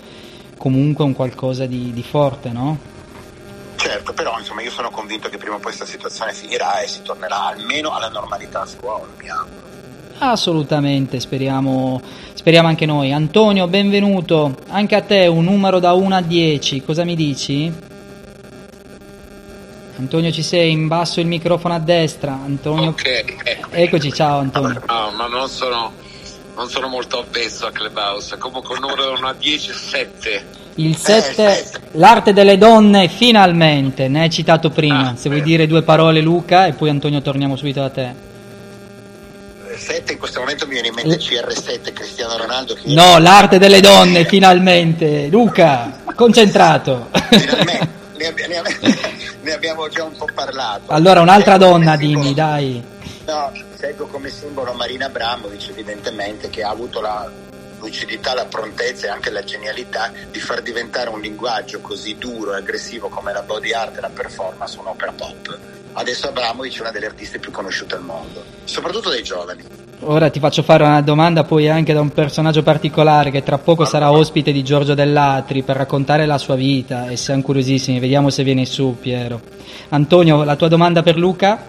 comunque 0.57 1.03
un 1.03 1.13
qualcosa 1.13 1.65
di, 1.65 1.91
di 1.91 2.03
forte, 2.03 2.49
no? 2.49 2.91
Certo, 3.75 4.13
però 4.13 4.39
insomma 4.39 4.61
io 4.61 4.71
sono 4.71 4.89
convinto 4.89 5.27
che 5.27 5.37
prima 5.37 5.55
o 5.55 5.57
poi 5.57 5.73
questa 5.73 5.85
situazione 5.85 6.31
finirà 6.31 6.79
e 6.79 6.87
si 6.87 7.01
tornerà 7.01 7.47
almeno 7.47 7.91
alla 7.91 8.07
normalità 8.07 8.61
a 8.61 8.65
scuola, 8.65 9.05
mi 9.19 9.27
auguro. 9.27 9.61
Assolutamente, 10.19 11.19
speriamo, 11.19 12.01
speriamo 12.33 12.69
anche 12.69 12.85
noi. 12.85 13.11
Antonio, 13.11 13.67
benvenuto. 13.67 14.55
Anche 14.69 14.95
a 14.95 15.01
te 15.01 15.27
un 15.27 15.43
numero 15.43 15.79
da 15.79 15.91
1 15.91 16.15
a 16.15 16.21
10, 16.21 16.81
cosa 16.83 17.03
mi 17.03 17.15
dici? 17.15 17.91
Antonio 19.97 20.31
ci 20.31 20.41
sei, 20.41 20.71
in 20.71 20.87
basso 20.87 21.19
il 21.19 21.27
microfono 21.27 21.75
a 21.75 21.79
destra. 21.79 22.31
Antonio... 22.43 22.89
Ok. 22.89 23.23
Eccoci, 23.69 24.11
ciao 24.11 24.39
Antonio. 24.39 24.81
No, 24.87 25.11
ma 25.15 25.27
non 25.27 25.47
sono, 25.47 25.91
non 26.55 26.67
sono 26.69 26.87
molto 26.87 27.19
avvezzo 27.19 27.67
a 27.67 27.71
Clubhouse. 27.71 28.37
Comunque 28.37 28.73
il 28.75 28.81
numero 28.81 29.03
da 29.05 29.11
1 29.11 29.27
a 29.27 29.33
10 29.37 29.69
è 29.69 29.73
7. 29.73 30.45
Il 30.75 30.97
7, 30.97 31.43
eh, 31.45 31.63
l'arte 31.91 32.33
delle 32.33 32.57
donne, 32.57 33.07
finalmente, 33.07 34.07
ne 34.07 34.21
hai 34.21 34.29
citato 34.31 34.71
prima. 34.71 35.09
Ah, 35.11 35.15
Se 35.15 35.29
vuoi 35.29 35.43
dire 35.43 35.67
due 35.67 35.83
parole 35.83 36.21
Luca 36.21 36.65
e 36.65 36.73
poi 36.73 36.89
Antonio 36.89 37.21
torniamo 37.21 37.55
subito 37.55 37.81
da 37.81 37.89
te. 37.89 38.31
7 39.75 40.13
in 40.13 40.19
questo 40.19 40.39
momento 40.39 40.65
mi 40.65 40.73
viene 40.73 40.89
in 40.89 40.93
mente 40.93 41.17
CR7 41.17 41.93
Cristiano 41.93 42.37
Ronaldo 42.37 42.77
no 42.85 43.17
l'arte 43.17 43.57
delle 43.57 43.79
donne 43.81 44.23
finalmente 44.25 45.27
Luca 45.31 45.99
Concentrato. 46.15 47.09
Finalmente, 47.11 47.89
ne, 48.17 48.27
abbi- 48.27 48.47
ne 48.47 48.57
abbi- 48.57 48.75
ne 49.43 49.51
abbiamo 49.53 49.87
già 49.89 50.03
un 50.03 50.15
po' 50.15 50.27
parlato. 50.33 50.91
Allora, 50.91 51.21
un'altra 51.21 51.53
Seguo 51.53 51.67
donna, 51.67 51.97
simbolo- 51.97 52.21
dimmi, 52.21 52.33
dai. 52.33 52.83
No, 53.25 53.51
seguo 53.77 54.07
come 54.07 54.29
simbolo 54.29 54.73
Marina 54.73 55.05
Abramovic, 55.05 55.69
evidentemente, 55.69 56.49
che 56.49 56.63
ha 56.63 56.69
avuto 56.69 56.99
la 57.01 57.29
lucidità, 57.79 58.33
la 58.33 58.45
prontezza 58.45 59.07
e 59.07 59.09
anche 59.09 59.29
la 59.29 59.43
genialità 59.43 60.11
di 60.31 60.39
far 60.39 60.61
diventare 60.61 61.09
un 61.09 61.19
linguaggio 61.19 61.81
così 61.81 62.17
duro 62.17 62.53
e 62.53 62.57
aggressivo 62.57 63.09
come 63.09 63.33
la 63.33 63.41
body 63.41 63.73
art 63.73 63.97
e 63.97 64.01
la 64.01 64.09
performance 64.09 64.79
un'opera 64.79 65.11
pop. 65.11 65.57
Adesso 65.93 66.29
Abramovic 66.29 66.77
è 66.77 66.81
una 66.81 66.91
delle 66.91 67.05
artiste 67.07 67.39
più 67.39 67.51
conosciute 67.51 67.95
al 67.95 68.01
mondo, 68.01 68.43
soprattutto 68.63 69.09
dai 69.09 69.21
giovani. 69.21 69.82
Ora 70.05 70.29
ti 70.29 70.41
faccio 70.41 70.63
fare 70.63 70.83
una 70.83 71.01
domanda 71.01 71.45
poi 71.45 71.69
anche 71.69 71.93
da 71.93 72.01
un 72.01 72.09
personaggio 72.09 72.61
particolare 72.61 73.31
che 73.31 73.41
tra 73.41 73.57
poco 73.57 73.85
sarà 73.85 74.11
ospite 74.11 74.51
di 74.51 74.61
Giorgio 74.61 74.95
Dell'Atri 74.95 75.63
per 75.63 75.77
raccontare 75.77 76.25
la 76.25 76.37
sua 76.37 76.55
vita 76.55 77.07
e 77.07 77.15
siamo 77.15 77.41
curiosissimi, 77.41 77.99
vediamo 78.01 78.29
se 78.29 78.43
viene 78.43 78.65
su 78.65 78.97
Piero. 78.99 79.39
Antonio, 79.89 80.43
la 80.43 80.57
tua 80.57 80.67
domanda 80.67 81.03
per 81.03 81.17
Luca? 81.17 81.63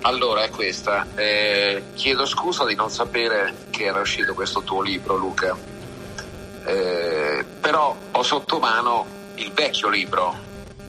Allora 0.00 0.42
è 0.42 0.50
questa, 0.50 1.06
Eh, 1.14 1.84
chiedo 1.94 2.26
scusa 2.26 2.64
di 2.64 2.74
non 2.74 2.90
sapere 2.90 3.54
che 3.70 3.84
era 3.84 4.00
uscito 4.00 4.34
questo 4.34 4.62
tuo 4.62 4.82
libro 4.82 5.16
Luca, 5.16 5.56
Eh, 6.64 7.44
però 7.60 7.94
ho 8.10 8.22
sotto 8.24 8.58
mano 8.58 9.06
il 9.36 9.52
vecchio 9.52 9.88
libro 9.88 10.34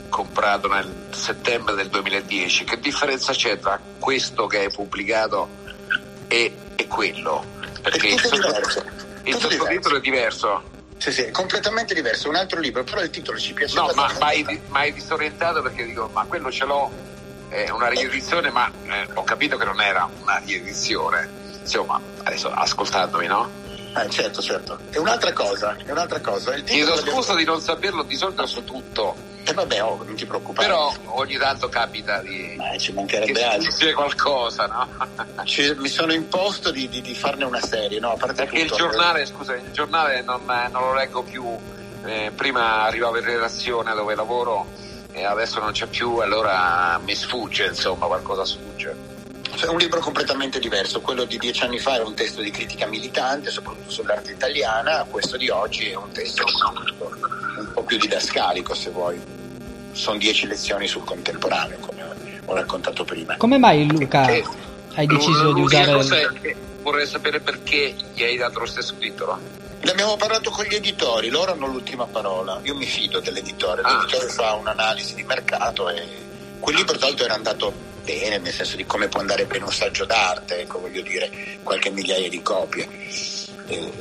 comprato 0.10 0.68
nel 0.68 0.92
settembre 1.12 1.76
del 1.76 1.90
2010, 1.90 2.64
che 2.64 2.80
differenza 2.80 3.34
c'è 3.34 3.60
tra 3.60 3.80
questo 4.00 4.48
che 4.48 4.62
hai 4.62 4.72
pubblicato 4.72 5.66
e, 6.28 6.56
e 6.76 6.88
quello? 6.88 7.46
Perché 7.82 8.08
È 8.08 8.12
il, 8.14 8.20
sotto- 8.20 8.84
il 9.24 9.36
sottotitolo 9.38 9.98
è 9.98 10.00
diverso. 10.00 10.76
Sì, 10.98 11.12
sì, 11.12 11.22
è 11.24 11.32
completamente 11.32 11.94
diverso, 11.94 12.28
un 12.28 12.36
altro 12.36 12.60
libro, 12.60 12.84
però 12.84 13.02
il 13.02 13.10
titolo 13.10 13.38
ci 13.38 13.54
piace. 13.54 13.76
No, 13.76 13.92
ma 13.94 14.12
mai, 14.20 14.62
mai 14.68 14.92
disorientato 14.92 15.62
perché 15.62 15.86
dico, 15.86 16.10
ma 16.12 16.26
quello 16.26 16.52
ce 16.52 16.66
l'ho, 16.66 16.92
è 17.50 17.70
una 17.70 17.88
riedizione, 17.88 18.50
ma 18.50 18.70
eh, 18.86 19.08
ho 19.14 19.24
capito 19.24 19.58
che 19.58 19.66
non 19.66 19.80
era 19.80 20.10
una 20.22 20.42
riedizione. 20.44 21.30
Insomma, 21.62 22.02
adesso 22.24 22.50
ascoltandomi, 22.50 23.28
no? 23.28 23.50
Eh, 23.96 24.10
certo, 24.10 24.42
certo. 24.42 24.80
E 24.90 25.00
un'altra 25.00 25.34
cosa, 25.34 25.76
è 25.84 25.92
un'altra 25.92 26.20
cosa. 26.20 26.54
Chiedo 26.54 26.98
scusa 26.98 27.36
di 27.36 27.44
non 27.44 27.62
saperlo, 27.62 28.04
di 28.04 28.16
solito 28.16 28.46
so 28.46 28.64
tutto, 28.64 29.16
E 29.48 29.54
vabbè, 29.54 29.82
oh, 29.82 30.04
non 30.04 30.16
ti 30.16 30.26
preoccupare. 30.26 30.68
però 30.68 30.94
ogni 31.06 31.38
tanto 31.38 31.70
capita 31.70 32.20
di... 32.20 32.58
Eh, 32.74 32.78
ci 32.78 32.88
che 32.88 32.94
mancherebbe 32.94 33.44
altro. 33.44 33.72
succede 33.72 33.94
qualcosa, 33.94 34.66
no? 34.66 34.90
Ci- 35.46 35.74
mi 35.78 35.88
sono 35.88 36.12
imposto 36.12 36.70
di, 36.70 36.90
di- 36.90 37.02
di 37.02 37.16
farne 37.16 37.46
una 37.46 37.62
serie, 37.62 38.00
no? 38.00 38.12
A 38.12 38.18
parte 38.18 38.44
Perché 38.44 38.60
il 38.60 38.70
tutto, 38.70 38.84
giornale, 38.90 39.26
scusa, 39.26 39.56
il 39.56 39.72
giornale 39.72 40.22
non, 40.22 40.42
non 40.46 40.82
lo 40.82 40.94
leggo 40.94 41.24
più, 41.24 41.46
eh, 42.04 42.32
prima 42.36 42.84
arrivavo 42.84 43.18
in 43.20 43.24
redazione 43.24 43.94
dove 43.94 44.16
lavoro 44.16 44.68
e 45.14 45.24
adesso 45.24 45.60
non 45.62 45.72
c'è 45.72 45.88
più, 45.88 46.18
allora 46.18 47.00
mi 47.04 47.16
sfugge, 47.16 47.68
insomma, 47.68 48.06
qualcosa 48.06 48.44
sfugge. 48.44 49.16
È 49.60 49.66
un 49.68 49.78
libro 49.78 50.02
completamente 50.02 50.60
diverso, 50.60 51.00
quello 51.00 51.24
di 51.24 51.38
dieci 51.38 51.64
anni 51.64 51.80
fa 51.80 51.96
era 51.96 52.06
un 52.06 52.14
testo 52.14 52.42
di 52.42 52.52
critica 52.52 52.86
militante, 52.86 53.50
soprattutto 53.50 53.90
sull'arte 53.90 54.32
italiana, 54.32 55.06
questo 55.10 55.38
di 55.38 55.50
oggi 55.50 55.90
è 55.90 55.96
un 55.96 56.12
testo 56.12 56.44
un 56.46 57.72
po' 57.74 57.82
più 57.84 57.98
didascalico, 57.98 58.76
se 58.76 58.90
vuoi. 58.92 59.20
Sono 59.98 60.18
dieci 60.20 60.46
lezioni 60.46 60.88
sul 60.88 61.04
contemporaneo, 61.04 61.80
come 61.80 62.04
ho 62.46 62.54
raccontato 62.54 63.04
prima. 63.04 63.36
Come 63.38 63.58
mai 63.58 63.88
Luca 63.88 64.28
Eh, 64.28 64.44
hai 64.96 65.08
deciso 65.08 65.54
di 65.54 65.62
usare... 65.62 65.92
cosa 65.92 66.20
è 66.20 66.28
che 66.40 66.56
vorrei 66.84 67.08
sapere 67.08 67.40
perché 67.40 67.96
gli 68.14 68.24
hai 68.24 68.38
dato 68.38 68.60
lo 68.60 68.66
stesso 68.68 68.94
titolo. 69.00 69.40
Ne 69.82 69.92
abbiamo 69.92 70.16
parlato 70.16 70.52
con 70.52 70.66
gli 70.66 70.76
editori, 70.76 71.30
loro 71.30 71.52
hanno 71.54 71.66
l'ultima 71.68 72.06
parola. 72.06 72.60
Io 72.64 72.76
mi 72.76 72.86
fido 72.86 73.20
dell'editore, 73.20 73.82
Ah. 73.82 73.98
l'editore 73.98 74.28
fa 74.30 74.54
un'analisi 74.54 75.16
di 75.16 75.24
mercato 75.24 75.90
e 75.90 76.04
quel 76.60 76.76
libro 76.76 76.96
tra 76.98 77.08
l'altro 77.08 77.26
era 77.26 77.34
andato 77.34 77.74
bene, 78.04 78.38
nel 78.38 78.54
senso 78.54 78.76
di 78.76 78.86
come 78.86 79.08
può 79.08 79.20
andare 79.20 79.46
bene 79.46 79.64
un 79.66 79.72
saggio 79.74 80.06
d'arte, 80.06 80.62
ecco 80.62 80.80
voglio 80.80 81.02
dire, 81.02 81.30
qualche 81.64 81.90
migliaia 81.90 82.30
di 82.30 82.42
copie. 82.44 82.88
Eh, 83.68 83.92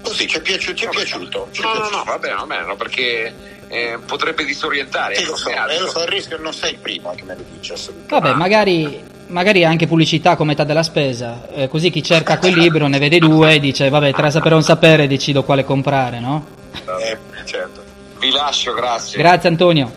così 0.00 0.26
ci 0.28 0.38
è 0.38 0.40
piaciuto, 0.42 0.76
ci 0.76 0.84
è 0.86 0.88
piaciuto. 0.88 1.48
ci 1.50 1.60
è 1.60 1.64
No, 1.64 1.72
no, 1.72 1.74
piaciuto. 1.80 1.96
no, 1.96 2.04
va 2.04 2.18
bene, 2.18 2.34
va 2.34 2.46
bene, 2.46 2.64
no, 2.66 2.76
perché 2.76 3.34
eh, 3.68 3.98
potrebbe 4.04 4.44
disorientare. 4.44 5.14
Sì, 5.16 5.24
lo 5.24 5.36
so, 5.36 5.50
eh, 5.50 5.78
lo 5.78 5.88
so, 5.88 6.02
il 6.02 6.08
rischio 6.08 6.38
non 6.38 6.52
sei 6.52 6.72
il 6.72 6.78
primo 6.78 7.12
che 7.14 7.22
me 7.24 7.36
lo 7.36 7.44
dice 7.56 7.74
assolutamente. 7.74 8.14
Vabbè, 8.14 8.34
magari, 8.34 9.02
magari 9.26 9.64
anche 9.64 9.86
pubblicità 9.86 10.36
come 10.36 10.50
metà 10.50 10.64
della 10.64 10.82
spesa, 10.82 11.46
eh, 11.52 11.68
così 11.68 11.90
chi 11.90 12.02
cerca 12.02 12.38
quel 12.38 12.56
libro 12.56 12.86
ne 12.86 12.98
vede 12.98 13.18
due 13.18 13.54
e 13.54 13.60
dice 13.60 13.88
vabbè 13.88 14.12
tra 14.12 14.30
sapere 14.30 14.54
o 14.54 14.58
non 14.58 14.64
sapere 14.64 15.06
decido 15.06 15.44
quale 15.44 15.64
comprare, 15.64 16.18
no? 16.20 16.46
Eh, 16.72 17.16
certo. 17.44 17.82
Vi 18.18 18.30
lascio, 18.30 18.72
grazie. 18.72 19.18
Grazie 19.18 19.48
Antonio. 19.48 19.92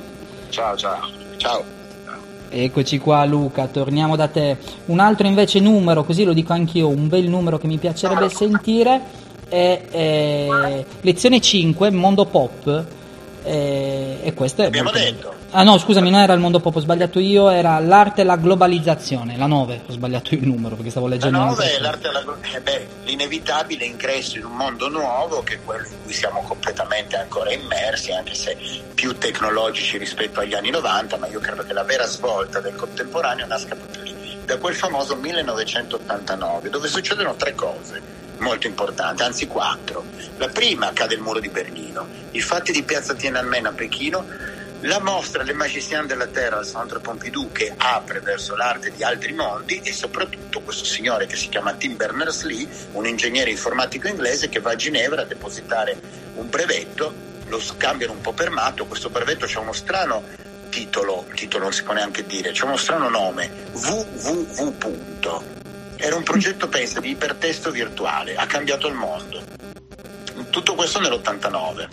ciao, 0.50 0.76
ciao. 0.76 1.10
Ciao. 1.38 1.80
Eccoci 2.54 3.00
qua 3.00 3.24
Luca, 3.24 3.68
torniamo 3.68 4.18
da 4.18 4.28
te. 4.28 4.58
Un 4.88 5.00
altro 5.00 5.26
invece 5.26 5.62
numero, 5.62 6.04
così 6.04 6.26
lo 6.26 6.34
dico 6.34 6.52
anch'io, 6.52 6.90
un 6.90 7.08
bel 7.08 7.30
numero 7.30 7.58
che 7.58 7.68
mi 7.68 7.78
piacerebbe 7.78 8.28
sentire 8.30 9.02
è 9.48 9.82
eh, 9.90 10.86
lezione 11.02 11.40
5, 11.40 11.92
mondo 11.92 12.26
pop. 12.26 12.86
Eh, 13.44 14.20
e 14.24 14.34
questo 14.34 14.62
è 14.64 14.66
Abbiamo 14.66 14.90
molto 14.92 15.04
detto. 15.06 15.34
Ah 15.54 15.64
no, 15.64 15.78
scusami, 15.78 16.10
non 16.10 16.22
era 16.22 16.32
il 16.34 16.40
mondo 16.40 16.60
pop, 16.62 16.76
ho 16.76 16.80
sbagliato 16.80 17.20
io, 17.20 17.50
era 17.50 17.78
l'arte 17.80 18.22
e 18.22 18.24
la 18.24 18.38
globalizzazione, 18.38 19.36
la 19.38 19.48
9, 19.48 19.82
ho 19.88 19.92
sbagliato 19.92 20.34
il 20.34 20.46
numero 20.48 20.76
perché 20.76 20.90
stavo 20.92 21.08
La 21.08 21.16
leggendo 21.16 21.38
nove 21.40 21.52
un'altra 21.52 21.66
è 21.66 21.70
cosa. 21.78 21.82
l'arte 21.82 22.08
della- 22.10 22.58
eh 22.58 22.62
beh, 22.62 22.88
l'inevitabile 23.04 23.84
ingresso 23.86 24.38
in 24.38 24.46
un 24.46 24.56
mondo 24.56 24.88
nuovo 24.88 25.44
che 25.44 25.56
è 25.56 25.60
quello 25.66 25.86
in 25.88 25.96
cui 26.04 26.14
siamo 26.14 26.42
completamente 26.48 27.18
ancora 27.18 27.52
immersi, 27.52 28.12
anche 28.14 28.34
se 28.34 28.56
più 28.94 29.18
tecnologici 29.18 29.98
rispetto 29.98 30.40
agli 30.40 30.54
anni 30.54 30.70
90, 30.70 31.18
ma 31.18 31.28
io 31.28 31.40
credo 31.40 31.64
che 31.64 31.74
la 31.74 31.84
vera 31.84 32.06
svolta 32.06 32.60
del 32.62 32.76
contemporaneo 32.76 33.46
nasca 33.46 33.76
proprio 33.76 34.04
lì, 34.04 34.38
da 34.46 34.58
quel 34.58 34.76
famoso 34.76 35.16
1989, 35.18 36.70
dove 36.70 36.88
succedono 36.88 37.36
tre 37.36 37.54
cose 37.56 38.02
molto 38.42 38.68
importanti, 38.68 39.24
anzi 39.24 39.48
quattro. 39.48 40.04
La 40.38 40.50
prima 40.50 40.92
cade 40.94 41.16
il 41.16 41.22
muro 41.22 41.40
di 41.40 41.50
Berlino, 41.50 42.08
i 42.32 42.42
fatti 42.42 42.72
di 42.72 42.84
piazza 42.84 43.14
Tiananmen 43.14 43.68
a 43.68 43.72
Pechino, 43.72 44.26
la 44.82 45.00
mostra 45.00 45.44
Le 45.44 45.54
Magiciens 45.54 46.08
della 46.08 46.26
Terra 46.26 46.58
al 46.58 46.66
Centre 46.66 47.00
Pompidou 47.00 47.52
che 47.52 47.72
apre 47.78 48.20
verso 48.20 48.56
l'arte 48.56 48.92
di 48.92 49.04
altri 49.04 49.32
mondi 49.32 49.80
e 49.84 49.94
soprattutto 49.94 50.62
questo 50.62 50.86
signore 50.86 51.28
che 51.28 51.36
si 51.36 51.50
chiama 51.50 51.74
Tim 51.74 51.96
Berners-Lee, 51.96 52.68
un 52.94 53.06
ingegnere 53.06 53.52
informatico 53.52 54.08
inglese 54.08 54.50
che 54.50 54.60
va 54.60 54.72
a 54.72 54.76
Ginevra 54.76 55.22
a 55.22 55.26
depositare 55.26 56.00
un 56.36 56.50
brevetto, 56.50 57.14
lo 57.46 57.60
scambiano 57.60 58.14
un 58.14 58.22
po' 58.22 58.34
per 58.34 58.50
matto, 58.50 58.88
questo 58.88 59.10
brevetto 59.10 59.46
c'è 59.46 59.60
uno 59.60 59.74
strano 59.74 60.24
titolo, 60.70 61.28
titolo 61.36 61.66
non 61.66 61.74
si 61.74 61.84
può 61.84 61.94
neanche 61.94 62.26
dire, 62.26 62.52
c'è 62.52 62.64
uno 62.64 62.78
strano 62.78 63.10
nome, 63.10 63.52
www. 63.74 65.61
Era 66.04 66.16
un 66.16 66.24
progetto, 66.24 66.68
pensa, 66.68 67.00
di 67.00 67.12
ipertesto 67.12 67.70
virtuale, 67.70 68.36
ha 68.36 68.48
cambiato 68.48 68.88
il 68.88 68.96
mondo. 68.96 69.40
Tutto 70.50 70.74
questo 70.74 71.00
nell'89. 71.00 71.88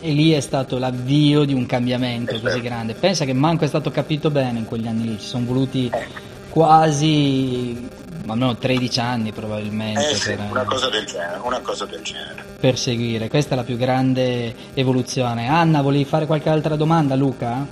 E 0.00 0.12
lì 0.12 0.30
è 0.30 0.38
stato 0.40 0.78
l'avvio 0.78 1.44
di 1.44 1.52
un 1.54 1.66
cambiamento 1.66 2.36
Eh, 2.36 2.40
così 2.40 2.60
grande. 2.60 2.94
Pensa 2.94 3.24
che 3.24 3.32
manco 3.32 3.64
è 3.64 3.66
stato 3.68 3.90
capito 3.90 4.30
bene 4.30 4.60
in 4.60 4.64
quegli 4.64 4.86
anni 4.86 5.04
lì, 5.08 5.18
ci 5.18 5.26
sono 5.26 5.44
voluti 5.44 5.90
Eh. 5.92 6.06
quasi 6.50 7.88
almeno 8.28 8.56
13 8.56 9.00
anni 9.00 9.32
probabilmente 9.32 10.10
Eh 10.10 10.14
sì, 10.14 10.34
per, 10.36 10.46
una 10.50 10.64
cosa 10.64 10.88
del 10.90 11.04
genere, 11.06 11.38
una 11.42 11.60
cosa 11.60 11.84
del 11.86 12.02
genere. 12.02 12.44
per 12.60 12.78
seguire. 12.78 13.28
Questa 13.28 13.54
è 13.54 13.56
la 13.56 13.64
più 13.64 13.76
grande 13.76 14.54
evoluzione. 14.74 15.48
Anna, 15.48 15.82
volevi 15.82 16.04
fare 16.04 16.26
qualche 16.26 16.48
altra 16.48 16.76
domanda, 16.76 17.16
Luca? 17.16 17.66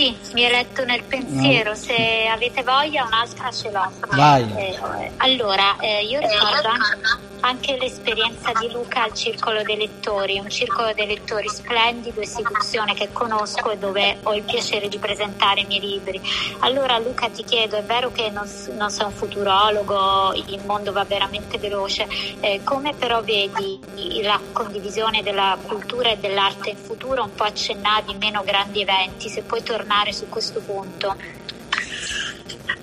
Sì, 0.00 0.16
mi 0.32 0.40
è 0.40 0.50
letto 0.50 0.82
nel 0.86 1.02
pensiero, 1.02 1.74
se 1.74 2.26
avete 2.26 2.62
voglia 2.62 3.04
un'altra 3.04 3.50
ce 3.50 3.70
l'ho. 3.70 3.92
Vai. 4.12 4.50
Eh, 4.56 4.78
allora, 5.18 5.76
eh, 5.78 6.04
io 6.04 6.20
ricordo 6.20 6.68
anche, 6.68 7.28
anche 7.40 7.76
l'esperienza 7.76 8.50
di 8.58 8.70
Luca 8.72 9.02
al 9.02 9.12
Circolo 9.12 9.62
dei 9.62 9.76
Lettori, 9.76 10.38
un 10.38 10.48
circolo 10.48 10.94
dei 10.94 11.06
lettori 11.06 11.50
splendido, 11.50 12.22
istituzione 12.22 12.94
che 12.94 13.10
conosco 13.12 13.70
e 13.70 13.76
dove 13.76 14.20
ho 14.22 14.34
il 14.34 14.42
piacere 14.42 14.88
di 14.88 14.98
presentare 14.98 15.60
i 15.60 15.66
miei 15.66 15.80
libri. 15.80 16.18
Allora 16.60 16.98
Luca 16.98 17.28
ti 17.28 17.44
chiedo, 17.44 17.76
è 17.76 17.82
vero 17.82 18.10
che 18.10 18.30
non, 18.30 18.48
non 18.78 18.90
sei 18.90 19.04
un 19.04 19.12
futurologo, 19.12 20.32
il 20.32 20.62
mondo 20.64 20.92
va 20.92 21.04
veramente 21.04 21.58
veloce, 21.58 22.08
eh, 22.40 22.62
come 22.64 22.94
però 22.94 23.22
vedi 23.22 23.78
la 24.22 24.40
condivisione 24.52 25.22
della 25.22 25.58
cultura 25.66 26.08
e 26.08 26.16
dell'arte 26.16 26.70
in 26.70 26.76
futuro? 26.76 27.24
Un 27.24 27.34
po' 27.34 27.44
accennavi, 27.44 28.16
meno 28.18 28.42
grandi 28.42 28.80
eventi, 28.80 29.28
se 29.28 29.42
puoi 29.42 29.62
tornare 29.62 29.88
su 30.12 30.28
questo 30.28 30.60
punto. 30.60 31.16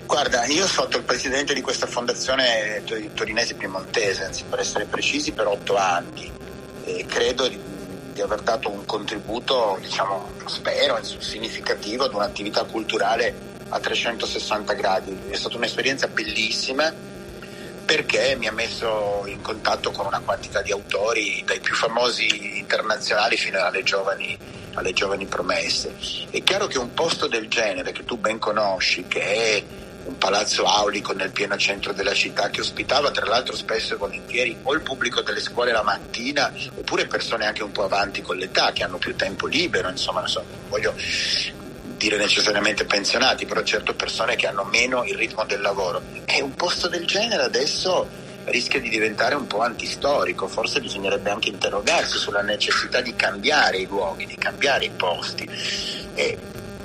Guarda, 0.04 0.44
io 0.46 0.66
sono 0.66 0.66
stato 0.66 0.96
il 0.98 1.04
presidente 1.04 1.54
di 1.54 1.60
questa 1.60 1.86
fondazione 1.86 2.82
to- 2.84 2.96
torinese 3.14 3.54
piemontese, 3.54 4.24
anzi 4.24 4.44
per 4.44 4.58
essere 4.60 4.84
precisi, 4.84 5.32
per 5.32 5.46
otto 5.46 5.76
anni 5.76 6.30
e 6.84 7.04
credo 7.06 7.48
di, 7.48 7.58
di 8.12 8.20
aver 8.20 8.40
dato 8.40 8.70
un 8.70 8.84
contributo, 8.84 9.78
diciamo, 9.80 10.32
spero, 10.46 10.98
significativo 11.02 12.04
ad 12.04 12.14
un'attività 12.14 12.64
culturale 12.64 13.34
a 13.68 13.80
360 13.80 14.72
gradi. 14.74 15.18
È 15.28 15.36
stata 15.36 15.56
un'esperienza 15.56 16.08
bellissima 16.08 16.92
perché 17.84 18.36
mi 18.36 18.46
ha 18.46 18.52
messo 18.52 19.22
in 19.26 19.40
contatto 19.40 19.90
con 19.92 20.06
una 20.06 20.20
quantità 20.20 20.60
di 20.60 20.72
autori, 20.72 21.42
dai 21.46 21.60
più 21.60 21.74
famosi 21.74 22.58
internazionali 22.58 23.36
fino 23.36 23.62
alle 23.62 23.82
giovani 23.82 24.36
alle 24.74 24.92
giovani 24.92 25.26
promesse. 25.26 25.94
È 26.30 26.42
chiaro 26.42 26.66
che 26.66 26.78
un 26.78 26.94
posto 26.94 27.26
del 27.26 27.48
genere 27.48 27.92
che 27.92 28.04
tu 28.04 28.16
ben 28.18 28.38
conosci, 28.38 29.06
che 29.06 29.20
è 29.20 29.64
un 30.04 30.16
palazzo 30.16 30.64
aulico 30.64 31.12
nel 31.12 31.30
pieno 31.30 31.56
centro 31.58 31.92
della 31.92 32.14
città 32.14 32.48
che 32.48 32.60
ospitava 32.60 33.10
tra 33.10 33.26
l'altro 33.26 33.54
spesso 33.54 33.92
e 33.94 33.96
volentieri 33.98 34.56
o 34.62 34.72
il 34.72 34.80
pubblico 34.80 35.20
delle 35.20 35.40
scuole 35.40 35.70
la 35.70 35.82
mattina 35.82 36.50
oppure 36.74 37.06
persone 37.06 37.44
anche 37.44 37.62
un 37.62 37.72
po' 37.72 37.84
avanti 37.84 38.22
con 38.22 38.36
l'età 38.36 38.72
che 38.72 38.84
hanno 38.84 38.96
più 38.96 39.14
tempo 39.14 39.46
libero, 39.46 39.90
insomma, 39.90 40.20
non 40.20 40.28
so, 40.28 40.42
voglio 40.68 40.94
dire 41.98 42.16
necessariamente 42.16 42.84
pensionati, 42.84 43.44
però 43.44 43.62
certo 43.62 43.94
persone 43.94 44.36
che 44.36 44.46
hanno 44.46 44.64
meno 44.64 45.04
il 45.04 45.14
ritmo 45.14 45.44
del 45.44 45.60
lavoro. 45.60 46.00
E 46.24 46.40
un 46.40 46.54
posto 46.54 46.88
del 46.88 47.06
genere 47.06 47.42
adesso 47.42 48.08
rischia 48.50 48.80
di 48.80 48.88
diventare 48.88 49.34
un 49.34 49.46
po' 49.46 49.60
antistorico, 49.60 50.48
forse 50.48 50.80
bisognerebbe 50.80 51.30
anche 51.30 51.48
interrogarsi 51.48 52.18
sulla 52.18 52.42
necessità 52.42 53.00
di 53.00 53.14
cambiare 53.14 53.78
i 53.78 53.86
luoghi, 53.86 54.26
di 54.26 54.36
cambiare 54.36 54.86
i 54.86 54.90
posti. 54.90 55.48
E 56.14 56.38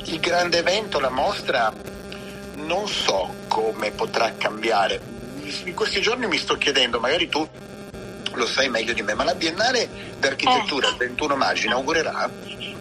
il 0.06 0.20
grande 0.20 0.60
evento, 0.60 1.00
la 1.00 1.10
mostra, 1.10 1.74
non 2.56 2.88
so 2.88 3.34
come 3.48 3.92
potrà 3.92 4.34
cambiare. 4.38 5.02
In 5.66 5.74
questi 5.74 6.02
giorni 6.02 6.28
mi 6.28 6.38
sto 6.38 6.58
chiedendo, 6.58 7.00
magari 7.00 7.28
tu 7.30 7.48
lo 8.34 8.46
sai 8.48 8.70
meglio 8.70 8.94
di 8.94 9.02
me, 9.02 9.14
ma 9.14 9.24
la 9.24 9.36
Biennale 9.36 9.90
d'Architettura 10.20 10.90
il 10.90 10.96
21 10.98 11.36
maggio 11.36 11.68
inaugurerà? 11.68 12.30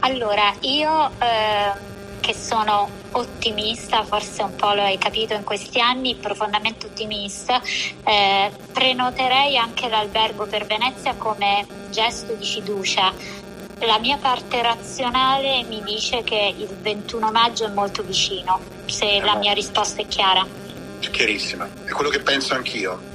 Allora, 0.01 0.55
io 0.61 1.11
eh, 1.19 1.92
che 2.23 2.35
sono 2.35 2.89
ottimista, 3.11 4.05
forse 4.05 4.43
un 4.43 4.55
po' 4.55 4.73
lo 4.73 4.83
hai 4.83 4.97
capito 4.97 5.35
in 5.35 5.43
questi 5.43 5.81
anni, 5.81 6.15
profondamente 6.15 6.87
ottimista, 6.87 7.61
eh, 8.05 8.51
prenoterei 8.73 9.59
anche 9.59 9.89
l'albergo 9.89 10.47
per 10.47 10.65
Venezia 10.65 11.15
come 11.17 11.67
gesto 11.91 12.33
di 12.35 12.47
fiducia. 12.47 13.13
La 13.81 13.99
mia 13.99 14.17
parte 14.17 14.63
razionale 14.63 15.65
mi 15.65 15.83
dice 15.83 16.23
che 16.23 16.55
il 16.57 16.69
21 16.69 17.33
maggio 17.33 17.67
è 17.67 17.71
molto 17.71 18.03
vicino, 18.03 18.61
se 18.87 19.21
la 19.21 19.35
mia 19.35 19.53
risposta 19.53 20.01
è 20.01 20.07
chiara. 20.07 20.47
È 21.01 21.11
chiarissima, 21.11 21.69
è 21.85 21.91
quello 21.91 22.09
che 22.09 22.21
penso 22.21 22.55
anch'io. 22.55 23.11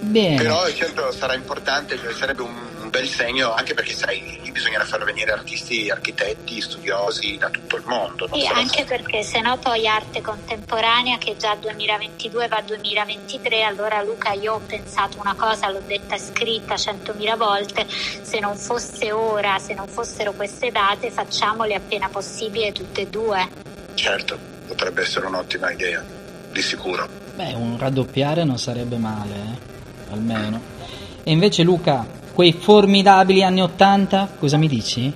Bene. 0.00 0.36
Però 0.36 0.68
certo 0.70 1.12
sarà 1.12 1.34
importante, 1.34 1.96
cioè 1.96 2.12
sarebbe 2.12 2.42
un, 2.42 2.67
un 2.88 2.90
bel 2.90 3.06
segno 3.06 3.52
anche 3.52 3.74
perché 3.74 3.92
sai, 3.92 4.40
lì 4.42 4.50
bisognerà 4.50 4.84
far 4.84 5.04
venire 5.04 5.30
artisti, 5.30 5.90
architetti, 5.90 6.60
studiosi 6.60 7.36
da 7.36 7.50
tutto 7.50 7.76
il 7.76 7.84
mondo. 7.86 8.28
Sì, 8.32 8.46
anche 8.46 8.84
perché 8.84 9.22
se 9.22 9.40
no 9.40 9.58
poi 9.58 9.86
arte 9.86 10.22
contemporanea 10.22 11.18
che 11.18 11.36
già 11.36 11.54
2022 11.54 12.48
va 12.48 12.62
2023, 12.64 13.62
allora 13.62 14.02
Luca 14.02 14.32
io 14.32 14.54
ho 14.54 14.60
pensato 14.66 15.18
una 15.20 15.34
cosa, 15.34 15.70
l'ho 15.70 15.82
detta 15.86 16.14
e 16.14 16.18
scritta 16.18 16.76
centomila 16.76 17.36
volte, 17.36 17.86
se 17.88 18.40
non 18.40 18.56
fosse 18.56 19.12
ora, 19.12 19.58
se 19.58 19.74
non 19.74 19.86
fossero 19.86 20.32
queste 20.32 20.70
date 20.70 21.10
facciamole 21.10 21.74
appena 21.74 22.08
possibile 22.08 22.72
tutte 22.72 23.02
e 23.02 23.06
due. 23.08 23.48
Certo, 23.94 24.38
potrebbe 24.66 25.02
essere 25.02 25.26
un'ottima 25.26 25.70
idea, 25.70 26.02
di 26.50 26.62
sicuro. 26.62 27.06
Beh, 27.34 27.52
un 27.52 27.76
raddoppiare 27.78 28.44
non 28.44 28.58
sarebbe 28.58 28.96
male, 28.96 29.34
eh? 29.34 30.12
almeno. 30.12 30.76
E 31.22 31.30
invece 31.30 31.62
Luca, 31.62 32.16
quei 32.38 32.52
formidabili 32.52 33.42
anni 33.42 33.60
Ottanta, 33.62 34.28
cosa 34.38 34.56
mi 34.58 34.68
dici? 34.68 35.12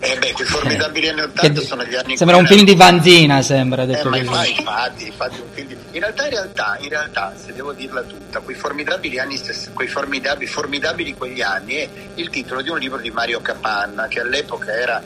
Eh 0.00 0.18
beh, 0.18 0.32
quei 0.32 0.46
formidabili 0.48 1.08
anni 1.08 1.20
Ottanta 1.20 1.60
sono 1.60 1.84
gli 1.84 1.94
anni 1.94 2.16
Sembra 2.16 2.38
un 2.38 2.44
film 2.44 2.64
di 2.64 2.74
Vanzina, 2.74 3.40
sembra, 3.40 3.84
detto 3.84 4.12
eh. 4.12 4.24
Ma 4.24 4.44
infatti, 4.44 5.06
infatti 5.06 5.40
un 5.40 5.46
film 5.52 5.68
di... 5.68 5.76
In 5.92 6.00
realtà, 6.00 6.24
in 6.24 6.30
realtà, 6.30 6.76
in 6.80 6.88
realtà, 6.88 7.32
se 7.36 7.52
devo 7.52 7.72
dirla 7.72 8.02
tutta, 8.02 8.40
quei 8.40 8.56
formidabili 8.56 9.16
anni, 9.20 9.40
quei 9.74 9.86
formidabili, 9.86 10.50
formidabili 10.50 11.14
quegli 11.14 11.40
anni 11.40 11.74
è 11.74 11.88
il 12.16 12.30
titolo 12.30 12.60
di 12.62 12.68
un 12.68 12.78
libro 12.80 12.98
di 12.98 13.12
Mario 13.12 13.40
Capanna, 13.40 14.08
che 14.08 14.18
all'epoca 14.18 14.72
era 14.72 15.00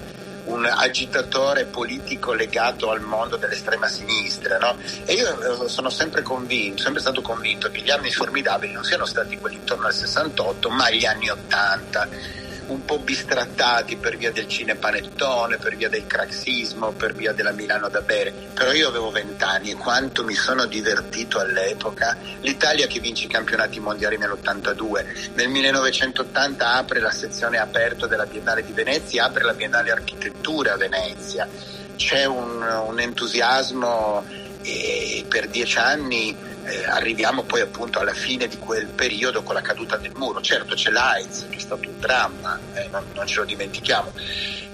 un 0.51 0.64
agitatore 0.66 1.64
politico 1.64 2.32
legato 2.32 2.90
al 2.90 3.01
mondo 3.01 3.36
dell'estrema 3.36 3.88
sinistra. 3.88 4.59
No? 4.59 4.76
E 5.05 5.14
io 5.14 5.64
eh, 5.64 5.68
sono 5.68 5.90
sempre 5.90 6.22
convinto, 6.22 6.82
sempre 6.82 7.01
stato 7.01 7.22
convinto 7.22 7.70
che 7.70 7.80
gli 7.80 7.90
anni 7.90 8.11
formidabili 8.11 8.72
non 8.72 8.84
siano 8.84 9.07
stati 9.07 9.38
quelli 9.38 9.57
intorno 9.57 9.86
al 9.86 9.94
68, 9.94 10.68
ma 10.70 10.90
gli 10.90 11.07
anni 11.07 11.30
80 11.30 12.48
un 12.73 12.85
po' 12.85 12.99
bistrattati 12.99 13.97
per 13.97 14.16
via 14.16 14.31
del 14.31 14.49
cinepanettone, 14.49 15.57
per 15.57 15.77
via 15.77 15.89
del 15.89 16.07
craxismo, 16.07 16.93
per 16.93 17.14
via 17.14 17.33
della 17.33 17.53
Milano 17.53 17.89
da 17.89 18.01
bere. 18.01 18.33
Però 18.55 18.73
io 18.73 18.89
avevo 18.89 19.11
vent'anni 19.11 19.71
e 19.71 19.75
quanto 19.75 20.25
mi 20.25 20.35
sono 20.35 20.66
divertito 20.66 21.39
all'epoca. 21.39 22.16
L'Italia 22.41 22.87
che 22.87 23.01
vince 23.01 23.27
i 23.27 23.29
campionati 23.29 23.81
mondiali 23.81 24.16
nell'82, 24.16 25.33
nel 25.35 25.49
1980 25.49 26.75
apre 26.75 27.01
la 27.01 27.11
sezione 27.11 27.59
aperta 27.59 28.07
della 28.07 28.27
Biennale 28.27 28.64
di 28.64 28.73
Venezia, 28.73 29.25
apre 29.25 29.45
la 29.45 29.55
Biennale 29.55 29.91
Architettura 29.91 30.75
a 30.75 30.77
Venezia. 30.77 31.49
C'è 31.97 32.25
un, 32.25 32.62
un 32.62 33.01
entusiasmo 33.01 34.25
e 34.62 35.25
per 35.29 35.49
dieci 35.49 35.79
anni 35.79 36.37
eh, 36.71 36.87
arriviamo 36.87 37.43
poi 37.43 37.61
appunto 37.61 37.99
alla 37.99 38.14
fine 38.14 38.47
di 38.47 38.57
quel 38.59 38.87
periodo 38.87 39.43
con 39.43 39.55
la 39.55 39.61
caduta 39.61 39.97
del 39.97 40.12
muro. 40.14 40.41
Certo 40.41 40.75
c'è 40.75 40.91
l'AIDS 40.91 41.47
che 41.51 41.57
è 41.57 41.61
stato 41.61 41.89
un 41.89 41.99
dramma, 41.99 42.59
eh, 42.75 42.89
non, 42.91 43.05
non, 43.14 43.27
ce 43.27 43.41
lo 43.41 43.45
dimentichiamo. 43.45 44.12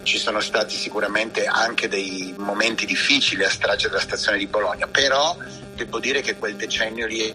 Ci 0.03 0.19
sono 0.19 0.41
stati 0.41 0.77
sicuramente 0.77 1.47
anche 1.47 1.89
dei 1.89 2.35
momenti 2.37 2.87
difficili 2.87 3.45
a 3.45 3.51
strage 3.51 3.89
della 3.89 4.01
stazione 4.01 4.39
di 4.39 4.47
Bologna, 4.47 4.87
però 4.87 5.37
devo 5.75 5.99
dire 5.99 6.21
che 6.21 6.37
quel 6.37 6.55
decennio 6.55 7.07
lì 7.07 7.23
è 7.29 7.35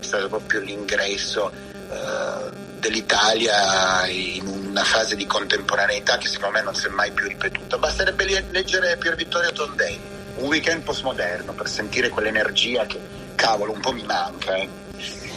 stato 0.00 0.28
proprio 0.28 0.60
l'ingresso 0.60 1.50
eh, 1.50 2.50
dell'Italia 2.78 4.06
in 4.06 4.46
una 4.46 4.84
fase 4.84 5.16
di 5.16 5.26
contemporaneità 5.26 6.18
che 6.18 6.26
secondo 6.26 6.58
me 6.58 6.62
non 6.62 6.74
si 6.74 6.86
è 6.86 6.90
mai 6.90 7.12
più 7.12 7.28
ripetuta. 7.28 7.78
Basterebbe 7.78 8.24
leggere 8.50 8.96
Pier 8.96 9.14
Vittorio 9.14 9.52
Tondelli, 9.52 10.00
un 10.36 10.46
weekend 10.46 10.82
postmoderno 10.82 11.52
per 11.52 11.68
sentire 11.68 12.08
quell'energia 12.08 12.84
che 12.86 12.98
cavolo 13.40 13.72
un 13.72 13.80
po' 13.80 13.92
mi 13.92 14.02
manca. 14.04 14.54
Eh. 14.54 14.68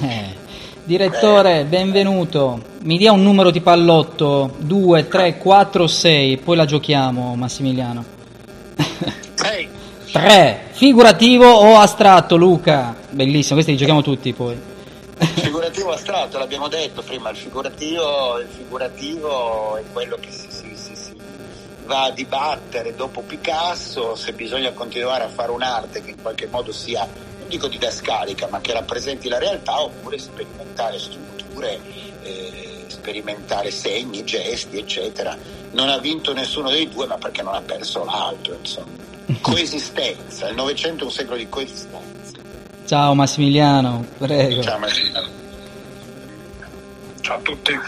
Eh. 0.01 0.35
Direttore, 0.83 1.61
eh. 1.61 1.63
benvenuto. 1.63 2.61
Mi 2.81 2.97
dia 2.97 3.13
un 3.13 3.23
numero 3.23 3.49
di 3.49 3.61
pallotto 3.61 4.55
2, 4.57 5.07
3, 5.07 5.37
4, 5.37 5.87
6, 5.87 6.37
poi 6.37 6.57
la 6.57 6.65
giochiamo 6.65 7.33
Massimiliano. 7.35 8.03
6. 9.35 9.69
3. 10.11 10.63
Figurativo 10.71 11.45
o 11.45 11.77
astratto, 11.77 12.35
Luca? 12.35 12.93
Bellissimo, 13.09 13.53
questi 13.53 13.71
li 13.71 13.77
giochiamo 13.77 14.01
tutti 14.01 14.33
poi. 14.33 14.59
Figurativo 15.15 15.91
astratto, 15.91 16.37
l'abbiamo 16.37 16.67
detto 16.67 17.01
prima, 17.03 17.29
il 17.29 17.37
figurativo, 17.37 18.39
il 18.39 18.49
figurativo 18.49 19.77
è 19.77 19.83
quello 19.93 20.17
che 20.19 20.29
si, 20.29 20.47
si, 20.49 20.75
si, 20.75 20.95
si, 20.95 21.15
va 21.85 22.03
a 22.03 22.11
dibattere 22.11 22.93
dopo 22.95 23.21
Picasso, 23.21 24.15
se 24.15 24.33
bisogna 24.33 24.71
continuare 24.73 25.23
a 25.23 25.29
fare 25.29 25.51
un'arte 25.51 26.03
che 26.03 26.09
in 26.09 26.21
qualche 26.21 26.47
modo 26.51 26.73
sia 26.73 27.07
dico 27.47 27.67
didascalica, 27.67 28.47
ma 28.49 28.61
che 28.61 28.73
rappresenti 28.73 29.29
la 29.29 29.39
realtà, 29.39 29.81
oppure 29.81 30.17
sperimentare 30.17 30.99
strutture, 30.99 31.79
eh, 32.23 32.85
sperimentare 32.87 33.71
segni, 33.71 34.23
gesti, 34.23 34.77
eccetera. 34.77 35.37
Non 35.71 35.89
ha 35.89 35.97
vinto 35.97 36.33
nessuno 36.33 36.69
dei 36.69 36.87
due, 36.89 37.07
ma 37.07 37.17
perché 37.17 37.41
non 37.41 37.55
ha 37.55 37.61
perso 37.61 38.03
l'altro, 38.03 38.55
insomma. 38.59 39.01
Coesistenza, 39.41 40.47
il 40.49 40.55
Novecento 40.55 41.03
è 41.03 41.05
un 41.07 41.11
secolo 41.11 41.37
di 41.37 41.47
coesistenza. 41.47 42.41
Ciao 42.85 43.13
Massimiliano, 43.13 44.05
prego. 44.17 44.61
Ciao 44.61 44.79
Massimiliano. 44.79 45.29
Ciao 47.21 47.37
a 47.37 47.41
tutti. 47.41 47.79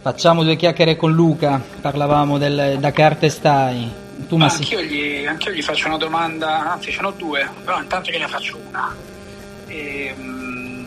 Facciamo 0.00 0.42
due 0.42 0.56
chiacchiere 0.56 0.96
con 0.96 1.12
Luca, 1.12 1.62
parlavamo 1.80 2.38
del, 2.38 2.78
da 2.78 2.90
che 2.90 3.02
arte 3.02 3.28
stai. 3.28 4.08
Tu, 4.26 4.36
Ma 4.36 4.46
anch'io, 4.46 4.80
gli, 4.82 5.24
anch'io, 5.26 5.52
gli, 5.52 5.62
faccio 5.62 5.88
una 5.88 5.96
domanda, 5.96 6.72
anzi 6.72 6.92
ce 6.92 7.00
n'ho 7.00 7.10
due, 7.12 7.48
però 7.64 7.80
intanto 7.80 8.10
gliene 8.10 8.28
faccio 8.28 8.58
una. 8.58 8.94
E, 9.66 10.14
um, 10.16 10.86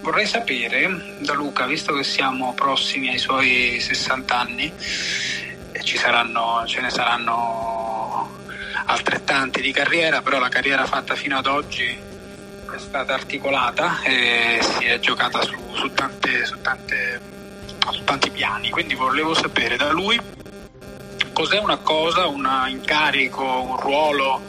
vorrei 0.00 0.26
sapere 0.26 1.16
da 1.18 1.34
Luca, 1.34 1.66
visto 1.66 1.92
che 1.94 2.04
siamo 2.04 2.54
prossimi 2.54 3.08
ai 3.08 3.18
suoi 3.18 3.78
60 3.80 4.38
anni, 4.38 4.72
e 5.72 5.96
saranno, 5.96 6.64
ce 6.66 6.80
ne 6.80 6.90
saranno 6.90 8.30
altrettanti 8.86 9.60
di 9.60 9.72
carriera, 9.72 10.22
però 10.22 10.38
la 10.38 10.48
carriera 10.48 10.86
fatta 10.86 11.14
fino 11.14 11.36
ad 11.36 11.46
oggi 11.46 11.86
è 11.86 12.78
stata 12.78 13.14
articolata 13.14 14.00
e 14.02 14.58
si 14.60 14.84
è 14.84 14.98
giocata 14.98 15.42
su, 15.42 15.56
su, 15.74 15.92
tante, 15.92 16.44
su, 16.44 16.60
tante, 16.60 17.20
su 17.90 18.04
tanti 18.04 18.30
piani, 18.30 18.70
quindi 18.70 18.94
volevo 18.94 19.34
sapere 19.34 19.76
da 19.76 19.90
lui 19.90 20.20
cos'è 21.32 21.58
una 21.58 21.78
cosa, 21.78 22.26
un 22.26 22.48
incarico, 22.68 23.42
un 23.42 23.76
ruolo, 23.78 24.40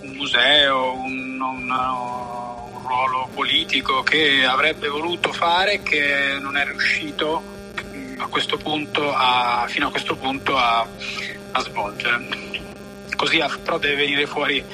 un 0.00 0.10
museo, 0.10 0.92
un, 0.94 1.40
un, 1.40 1.70
un 1.70 2.86
ruolo 2.86 3.28
politico 3.34 4.02
che 4.02 4.44
avrebbe 4.44 4.88
voluto 4.88 5.32
fare 5.32 5.82
che 5.82 6.38
non 6.40 6.56
è 6.56 6.64
riuscito 6.64 7.56
a 8.18 8.26
questo 8.26 8.56
punto 8.56 9.12
a, 9.14 9.66
fino 9.68 9.88
a 9.88 9.90
questo 9.90 10.16
punto 10.16 10.56
a, 10.56 10.86
a 11.52 11.60
svolgere. 11.60 12.46
Così 13.16 13.42
però 13.62 13.78
deve 13.78 13.96
venire 13.96 14.26
fuori 14.26 14.64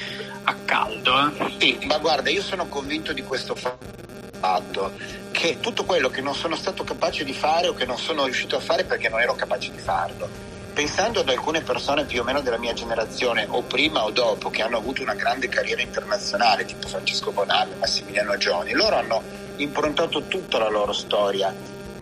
a 0.43 0.55
caldo. 0.65 1.27
Eh? 1.27 1.55
Sì, 1.57 1.79
ma 1.85 1.97
guarda, 1.97 2.29
io 2.29 2.41
sono 2.41 2.67
convinto 2.67 3.13
di 3.13 3.23
questo 3.23 3.55
fatto 3.55 4.93
che 5.31 5.59
tutto 5.59 5.83
quello 5.83 6.09
che 6.09 6.21
non 6.21 6.35
sono 6.35 6.55
stato 6.55 6.83
capace 6.83 7.23
di 7.23 7.33
fare 7.33 7.67
o 7.67 7.73
che 7.73 7.85
non 7.85 7.97
sono 7.97 8.25
riuscito 8.25 8.55
a 8.55 8.59
fare 8.59 8.83
perché 8.83 9.09
non 9.09 9.19
ero 9.19 9.35
capace 9.35 9.71
di 9.71 9.79
farlo. 9.79 10.29
Pensando 10.75 11.21
ad 11.21 11.29
alcune 11.29 11.61
persone 11.61 12.03
più 12.03 12.19
o 12.19 12.25
meno 12.25 12.41
della 12.41 12.57
mia 12.57 12.73
generazione, 12.73 13.47
o 13.49 13.61
prima 13.61 14.03
o 14.03 14.11
dopo, 14.11 14.49
che 14.49 14.61
hanno 14.61 14.75
avuto 14.75 15.01
una 15.01 15.13
grande 15.13 15.47
carriera 15.47 15.81
internazionale, 15.81 16.65
tipo 16.65 16.85
Francesco 16.89 17.31
Bonaldo, 17.31 17.77
Massimiliano 17.77 18.35
Gioni, 18.35 18.73
loro 18.73 18.97
hanno 18.97 19.23
improntato 19.55 20.23
tutta 20.23 20.57
la 20.57 20.67
loro 20.67 20.91
storia 20.91 21.55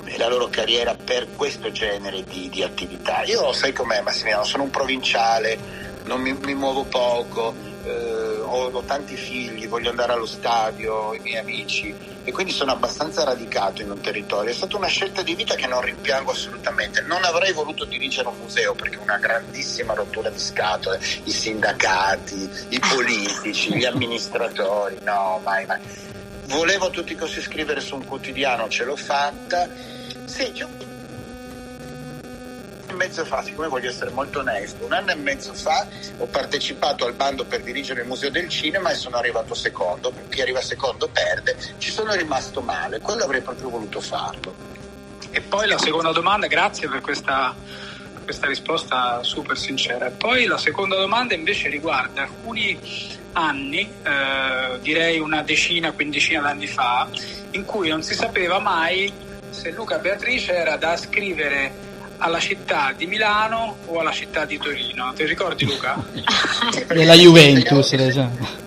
e 0.03 0.17
la 0.17 0.27
loro 0.27 0.47
carriera 0.49 0.95
per 0.95 1.35
questo 1.35 1.71
genere 1.71 2.23
di, 2.23 2.49
di 2.49 2.63
attività. 2.63 3.21
Io 3.25 3.53
sai 3.53 3.73
com'è 3.73 4.01
Massimiliano, 4.01 4.43
sono 4.43 4.63
un 4.63 4.71
provinciale, 4.71 5.55
non 6.05 6.19
mi, 6.21 6.33
mi 6.33 6.55
muovo 6.55 6.83
poco, 6.85 7.53
eh, 7.85 8.32
ho, 8.53 8.69
ho, 8.71 8.81
tanti 8.83 9.15
figli, 9.15 9.67
voglio 9.67 9.89
andare 9.89 10.13
allo 10.13 10.27
stadio, 10.27 11.13
i 11.13 11.19
miei 11.19 11.37
amici 11.37 11.93
e 12.23 12.31
quindi 12.31 12.53
sono 12.53 12.71
abbastanza 12.71 13.23
radicato 13.23 13.81
in 13.81 13.89
un 13.89 13.99
territorio. 13.99 14.51
È 14.51 14.53
stata 14.53 14.77
una 14.77 14.87
scelta 14.87 15.23
di 15.23 15.33
vita 15.33 15.55
che 15.55 15.67
non 15.67 15.81
rimpiango 15.81 16.31
assolutamente. 16.31 17.01
Non 17.01 17.23
avrei 17.23 17.51
voluto 17.51 17.83
dirigere 17.85 18.27
un 18.27 18.37
museo 18.37 18.75
perché 18.75 18.97
è 18.97 19.01
una 19.01 19.17
grandissima 19.17 19.93
rottura 19.93 20.29
di 20.29 20.39
scatole, 20.39 21.01
i 21.23 21.31
sindacati, 21.31 22.49
i 22.69 22.79
politici, 22.79 23.75
gli 23.75 23.85
amministratori, 23.85 24.97
no, 25.01 25.41
mai, 25.43 25.65
mai. 25.65 25.79
Volevo 26.45 26.87
a 26.87 26.89
tutti 26.89 27.13
i 27.13 27.15
costi 27.15 27.41
scrivere 27.41 27.81
su 27.81 27.95
un 27.95 28.05
quotidiano, 28.05 28.69
ce 28.69 28.83
l'ho 28.83 28.95
fatta. 28.95 29.67
Sì, 30.25 30.51
e 30.51 30.92
mezzo 33.03 33.25
fa, 33.25 33.43
siccome 33.43 33.67
voglio 33.67 33.89
essere 33.89 34.11
molto 34.11 34.39
onesto, 34.39 34.85
un 34.85 34.93
anno 34.93 35.11
e 35.11 35.15
mezzo 35.15 35.53
fa 35.53 35.85
ho 36.19 36.25
partecipato 36.25 37.05
al 37.05 37.13
bando 37.13 37.43
per 37.43 37.61
dirigere 37.61 38.01
il 38.01 38.07
Museo 38.07 38.29
del 38.29 38.47
Cinema 38.47 38.91
e 38.91 38.95
sono 38.95 39.17
arrivato 39.17 39.53
secondo, 39.53 40.13
chi 40.29 40.41
arriva 40.41 40.61
secondo 40.61 41.09
perde, 41.09 41.57
ci 41.79 41.91
sono 41.91 42.13
rimasto 42.13 42.61
male, 42.61 42.99
quello 42.99 43.25
avrei 43.25 43.41
proprio 43.41 43.69
voluto 43.69 43.99
farlo. 43.99 44.71
E 45.31 45.41
poi 45.41 45.67
la 45.67 45.77
seconda 45.77 46.13
domanda, 46.13 46.47
grazie 46.47 46.87
per 46.87 47.01
questa, 47.01 47.53
questa 48.23 48.47
risposta 48.47 49.21
super 49.23 49.57
sincera. 49.57 50.05
E 50.05 50.11
poi 50.11 50.45
la 50.45 50.59
seconda 50.59 50.95
domanda 50.95 51.33
invece 51.33 51.69
riguarda 51.69 52.21
alcuni 52.21 52.79
anni, 53.33 53.91
eh, 54.03 54.79
direi 54.79 55.19
una 55.19 55.41
decina, 55.41 55.91
quindicina 55.91 56.41
d'anni 56.41 56.67
fa, 56.67 57.09
in 57.51 57.65
cui 57.65 57.89
non 57.89 58.03
si 58.03 58.13
sapeva 58.13 58.59
mai 58.59 59.11
se 59.49 59.71
Luca 59.71 59.97
Beatrice 59.97 60.53
era 60.53 60.77
da 60.77 60.95
scrivere 60.97 61.91
alla 62.23 62.39
città 62.39 62.93
di 62.95 63.05
Milano 63.05 63.79
o 63.85 63.99
alla 63.99 64.13
città 64.13 64.45
di 64.45 64.57
Torino. 64.57 65.11
Ti 65.13 65.25
ricordi 65.25 65.65
Luca? 65.65 66.01
Della 66.87 67.15
Juventus. 67.15 67.91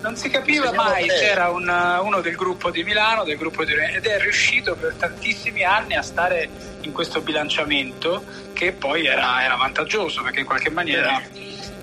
Non 0.01 0.15
si 0.15 0.29
capiva 0.29 0.71
mai, 0.73 1.07
c'era 1.07 1.49
un, 1.49 1.67
uno 2.03 2.21
del 2.21 2.35
gruppo 2.35 2.69
di 2.69 2.83
Milano, 2.83 3.23
del 3.23 3.35
gruppo 3.35 3.65
di 3.65 3.73
Torino 3.73 3.97
ed 3.97 4.05
è 4.05 4.19
riuscito 4.19 4.75
per 4.75 4.93
tantissimi 4.93 5.63
anni 5.63 5.95
a 5.95 6.03
stare 6.03 6.47
in 6.81 6.91
questo 6.91 7.21
bilanciamento 7.21 8.23
che 8.53 8.73
poi 8.73 9.07
era, 9.07 9.43
era 9.43 9.55
vantaggioso 9.55 10.21
perché 10.21 10.41
in 10.41 10.45
qualche 10.45 10.69
maniera 10.69 11.19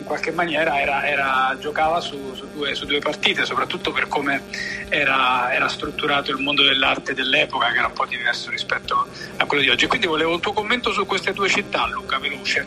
in 0.04 0.10
qualche 0.10 0.32
maniera 0.32 0.78
era, 0.78 1.06
era, 1.06 1.56
giocava 1.58 1.98
su, 1.98 2.34
su, 2.34 2.46
due, 2.52 2.74
su, 2.74 2.84
due, 2.84 2.98
partite, 2.98 3.46
soprattutto 3.46 3.90
per 3.90 4.06
come 4.06 4.42
era, 4.90 5.50
era, 5.50 5.66
strutturato 5.66 6.30
il 6.30 6.42
mondo 6.42 6.62
dell'arte 6.62 7.14
dell'epoca, 7.14 7.72
che 7.72 7.78
era 7.78 7.86
un 7.86 7.94
po' 7.94 8.04
diverso 8.04 8.50
rispetto 8.50 9.08
a 9.36 9.46
quello 9.46 9.62
di 9.62 9.70
oggi. 9.70 9.86
Quindi 9.86 10.06
volevo 10.06 10.34
un 10.34 10.40
tuo 10.40 10.52
commento 10.52 10.92
su 10.92 11.06
queste 11.06 11.32
due 11.32 11.48
città, 11.48 11.86
Luca, 11.86 12.18
veloce. 12.18 12.66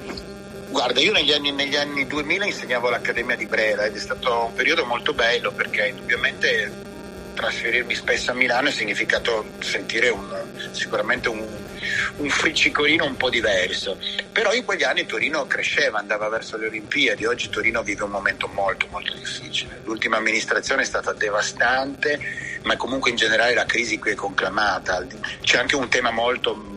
Guarda, 0.70 1.00
io 1.00 1.12
negli 1.12 1.32
anni, 1.32 1.52
negli 1.52 1.76
anni 1.76 2.08
2000 2.08 2.46
insegnavo 2.46 2.88
all'Accademia 2.88 3.36
di 3.36 3.46
Brera 3.46 3.86
ed 3.86 3.96
è 3.96 4.00
stato 4.00 4.46
un 4.48 4.54
periodo 4.54 4.84
molto 4.86 5.14
bello 5.14 5.52
perché 5.52 5.90
indubbiamente 5.90 6.86
trasferirmi 7.38 7.94
spesso 7.94 8.32
a 8.32 8.34
Milano 8.34 8.70
è 8.70 8.72
significato 8.72 9.46
sentire 9.60 10.10
un, 10.10 10.28
sicuramente 10.72 11.30
un, 11.30 11.46
un 12.18 12.30
friccicolino 12.30 13.06
un 13.06 13.16
po' 13.16 13.30
diverso. 13.30 13.98
Però 14.32 14.52
in 14.54 14.66
quegli 14.66 14.84
anni 14.84 15.06
Torino 15.06 15.46
cresceva, 15.46 16.00
andava 16.00 16.28
verso 16.30 16.58
le 16.58 16.68
Olimpiadi, 16.68 17.26
oggi 17.26 17.50
Torino 17.50 17.84
vive 17.84 18.04
un 18.04 18.10
momento 18.10 18.48
molto 18.48 18.88
molto 18.90 19.14
difficile. 19.14 19.82
L'ultima 19.84 20.18
amministrazione 20.18 20.82
è 20.82 20.86
stata 20.86 21.14
devastante, 21.14 22.20
ma 22.64 22.76
comunque 22.76 23.12
in 23.12 23.16
generale 23.16 23.54
la 23.54 23.66
crisi 23.66 24.00
qui 24.00 24.12
è 24.12 24.16
conclamata. 24.16 25.06
C'è 25.42 25.60
anche 25.60 25.76
un 25.76 25.88
tema 25.90 26.10
molto 26.10 26.76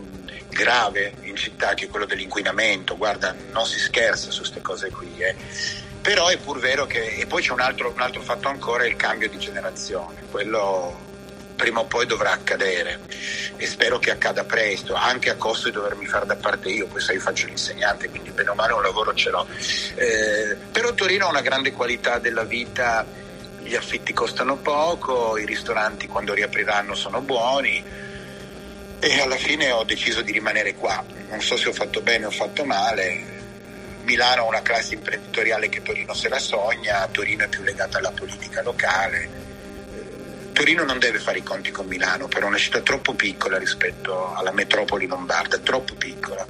grave 0.51 1.15
in 1.23 1.37
città 1.37 1.75
che 1.75 1.87
è 1.87 1.89
quello 1.89 2.07
dell'inquinamento, 2.07 2.97
guarda, 2.97 3.35
non 3.53 3.65
si 3.65 3.79
scherza 3.79 4.31
su 4.31 4.41
queste 4.41 4.61
cose 4.61 4.91
qui. 4.91 5.11
Eh 5.19 5.80
però 6.01 6.29
è 6.29 6.37
pur 6.39 6.59
vero 6.59 6.87
che 6.87 7.17
e 7.17 7.27
poi 7.27 7.43
c'è 7.43 7.53
un 7.53 7.61
altro, 7.61 7.93
un 7.95 8.01
altro 8.01 8.23
fatto 8.23 8.49
ancora 8.49 8.87
il 8.87 8.97
cambio 8.97 9.29
di 9.29 9.39
generazione. 9.39 10.23
Quello 10.31 11.09
prima 11.61 11.81
o 11.81 11.85
poi 11.85 12.07
dovrà 12.07 12.33
accadere. 12.33 13.01
E 13.57 13.67
spero 13.67 13.99
che 13.99 14.11
accada 14.11 14.45
presto, 14.45 14.95
anche 14.95 15.29
a 15.29 15.35
costo 15.35 15.69
di 15.69 15.75
dovermi 15.75 16.07
fare 16.07 16.25
da 16.25 16.37
parte 16.37 16.71
io, 16.71 16.87
poi 16.87 17.03
sai 17.03 17.17
io 17.17 17.21
faccio 17.21 17.47
l'insegnante, 17.47 18.09
quindi 18.09 18.31
bene 18.31 18.49
o 18.49 18.55
male 18.55 18.73
un 18.73 18.81
lavoro 18.81 19.13
ce 19.13 19.29
l'ho. 19.29 19.47
Eh, 19.95 20.57
però 20.73 20.95
Torino 20.95 21.27
ha 21.27 21.29
una 21.29 21.43
grande 21.43 21.73
qualità 21.73 22.19
della 22.19 22.45
vita, 22.45 23.07
gli 23.63 23.75
affitti 23.75 24.15
costano 24.15 24.57
poco, 24.57 25.37
i 25.37 25.45
ristoranti 25.45 26.07
quando 26.07 26.33
riapriranno 26.33 26.95
sono 26.95 27.21
buoni. 27.21 27.85
E 29.03 29.21
alla 29.21 29.37
fine 29.37 29.71
ho 29.71 29.85
deciso 29.85 30.23
di 30.23 30.33
rimanere 30.33 30.75
qua. 30.75 31.05
Non 31.29 31.43
so 31.43 31.59
se 31.59 31.69
ho 31.69 31.73
fatto 31.75 32.01
bene 32.01 32.25
o 32.25 32.31
fatto 32.31 32.65
male, 32.65 33.30
Milano 34.05 34.43
ha 34.43 34.47
una 34.47 34.63
classe 34.63 34.95
imprenditoriale 34.95 35.69
che 35.69 35.83
Torino 35.83 36.15
se 36.15 36.29
la 36.29 36.39
sogna, 36.39 37.09
Torino 37.11 37.45
è 37.45 37.49
più 37.49 37.63
legata 37.63 37.99
alla 37.99 38.11
politica 38.13 38.63
locale. 38.63 39.29
Eh, 39.95 40.53
Torino 40.53 40.85
non 40.85 40.99
deve 40.99 41.19
fare 41.19 41.39
i 41.39 41.43
conti 41.43 41.71
con 41.71 41.87
Milano, 41.87 42.27
però 42.27 42.47
è 42.47 42.49
una 42.49 42.59
città 42.59 42.81
troppo 42.81 43.15
piccola 43.15 43.59
rispetto 43.59 44.35
alla 44.35 44.53
metropoli 44.53 45.07
lombarda, 45.07 45.59
troppo 45.59 45.95
piccola. 45.95 46.47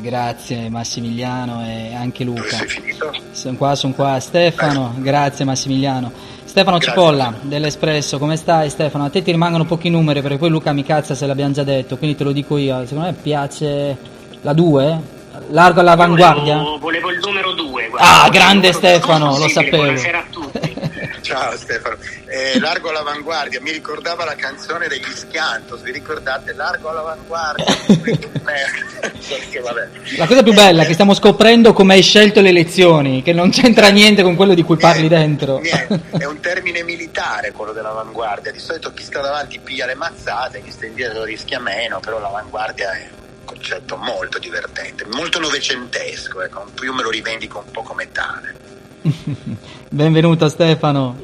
Grazie 0.00 0.68
Massimiliano 0.68 1.64
e 1.64 1.94
anche 1.94 2.22
Luca. 2.22 2.56
Sei 2.56 2.68
finito? 2.68 3.12
Sono 3.32 3.56
qua, 3.56 3.74
sono 3.74 3.94
qua. 3.94 4.20
Stefano, 4.20 4.94
eh. 4.96 5.00
grazie 5.02 5.44
Massimiliano. 5.44 6.12
Stefano 6.44 6.78
grazie. 6.78 6.94
Cipolla 6.94 7.34
dell'Espresso, 7.42 8.18
come 8.18 8.36
stai 8.36 8.70
Stefano? 8.70 9.04
A 9.04 9.10
te 9.10 9.22
ti 9.22 9.32
rimangono 9.32 9.64
pochi 9.64 9.90
numeri 9.90 10.22
perché 10.22 10.38
poi 10.38 10.50
Luca 10.50 10.72
mi 10.72 10.84
cazza 10.84 11.14
se 11.14 11.26
l'abbiamo 11.26 11.52
già 11.52 11.64
detto, 11.64 11.98
quindi 11.98 12.16
te 12.16 12.24
lo 12.24 12.32
dico 12.32 12.56
io. 12.56 12.86
Secondo 12.86 13.08
me 13.08 13.12
piace 13.14 13.96
la 14.42 14.52
2? 14.52 15.16
Largo 15.50 15.80
all'avanguardia? 15.80 16.56
Volevo, 16.56 16.78
volevo 16.78 17.10
il 17.10 17.20
numero 17.22 17.52
2. 17.52 17.90
Ah, 17.96 18.28
grande 18.30 18.72
Stefano, 18.72 19.38
lo 19.38 19.48
sapevo. 19.48 19.84
Buonasera 19.84 20.18
a 20.18 20.24
tutti. 20.30 20.76
Ciao 21.22 21.56
Stefano. 21.56 21.96
Eh, 22.26 22.58
largo 22.58 22.88
all'avanguardia, 22.88 23.60
mi 23.60 23.70
ricordava 23.70 24.24
la 24.24 24.34
canzone 24.34 24.88
degli 24.88 25.10
Schiantos, 25.14 25.82
vi 25.82 25.92
ricordate? 25.92 26.52
Largo 26.54 26.88
all'avanguardia. 26.88 27.66
la 30.16 30.26
cosa 30.26 30.42
più 30.42 30.54
bella 30.54 30.82
è 30.82 30.86
che 30.86 30.92
stiamo 30.94 31.14
scoprendo 31.14 31.72
come 31.72 31.94
hai 31.94 32.02
scelto 32.02 32.40
le 32.40 32.52
lezioni, 32.52 33.22
che 33.22 33.32
non 33.32 33.50
c'entra 33.50 33.88
niente 33.88 34.22
con 34.22 34.36
quello 34.36 34.54
di 34.54 34.62
cui 34.62 34.76
parli 34.76 35.08
dentro. 35.08 35.58
Niente. 35.58 36.00
È 36.18 36.24
un 36.24 36.40
termine 36.40 36.82
militare 36.82 37.52
quello 37.52 37.72
dell'avanguardia, 37.72 38.50
di 38.50 38.58
solito 38.58 38.92
chi 38.92 39.02
sta 39.02 39.20
davanti 39.20 39.58
piglia 39.58 39.86
le 39.86 39.94
mazzate, 39.94 40.62
chi 40.62 40.70
sta 40.70 40.86
indietro 40.86 41.24
rischia 41.24 41.60
meno, 41.60 42.00
però 42.00 42.18
l'avanguardia 42.20 42.92
è 42.92 43.08
concetto 43.48 43.96
molto 43.96 44.38
divertente, 44.38 45.06
molto 45.06 45.38
novecentesco, 45.40 46.42
ecco, 46.42 46.66
io 46.82 46.92
me 46.92 47.02
lo 47.02 47.08
rivendico 47.08 47.62
un 47.64 47.70
po' 47.70 47.82
come 47.82 48.12
tale. 48.12 48.54
Benvenuto 49.88 50.50
Stefano. 50.50 51.18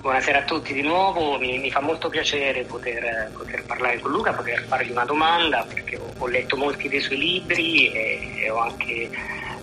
Buonasera 0.00 0.38
a 0.38 0.44
tutti 0.44 0.72
di 0.72 0.82
nuovo, 0.82 1.38
mi, 1.38 1.58
mi 1.58 1.70
fa 1.70 1.80
molto 1.80 2.08
piacere 2.08 2.62
poter, 2.62 3.32
poter, 3.36 3.64
parlare 3.64 3.98
con 3.98 4.12
Luca, 4.12 4.32
poter 4.32 4.62
fargli 4.62 4.92
una 4.92 5.04
domanda 5.04 5.66
perché 5.66 5.96
ho, 5.96 6.12
ho 6.16 6.26
letto 6.28 6.56
molti 6.56 6.88
dei 6.88 7.00
suoi 7.00 7.18
libri 7.18 7.90
e, 7.90 8.44
e 8.44 8.50
ho 8.50 8.58
anche 8.58 9.10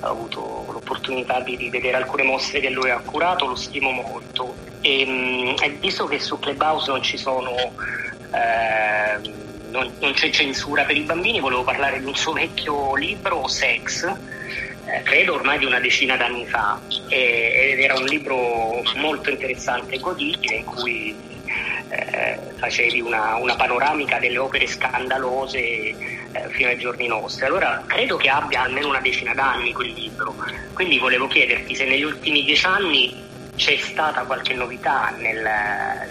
avuto 0.02 0.66
l'opportunità 0.70 1.40
di, 1.40 1.56
di, 1.56 1.70
vedere 1.70 1.96
alcune 1.96 2.24
mostre 2.24 2.60
che 2.60 2.70
lui 2.70 2.92
ha 2.92 3.00
curato, 3.00 3.48
lo 3.48 3.56
stimo 3.56 3.92
molto. 3.92 4.54
E, 4.82 5.06
mm, 5.08 5.56
e 5.64 5.70
visto 5.80 6.06
che 6.06 6.20
su 6.20 6.38
Clubhouse 6.38 6.92
non 6.92 7.02
ci 7.02 7.18
sono... 7.18 7.56
Eh, 8.34 9.46
non, 9.70 9.92
non, 10.00 10.14
c'è 10.14 10.30
censura 10.30 10.84
per 10.84 10.96
i 10.98 11.02
bambini, 11.02 11.40
volevo 11.40 11.64
parlare 11.64 12.00
di 12.00 12.06
un 12.06 12.16
suo 12.16 12.34
vecchio 12.34 12.96
libro, 12.96 13.48
Sex, 13.48 14.04
eh, 14.06 15.02
credo 15.04 15.36
ormai 15.36 15.60
di 15.60 15.66
una 15.66 15.80
decina 15.80 16.16
d'anni 16.16 16.46
fa, 16.46 16.80
e, 17.10 17.72
ed 17.72 17.80
era 17.80 17.96
un 17.96 18.06
libro 18.06 18.82
molto 18.96 19.30
interessante 19.30 19.96
e 19.96 20.00
godibile 20.00 20.56
in 20.56 20.66
cui 20.66 21.16
eh, 21.90 22.40
facevi 22.56 23.02
una, 23.02 23.36
una, 23.36 23.56
panoramica 23.56 24.20
delle 24.20 24.38
opere 24.38 24.68
scandalose 24.68 25.60
eh, 25.60 25.96
fino 26.50 26.70
ai 26.70 26.78
giorni 26.78 27.08
nostri. 27.08 27.46
Allora 27.46 27.84
credo 27.86 28.18
che 28.18 28.30
abbia 28.30 28.64
almeno 28.64 28.90
una 28.90 29.02
decina 29.02 29.34
d'anni 29.34 29.74
quel 29.74 29.92
libro, 29.92 30.36
quindi 30.74 31.00
volevo 31.00 31.28
chiederti 31.28 31.76
se 31.76 31.86
negli 31.86 32.04
ultimi 32.04 32.44
dieci 32.44 32.66
anni 32.66 33.27
c'è 33.58 33.76
stata 33.78 34.24
qualche 34.24 34.54
novità 34.54 35.14
nel, 35.18 35.42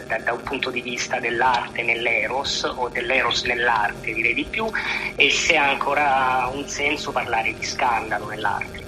da, 0.07 0.19
da, 0.19 0.33
un 0.33 0.43
punto 0.43 0.71
di 0.71 0.83
vista 0.83 1.21
dell'arte 1.21 1.83
nell'eros 1.83 2.65
o 2.65 2.89
dell'eros 2.89 3.45
nell'arte 3.45 4.13
direi 4.13 4.35
di 4.35 4.45
più 4.45 4.69
e 5.15 5.31
se 5.31 5.57
ha 5.57 5.71
ancora 5.71 6.51
un 6.53 6.69
senso 6.69 7.13
parlare 7.13 7.55
di 7.55 7.65
scandalo 7.65 8.27
nell'arte. 8.27 8.85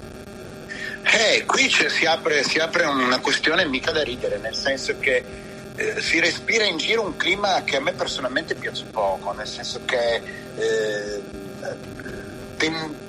Eh, 1.05 1.45
qui 1.47 1.71
si 1.71 2.05
apre, 2.05 2.43
si 2.43 2.59
apre 2.59 2.85
una 2.85 3.21
questione 3.21 3.65
mica 3.65 3.93
da 3.93 4.03
ridere, 4.03 4.39
nel 4.39 4.57
senso 4.57 4.99
che 4.99 5.25
eh, 5.77 6.01
si 6.01 6.19
respira 6.19 6.65
in 6.65 6.77
giro 6.79 7.03
un 7.03 7.17
clima 7.17 7.63
che 7.63 7.77
a 7.77 7.81
me 7.81 7.93
personalmente 7.93 8.57
piace 8.57 8.85
poco, 8.91 9.33
nel 9.33 9.47
senso 9.47 9.81
che 9.85 10.21
eh, 10.57 11.23
ten, 12.57 13.08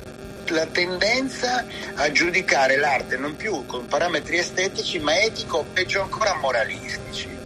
la 0.53 0.65
tendenza 0.65 1.65
a 1.95 2.11
giudicare 2.11 2.77
l'arte 2.77 3.17
non 3.17 3.35
più 3.35 3.65
con 3.65 3.87
parametri 3.87 4.37
estetici 4.37 4.99
ma 4.99 5.19
etico 5.19 5.65
peggio 5.71 6.01
ancora 6.01 6.35
moralistici. 6.35 7.37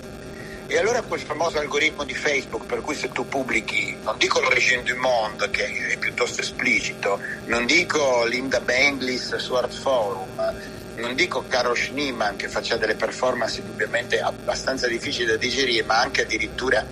E 0.65 0.77
allora 0.77 1.01
quel 1.01 1.19
famoso 1.19 1.59
algoritmo 1.59 2.03
di 2.03 2.13
Facebook 2.13 2.65
per 2.65 2.81
cui 2.81 2.95
se 2.95 3.11
tu 3.11 3.27
pubblichi, 3.27 3.95
non 4.03 4.17
dico 4.17 4.39
l'origine 4.39 4.83
du 4.83 4.95
monde 4.95 5.49
che 5.49 5.65
è 5.89 5.97
piuttosto 5.97 6.41
esplicito, 6.41 7.19
non 7.45 7.65
dico 7.65 8.25
Linda 8.25 8.59
Benglis 8.59 9.35
su 9.35 9.53
Art 9.53 9.73
Forum, 9.73 10.53
non 10.95 11.15
dico 11.15 11.45
Caro 11.47 11.75
Schneeman 11.75 12.35
che 12.37 12.47
faccia 12.47 12.77
delle 12.77 12.95
performance 12.95 13.59
indubbiamente 13.59 14.19
abbastanza 14.19 14.87
difficili 14.87 15.25
da 15.25 15.37
digerire, 15.37 15.83
ma 15.83 15.99
anche 15.99 16.21
addirittura 16.23 16.85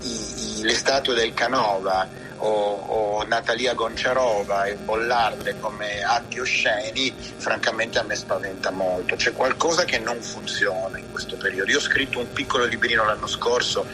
i, 0.00 0.58
i, 0.58 0.62
le 0.62 0.74
statue 0.74 1.14
del 1.14 1.34
Canova 1.34 2.08
o, 2.38 2.48
o 2.48 3.24
Natalia 3.24 3.74
Gonciarova 3.74 4.64
e 4.64 4.74
bollarle 4.74 5.58
come 5.60 6.02
atti 6.02 6.38
osceni, 6.38 7.14
francamente 7.16 7.98
a 7.98 8.02
me 8.02 8.14
spaventa 8.14 8.70
molto. 8.70 9.16
C'è 9.16 9.32
qualcosa 9.32 9.84
che 9.84 9.98
non 9.98 10.20
funziona 10.20 10.98
in 10.98 11.10
questo 11.10 11.36
periodo. 11.36 11.70
Io 11.70 11.78
ho 11.78 11.82
scritto 11.82 12.18
un 12.18 12.32
piccolo 12.32 12.64
librino 12.64 13.04
l'anno 13.04 13.26
scorso 13.26 13.86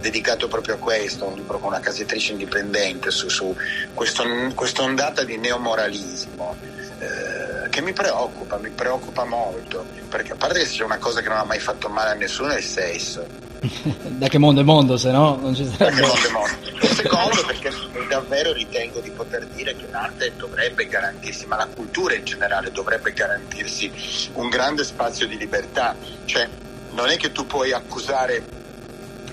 dedicato 0.00 0.48
proprio 0.48 0.74
a 0.74 0.78
questo, 0.78 1.26
un 1.26 1.34
libro 1.34 1.58
con 1.58 1.68
una 1.68 1.80
casettrice 1.80 2.32
indipendente 2.32 3.10
su, 3.10 3.28
su 3.28 3.54
questa 3.94 4.82
ondata 4.82 5.22
di 5.24 5.36
neomoralismo. 5.36 6.56
Eh, 6.98 7.68
che 7.68 7.80
mi 7.80 7.92
preoccupa, 7.92 8.58
mi 8.58 8.68
preoccupa 8.68 9.24
molto, 9.24 9.86
perché 10.08 10.32
a 10.32 10.36
parte 10.36 10.58
che 10.58 10.66
c'è 10.66 10.84
una 10.84 10.98
cosa 10.98 11.22
che 11.22 11.28
non 11.28 11.38
ha 11.38 11.44
mai 11.44 11.58
fatto 11.58 11.88
male 11.88 12.10
a 12.10 12.14
nessuno 12.14 12.50
è 12.50 12.58
il 12.58 12.62
sesso. 12.62 13.51
da 14.18 14.28
che 14.28 14.38
mondo 14.38 14.60
è 14.60 14.64
mondo, 14.64 14.96
se 14.96 15.10
no 15.10 15.38
non 15.40 15.54
ci 15.54 15.64
sarebbe. 15.64 16.00
Da 16.00 16.08
che 16.08 16.08
mondo 16.08 16.26
è 16.26 16.30
mondo. 16.30 16.94
Secondo 16.94 17.44
perché 17.46 17.70
davvero 18.08 18.52
ritengo 18.52 19.00
di 19.00 19.10
poter 19.10 19.46
dire 19.46 19.76
che 19.76 19.86
l'arte 19.90 20.32
dovrebbe 20.36 20.86
garantirsi, 20.86 21.46
ma 21.46 21.56
la 21.56 21.66
cultura 21.66 22.14
in 22.14 22.24
generale 22.24 22.72
dovrebbe 22.72 23.12
garantirsi 23.12 23.90
un 24.34 24.48
grande 24.48 24.84
spazio 24.84 25.26
di 25.26 25.36
libertà. 25.36 25.94
Cioè, 26.24 26.48
non 26.90 27.08
è 27.08 27.16
che 27.16 27.32
tu 27.32 27.46
puoi 27.46 27.72
accusare 27.72 28.44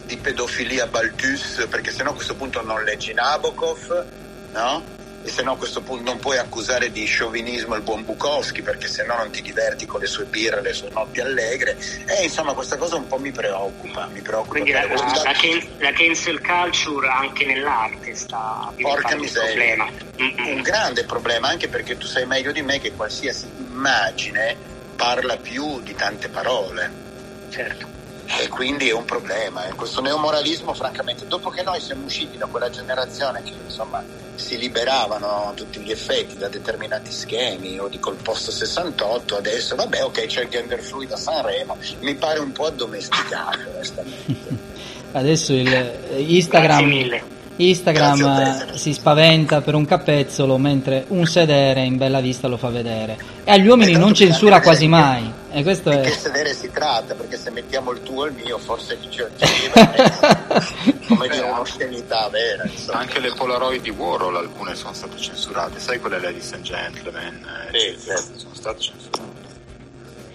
di 0.06 0.18
pedofilia 0.18 0.88
Balthus 0.88 1.68
perché 1.70 1.92
sennò 1.92 2.12
a 2.12 2.14
questo 2.14 2.36
punto 2.36 2.64
non 2.64 2.84
leggi 2.84 3.14
Nabokov, 3.14 4.06
no? 4.54 4.98
E 5.22 5.30
se 5.30 5.44
no 5.44 5.54
a 5.54 5.58
questo 5.58 5.82
punto 5.82 6.04
non 6.04 6.20
puoi 6.20 6.38
accusare 6.38 6.92
di 6.92 7.06
sciovinismo 7.06 7.76
il 7.76 7.82
buon 7.82 8.06
Bukowski 8.06 8.62
perché 8.62 8.88
se 8.88 9.04
no 9.04 9.16
non 9.16 9.32
ti 9.32 9.42
diverti 9.42 9.86
con 9.86 10.00
le 10.00 10.08
sue 10.08 10.26
birre, 10.26 10.62
le 10.62 10.74
sue 10.74 10.90
notti 10.92 11.20
allegre. 11.20 11.78
E 12.06 12.24
insomma 12.24 12.54
questa 12.54 12.78
cosa 12.78 12.96
un 12.96 13.08
po' 13.08 13.18
mi 13.18 13.32
preoccupa, 13.32 14.08
mi 14.08 14.22
preoccupa. 14.22 14.52
Quindi 14.52 14.72
la, 14.72 14.86
la, 14.86 14.96
la, 14.96 15.34
la, 15.78 15.92
cancel 15.92 16.42
culture 16.42 17.08
anche 17.08 17.46
nell'arte 17.46 18.16
sta 18.16 18.72
Porca 18.80 19.16
miseria. 19.16 19.84
un 19.84 19.94
problema 19.94 20.08
un 20.20 20.62
grande 20.62 21.04
problema 21.06 21.48
anche 21.48 21.68
perché 21.68 21.98
tu 21.98 22.06
sai 22.06 22.26
meglio 22.26 22.52
di 22.52 22.62
me 22.62 22.80
che 22.80 22.94
qualsiasi 22.94 23.48
immagine 23.58 24.56
parla 24.96 25.38
più 25.38 25.82
di 25.82 25.96
tante 25.96 26.28
parole. 26.28 27.08
Certo 27.50 27.99
e 28.38 28.48
quindi 28.48 28.90
è 28.90 28.94
un 28.94 29.06
problema. 29.06 29.66
E 29.66 29.74
questo 29.74 30.02
neomoralismo, 30.02 30.74
francamente, 30.74 31.26
dopo 31.28 31.50
che 31.50 31.64
noi 31.64 31.80
siamo 31.80 32.06
usciti 32.06 32.38
da 32.38 32.46
quella 32.46 32.70
generazione 32.70 33.42
che 33.44 33.54
insomma 33.64 34.04
si 34.36 34.58
liberavano 34.58 35.50
a 35.50 35.54
tutti 35.54 35.80
gli 35.82 35.92
effetti 35.92 36.38
da 36.38 36.48
determinati 36.48 37.12
schemi 37.12 37.78
o 37.80 37.88
di 37.88 38.00
col 38.00 38.16
post 38.16 38.52
68, 38.52 39.36
adesso 39.36 39.76
vabbè 39.76 40.04
ok 40.04 40.26
c'è 40.28 40.44
il 40.44 40.50
gender 40.50 40.82
fluid 40.82 41.12
a 41.12 41.18
Sanremo, 41.18 41.78
mi 42.00 42.16
pare 42.16 42.40
un 42.40 42.52
po' 42.52 42.66
addomesticato 42.68 43.60
onestamente. 43.74 44.78
Adesso 45.12 45.54
il 45.54 46.00
Instagram 46.18 47.22
Instagram 47.62 48.74
si 48.74 48.94
spaventa 48.94 49.60
per 49.60 49.76
un 49.76 49.84
capezzolo 49.84 50.58
mentre 50.58 51.04
un 51.10 51.26
sedere 51.26 51.84
in 51.84 51.98
bella 51.98 52.22
vista 52.22 52.48
lo 52.48 52.56
fa 52.56 52.70
vedere. 52.70 53.18
E 53.44 53.52
agli 53.52 53.68
uomini 53.68 53.92
non 53.94 54.14
censura 54.14 54.62
quasi 54.62 54.88
mai. 54.88 55.30
E 55.52 55.62
questo 55.64 55.90
di 55.90 55.98
è... 55.98 56.02
che 56.02 56.12
sedere 56.12 56.54
si 56.54 56.72
tratta 56.72 57.16
perché 57.16 57.38
se 57.38 57.50
mettiamo 57.52 57.92
il 57.92 58.02
tuo 58.02 58.26
e 58.26 58.30
il 58.30 58.36
mio 58.36 58.58
forse 58.60 58.98
ci 59.10 59.22
arriva 59.22 60.64
come 61.08 61.28
dire 61.28 61.50
un'oscenità 61.50 62.30
vera 62.30 62.64
insomma. 62.66 63.00
anche 63.00 63.20
le 63.20 63.34
polaroid 63.34 63.82
di 63.82 63.90
Warhol 63.90 64.38
alcune 64.38 64.76
sono 64.76 64.94
state 64.94 65.18
censurate. 65.18 65.80
Sai 65.80 66.00
quelle 66.00 66.20
Ladies 66.20 66.54
and 66.54 66.64
Gentlemen 66.64 67.46
eh, 67.72 67.78
sì, 67.98 68.06
certo. 68.06 68.40
sono 68.40 68.54
state 68.54 68.80
censurate 68.80 69.49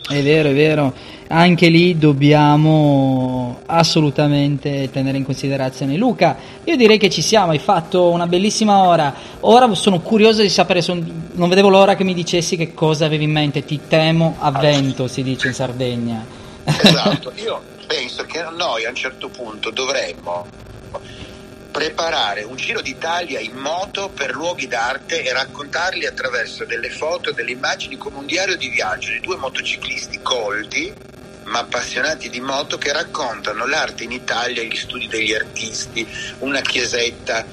è 0.06 0.22
vero, 0.22 0.50
è 0.50 0.54
vero, 0.54 0.92
anche 1.28 1.68
lì 1.68 1.96
dobbiamo 1.96 3.60
assolutamente 3.66 4.90
tenere 4.92 5.16
in 5.16 5.24
considerazione. 5.24 5.96
Luca, 5.96 6.36
io 6.64 6.76
direi 6.76 6.98
che 6.98 7.08
ci 7.08 7.22
siamo, 7.22 7.52
hai 7.52 7.58
fatto 7.58 8.10
una 8.10 8.26
bellissima 8.26 8.78
ora. 8.78 9.14
Ora 9.40 9.72
sono 9.74 10.00
curioso 10.00 10.42
di 10.42 10.50
sapere, 10.50 10.82
son, 10.82 11.30
non 11.32 11.48
vedevo 11.48 11.70
l'ora 11.70 11.94
che 11.94 12.04
mi 12.04 12.12
dicessi 12.12 12.56
che 12.56 12.74
cosa 12.74 13.06
avevi 13.06 13.24
in 13.24 13.32
mente. 13.32 13.64
Ti 13.64 13.80
temo 13.88 14.36
a 14.40 14.50
vento, 14.50 15.08
si 15.08 15.22
dice 15.22 15.48
in 15.48 15.54
Sardegna. 15.54 16.24
Esatto, 16.64 17.32
io 17.42 17.62
penso 17.86 18.24
che 18.24 18.44
noi 18.56 18.84
a 18.84 18.90
un 18.90 18.94
certo 18.94 19.28
punto 19.28 19.70
dovremmo 19.70 20.46
preparare 21.74 22.44
un 22.44 22.54
giro 22.54 22.80
d'Italia 22.80 23.40
in 23.40 23.56
moto 23.56 24.08
per 24.08 24.32
luoghi 24.32 24.68
d'arte 24.68 25.24
e 25.24 25.32
raccontarli 25.32 26.06
attraverso 26.06 26.64
delle 26.64 26.88
foto 26.88 27.32
delle 27.32 27.50
immagini 27.50 27.96
come 27.96 28.18
un 28.18 28.26
diario 28.26 28.56
di 28.56 28.68
viaggio 28.68 29.10
di 29.10 29.18
due 29.18 29.34
motociclisti 29.34 30.22
colti 30.22 30.94
ma 31.46 31.58
appassionati 31.58 32.30
di 32.30 32.40
moto 32.40 32.78
che 32.78 32.92
raccontano 32.92 33.66
l'arte 33.66 34.04
in 34.04 34.12
Italia, 34.12 34.62
gli 34.62 34.76
studi 34.76 35.08
degli 35.08 35.34
artisti, 35.34 36.06
una 36.38 36.60
chiesetta 36.60 37.44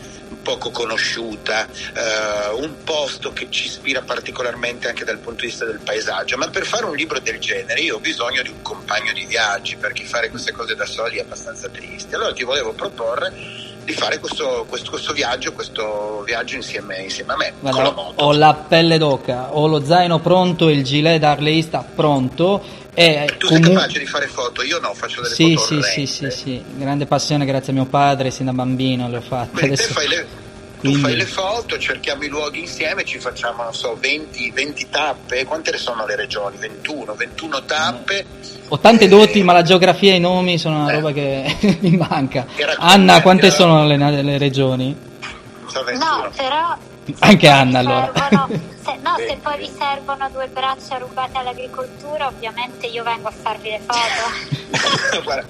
poco 0.43 0.69
conosciuta, 0.69 1.67
eh, 1.67 2.49
un 2.53 2.83
posto 2.83 3.33
che 3.33 3.47
ci 3.49 3.65
ispira 3.65 4.03
particolarmente 4.03 4.87
anche 4.87 5.03
dal 5.03 5.17
punto 5.17 5.41
di 5.41 5.47
vista 5.47 5.65
del 5.65 5.79
paesaggio, 5.83 6.37
ma 6.37 6.47
per 6.49 6.65
fare 6.65 6.85
un 6.85 6.95
libro 6.95 7.19
del 7.19 7.39
genere 7.39 7.81
io 7.81 7.95
ho 7.95 7.99
bisogno 7.99 8.43
di 8.43 8.49
un 8.49 8.61
compagno 8.61 9.13
di 9.13 9.25
viaggi 9.25 9.77
perché 9.77 10.05
fare 10.05 10.29
queste 10.29 10.51
cose 10.51 10.75
da 10.75 10.85
soli 10.85 11.17
è 11.17 11.21
abbastanza 11.21 11.67
triste. 11.69 12.15
Allora 12.15 12.33
ti 12.33 12.43
volevo 12.43 12.71
proporre 12.73 13.69
di 13.91 13.97
fare 13.97 14.19
questo, 14.19 14.65
questo, 14.67 14.89
questo, 14.89 15.13
viaggio, 15.13 15.53
questo 15.53 16.23
viaggio 16.25 16.55
insieme, 16.55 16.97
insieme 17.01 17.33
a 17.33 17.35
me. 17.35 17.53
Guarda, 17.59 17.93
ho 18.15 18.31
la 18.33 18.53
pelle 18.53 18.97
d'oca, 18.97 19.53
ho 19.55 19.67
lo 19.67 19.83
zaino 19.83 20.19
pronto, 20.19 20.69
il 20.69 20.83
gilet 20.83 21.19
d'arleista 21.19 21.85
pronto. 21.95 22.79
E 22.93 23.35
tu 23.37 23.47
comu- 23.47 23.63
sei 23.63 23.73
capace 23.73 23.99
di 23.99 24.05
fare 24.05 24.27
foto? 24.27 24.63
Io 24.63 24.79
no, 24.79 24.93
faccio 24.93 25.21
delle 25.21 25.33
sì, 25.33 25.55
foto. 25.55 25.81
Sì, 25.81 26.05
sì, 26.05 26.05
sì, 26.05 26.31
sì, 26.31 26.63
grande 26.75 27.05
passione 27.05 27.45
grazie 27.45 27.71
a 27.71 27.75
mio 27.75 27.85
padre, 27.85 28.31
sin 28.31 28.45
da 28.45 28.53
bambino 28.53 29.07
le 29.09 29.17
ho 29.17 29.21
fatte. 29.21 29.65
Adesso... 29.65 29.93
fai 29.93 30.07
le. 30.07 30.49
Tu 30.81 30.95
fai 30.95 31.15
le 31.15 31.25
foto, 31.25 31.77
cerchiamo 31.77 32.23
i 32.23 32.27
luoghi 32.27 32.61
insieme, 32.61 33.03
ci 33.03 33.19
facciamo, 33.19 33.63
non 33.63 33.73
so, 33.73 33.95
20, 33.99 34.51
20 34.51 34.87
tappe. 34.89 35.45
Quante 35.45 35.71
ne 35.71 35.77
sono 35.77 36.05
le 36.07 36.15
regioni? 36.15 36.57
21, 36.57 37.13
21 37.13 37.65
tappe. 37.65 38.25
Ho 38.69 38.79
tante 38.79 39.07
doti, 39.07 39.43
ma 39.43 39.53
la 39.53 39.61
geografia 39.61 40.13
e 40.13 40.15
i 40.15 40.19
nomi 40.19 40.57
sono 40.57 40.81
una 40.81 40.91
eh. 40.91 40.95
roba 40.95 41.11
che 41.11 41.55
mi 41.81 41.97
manca. 41.97 42.47
Anna, 42.77 43.21
quante 43.21 43.51
sono 43.51 43.85
le, 43.85 43.97
le 44.23 44.37
regioni? 44.39 45.09
No, 45.97 46.31
però 46.35 46.77
anche 47.19 47.47
Anna 47.47 47.79
allora. 47.79 48.11
Se, 48.83 48.97
no, 49.03 49.15
se 49.17 49.37
poi 49.41 49.57
vi 49.59 49.71
servono 49.77 50.27
due 50.31 50.47
braccia 50.47 50.97
rubate 50.97 51.37
all'agricoltura, 51.37 52.27
ovviamente 52.27 52.87
io 52.87 53.03
vengo 53.03 53.27
a 53.27 53.31
farvi 53.31 53.69
le 53.69 53.81
foto. 53.85 55.21
Guarda, 55.23 55.45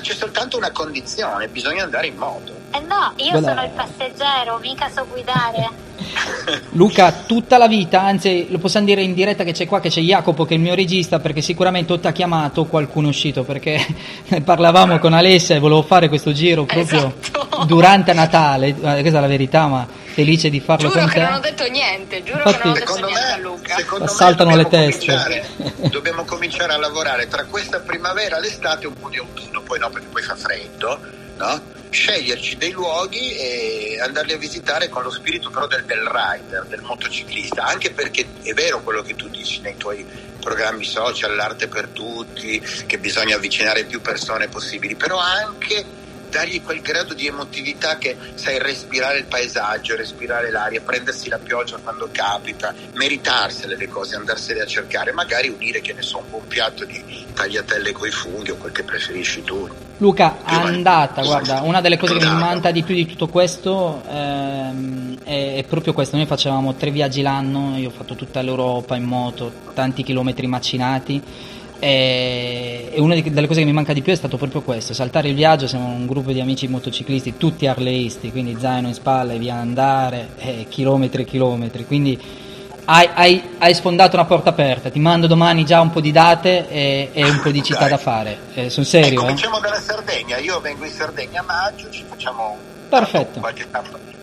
c'è 0.00 0.14
soltanto 0.14 0.56
una 0.56 0.70
condizione, 0.70 1.48
bisogna 1.48 1.84
andare 1.84 2.08
in 2.08 2.16
moto. 2.16 2.52
Eh 2.72 2.80
no, 2.80 3.12
io 3.16 3.30
Guarda. 3.30 3.48
sono 3.48 3.62
il 3.64 3.70
passeggero, 3.70 4.58
mica 4.58 4.90
so 4.94 5.06
guidare. 5.10 5.86
Luca, 6.72 7.12
tutta 7.26 7.58
la 7.58 7.66
vita, 7.66 8.02
anzi 8.02 8.46
lo 8.50 8.58
possiamo 8.58 8.86
dire 8.86 9.02
in 9.02 9.14
diretta 9.14 9.44
che 9.44 9.52
c'è 9.52 9.66
qua, 9.66 9.80
che 9.80 9.88
c'è 9.88 10.00
Jacopo 10.00 10.44
che 10.44 10.54
è 10.54 10.56
il 10.56 10.62
mio 10.62 10.74
regista 10.74 11.18
perché 11.18 11.40
sicuramente 11.40 11.92
o 11.92 11.98
ti 11.98 12.06
ha 12.06 12.12
chiamato 12.12 12.66
qualcuno 12.66 13.06
è 13.06 13.10
uscito 13.10 13.42
perché 13.42 13.84
parlavamo 14.44 14.98
con 14.98 15.12
Alessia 15.12 15.56
e 15.56 15.58
volevo 15.58 15.82
fare 15.82 16.08
questo 16.08 16.32
giro 16.32 16.64
proprio 16.64 17.14
esatto. 17.20 17.64
durante 17.64 18.12
Natale, 18.12 18.74
questa 18.74 19.18
è 19.18 19.20
la 19.20 19.26
verità 19.26 19.66
ma 19.66 19.97
felice 20.18 20.50
di 20.50 20.58
farlo 20.58 20.88
giuro 20.88 21.00
con 21.00 21.10
te. 21.10 21.14
Giuro 21.14 21.24
che 21.24 21.30
non 21.30 21.38
ho 21.38 21.40
detto 21.40 21.68
niente, 21.68 22.22
giuro 22.24 22.38
Infatti, 22.38 22.56
che 22.56 22.64
non 22.64 22.72
ho 22.72 22.74
detto 22.74 23.06
niente 23.06 23.24
me, 23.24 23.32
a 23.32 23.36
Luca. 23.36 24.08
Saltano 24.08 24.56
le 24.56 24.66
teste. 24.66 25.44
dobbiamo 25.90 26.24
cominciare 26.24 26.72
a 26.72 26.76
lavorare 26.76 27.28
tra 27.28 27.44
questa 27.44 27.78
primavera, 27.78 28.40
l'estate 28.40 28.84
e 28.84 28.88
un 28.88 28.94
po' 28.94 29.08
di 29.08 29.18
autunno, 29.18 29.62
poi 29.62 29.78
no 29.78 29.90
perché 29.90 30.08
poi 30.08 30.22
fa 30.22 30.34
freddo, 30.34 30.98
no? 31.36 31.76
sceglierci 31.90 32.56
dei 32.56 32.72
luoghi 32.72 33.32
e 33.34 33.98
andarli 34.02 34.32
a 34.32 34.36
visitare 34.36 34.90
con 34.90 35.02
lo 35.04 35.10
spirito 35.10 35.48
però 35.48 35.66
del, 35.66 35.84
del 35.84 36.04
rider, 36.04 36.64
del 36.64 36.82
motociclista, 36.82 37.64
anche 37.64 37.92
perché 37.92 38.26
è 38.42 38.52
vero 38.52 38.82
quello 38.82 39.02
che 39.02 39.14
tu 39.14 39.28
dici 39.28 39.60
nei 39.60 39.76
tuoi 39.76 40.04
programmi 40.40 40.84
social, 40.84 41.34
l'arte 41.34 41.68
per 41.68 41.88
tutti, 41.88 42.60
che 42.86 42.98
bisogna 42.98 43.36
avvicinare 43.36 43.84
più 43.84 44.00
persone 44.00 44.48
possibili, 44.48 44.96
però 44.96 45.16
anche 45.18 45.84
dargli 46.28 46.62
quel 46.62 46.80
grado 46.80 47.14
di 47.14 47.26
emotività 47.26 47.98
che 47.98 48.16
sai 48.34 48.58
respirare 48.58 49.18
il 49.18 49.24
paesaggio, 49.24 49.96
respirare 49.96 50.50
l'aria, 50.50 50.80
prendersi 50.80 51.28
la 51.28 51.38
pioggia 51.38 51.78
quando 51.82 52.08
capita, 52.12 52.74
meritarsele 52.94 53.76
le 53.76 53.88
cose, 53.88 54.16
andarsene 54.16 54.60
a 54.60 54.66
cercare, 54.66 55.12
magari 55.12 55.48
unire 55.48 55.80
che 55.80 55.92
ne 55.92 56.02
so 56.02 56.18
un 56.18 56.30
buon 56.30 56.46
piatto 56.46 56.84
di 56.84 57.26
tagliatelle 57.34 57.92
coi 57.92 58.10
funghi 58.10 58.50
o 58.50 58.56
quel 58.56 58.72
che 58.72 58.82
preferisci 58.82 59.42
tu. 59.42 59.68
Luca, 60.00 60.38
andata, 60.44 61.22
guarda, 61.22 61.62
una 61.62 61.80
delle 61.80 61.98
cose 61.98 62.16
che 62.18 62.24
mi 62.24 62.36
manca 62.36 62.70
di 62.70 62.84
più 62.84 62.94
di 62.94 63.04
tutto 63.04 63.26
questo 63.26 64.00
ehm, 64.08 65.18
è, 65.24 65.56
è, 65.56 65.64
proprio 65.64 65.92
questo. 65.92 66.16
Noi 66.16 66.26
facevamo 66.26 66.74
tre 66.74 66.92
viaggi 66.92 67.20
l'anno, 67.20 67.76
io 67.76 67.88
ho 67.88 67.92
fatto 67.92 68.14
tutta 68.14 68.40
l'Europa 68.40 68.94
in 68.94 69.02
moto, 69.02 69.52
tanti 69.74 70.04
chilometri 70.04 70.46
macinati 70.46 71.22
e, 71.78 72.92
una 72.96 73.14
delle 73.14 73.46
cose 73.46 73.60
che 73.60 73.66
mi 73.66 73.72
manca 73.72 73.92
di 73.92 74.02
più 74.02 74.12
è 74.12 74.16
stato 74.16 74.36
proprio 74.36 74.62
questo, 74.62 74.94
saltare 74.94 75.28
il 75.28 75.34
viaggio, 75.34 75.66
siamo 75.66 75.86
un 75.86 76.06
gruppo 76.06 76.32
di 76.32 76.40
amici 76.40 76.66
motociclisti, 76.68 77.36
tutti 77.36 77.66
arleisti, 77.66 78.30
quindi 78.30 78.56
zaino 78.58 78.88
in 78.88 78.94
spalla 78.94 79.32
e 79.32 79.38
via 79.38 79.54
andare, 79.54 80.30
eh, 80.38 80.66
chilometri 80.68 81.22
e 81.22 81.24
chilometri, 81.24 81.86
quindi 81.86 82.46
hai, 82.90 83.08
hai, 83.12 83.50
hai, 83.58 83.74
sfondato 83.74 84.16
una 84.16 84.24
porta 84.24 84.48
aperta, 84.48 84.88
ti 84.88 84.98
mando 84.98 85.26
domani 85.26 85.64
già 85.64 85.80
un 85.80 85.90
po' 85.90 86.00
di 86.00 86.10
date 86.10 86.68
e, 86.68 87.10
e 87.12 87.24
un 87.24 87.40
po' 87.40 87.50
di 87.50 87.62
città 87.62 87.80
Dai. 87.80 87.90
da 87.90 87.98
fare. 87.98 88.38
Eh, 88.54 88.70
sul 88.70 88.86
serio? 88.86 89.20
Eh, 89.20 89.22
cominciamo 89.22 89.60
dalla 89.60 89.78
Sardegna, 89.78 90.38
io 90.38 90.58
vengo 90.60 90.84
in 90.84 90.90
Sardegna 90.90 91.40
a 91.40 91.44
maggio, 91.44 91.90
ci 91.90 92.02
facciamo 92.08 92.56
Perfetto. 92.88 93.40
qualche 93.40 93.66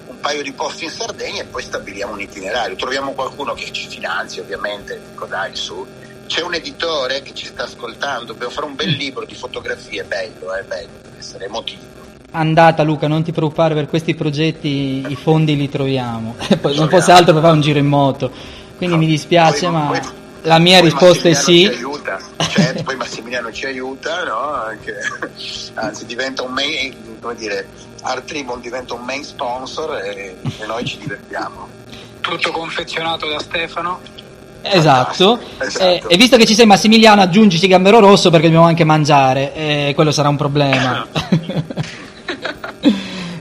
un 0.07 0.19
paio 0.19 0.41
di 0.41 0.51
posti 0.53 0.85
in 0.85 0.89
Sardegna 0.89 1.41
e 1.41 1.45
poi 1.45 1.61
stabiliamo 1.61 2.13
un 2.13 2.21
itinerario. 2.21 2.75
Troviamo 2.75 3.11
qualcuno 3.11 3.53
che 3.53 3.71
ci 3.71 3.87
finanzi, 3.87 4.39
ovviamente, 4.39 4.99
dico 5.09 5.25
dai 5.25 5.55
su. 5.55 5.85
C'è 6.27 6.41
un 6.41 6.53
editore 6.53 7.21
che 7.21 7.33
ci 7.33 7.45
sta 7.45 7.63
ascoltando, 7.63 8.25
dobbiamo 8.25 8.51
fare 8.51 8.65
un 8.65 8.75
bel 8.75 8.93
mm. 8.93 8.97
libro 8.97 9.25
di 9.25 9.35
fotografie, 9.35 10.03
bello, 10.03 10.53
è 10.53 10.59
eh, 10.59 10.63
bello, 10.63 10.89
deve 11.03 11.17
essere 11.17 11.45
emotivo 11.45 11.93
andata 12.35 12.83
Luca, 12.83 13.07
non 13.07 13.23
ti 13.23 13.31
preoccupare 13.31 13.73
per 13.73 13.87
questi 13.87 14.13
progetti, 14.13 15.05
i 15.07 15.15
fondi 15.15 15.55
li 15.55 15.69
troviamo. 15.69 16.35
E 16.49 16.57
poi 16.57 16.75
non 16.75 16.89
fosse 16.89 17.11
altro 17.11 17.33
per 17.33 17.41
fare 17.41 17.53
un 17.53 17.61
giro 17.61 17.79
in 17.79 17.87
moto. 17.87 18.31
Quindi 18.77 18.95
no, 18.95 19.01
mi 19.01 19.07
dispiace, 19.07 19.67
poi, 19.67 19.71
ma 19.71 19.87
poi, 19.87 20.01
la 20.43 20.59
mia 20.59 20.79
risposta 20.81 21.29
è 21.29 21.33
sì. 21.33 21.61
Ci 21.61 21.67
aiuta, 21.67 22.19
certo, 22.49 22.83
poi 22.83 22.95
Massimiliano 22.97 23.51
ci 23.51 23.65
aiuta, 23.65 24.23
no? 24.23 24.39
Anche, 24.39 24.93
anzi 25.75 26.05
diventa 26.05 26.43
un 26.43 26.51
main, 26.51 26.93
come 27.21 27.35
dire, 27.35 27.67
Art 28.01 28.25
Tribune 28.25 28.61
diventa 28.61 28.93
un 28.93 29.03
main 29.03 29.23
sponsor 29.23 29.95
e, 29.97 30.35
e 30.59 30.65
noi 30.65 30.85
ci 30.85 30.97
divertiamo. 30.97 31.69
Tutto 32.19 32.51
confezionato 32.51 33.27
da 33.27 33.39
Stefano. 33.39 34.01
Esatto, 34.71 35.39
esatto. 35.59 35.85
Eh, 35.85 36.03
e 36.07 36.17
visto 36.17 36.37
che 36.37 36.45
ci 36.45 36.55
sei 36.55 36.65
Massimiliano 36.65 37.21
aggiungici 37.21 37.67
Gambero 37.67 37.99
Rosso 37.99 38.29
perché 38.29 38.47
dobbiamo 38.47 38.67
anche 38.67 38.83
mangiare, 38.83 39.53
eh, 39.53 39.91
quello 39.95 40.11
sarà 40.11 40.29
un 40.29 40.37
problema. 40.37 41.05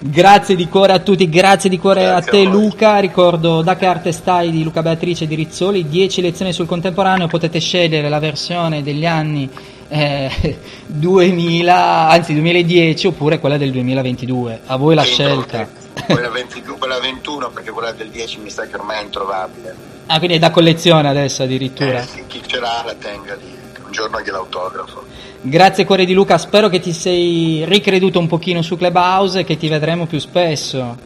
Grazie 0.07 0.55
di 0.55 0.69
cuore 0.69 0.93
a 0.93 0.99
tutti, 0.99 1.29
grazie 1.31 1.71
di 1.71 1.79
cuore 1.79 2.03
grazie 2.03 2.31
a 2.31 2.31
te 2.31 2.47
a 2.47 2.51
Luca, 2.51 2.99
ricordo 2.99 3.63
da 3.63 3.75
che 3.75 3.87
arte 3.87 4.13
stai 4.13 4.51
di 4.51 4.63
Luca 4.63 4.83
Beatrice 4.83 5.27
di 5.27 5.35
Rizzoli, 5.35 5.89
10 5.89 6.21
lezioni 6.21 6.53
sul 6.53 6.67
contemporaneo, 6.67 7.27
potete 7.27 7.59
scegliere 7.59 8.11
la 8.11 8.19
versione 8.19 8.83
degli 8.83 9.07
anni 9.07 9.51
eh, 9.89 10.59
2000, 10.87 12.09
anzi 12.09 12.35
2010 12.35 13.07
oppure 13.07 13.41
quella 13.41 13.57
del 13.57 13.71
2022, 13.73 14.61
a 14.67 14.77
voi 14.77 14.95
la 14.95 15.03
scelta. 15.03 15.67
Quella, 16.07 16.29
22, 16.29 16.77
quella 16.77 17.01
21 17.01 17.49
perché 17.49 17.71
quella 17.71 17.93
del 17.93 18.11
10 18.11 18.41
mi 18.41 18.51
sa 18.51 18.67
che 18.67 18.77
ormai 18.77 19.01
è 19.01 19.03
introvabile. 19.03 19.94
Ah 20.07 20.19
quindi 20.19 20.37
è 20.37 20.39
da 20.39 20.51
collezione 20.51 21.09
adesso 21.09 21.43
addirittura? 21.43 22.01
Eh, 22.01 22.07
sì, 22.07 22.25
chi 22.27 22.43
ce 22.47 22.61
l'ha 22.61 22.83
la 22.85 22.95
tenga 22.95 23.35
lì, 23.35 23.57
un 23.85 23.91
giorno 23.91 24.21
gliel'autografo. 24.21 25.05
Grazie 25.41 25.85
cuore 25.85 26.05
di 26.05 26.13
Luca, 26.13 26.39
spero 26.39 26.69
che 26.69 26.81
ti 26.81 26.93
sei 26.93 27.65
ricreduto 27.67 28.19
un 28.19 28.27
pochino 28.27 28.63
su 28.63 28.77
Clubhouse 28.77 29.41
e 29.41 29.45
che 29.45 29.57
ti 29.57 29.69
vedremo 29.69 30.07
più 30.07 30.19
spesso. 30.19 30.97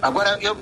Ma 0.00 0.10
guarda, 0.10 0.36
io 0.40 0.56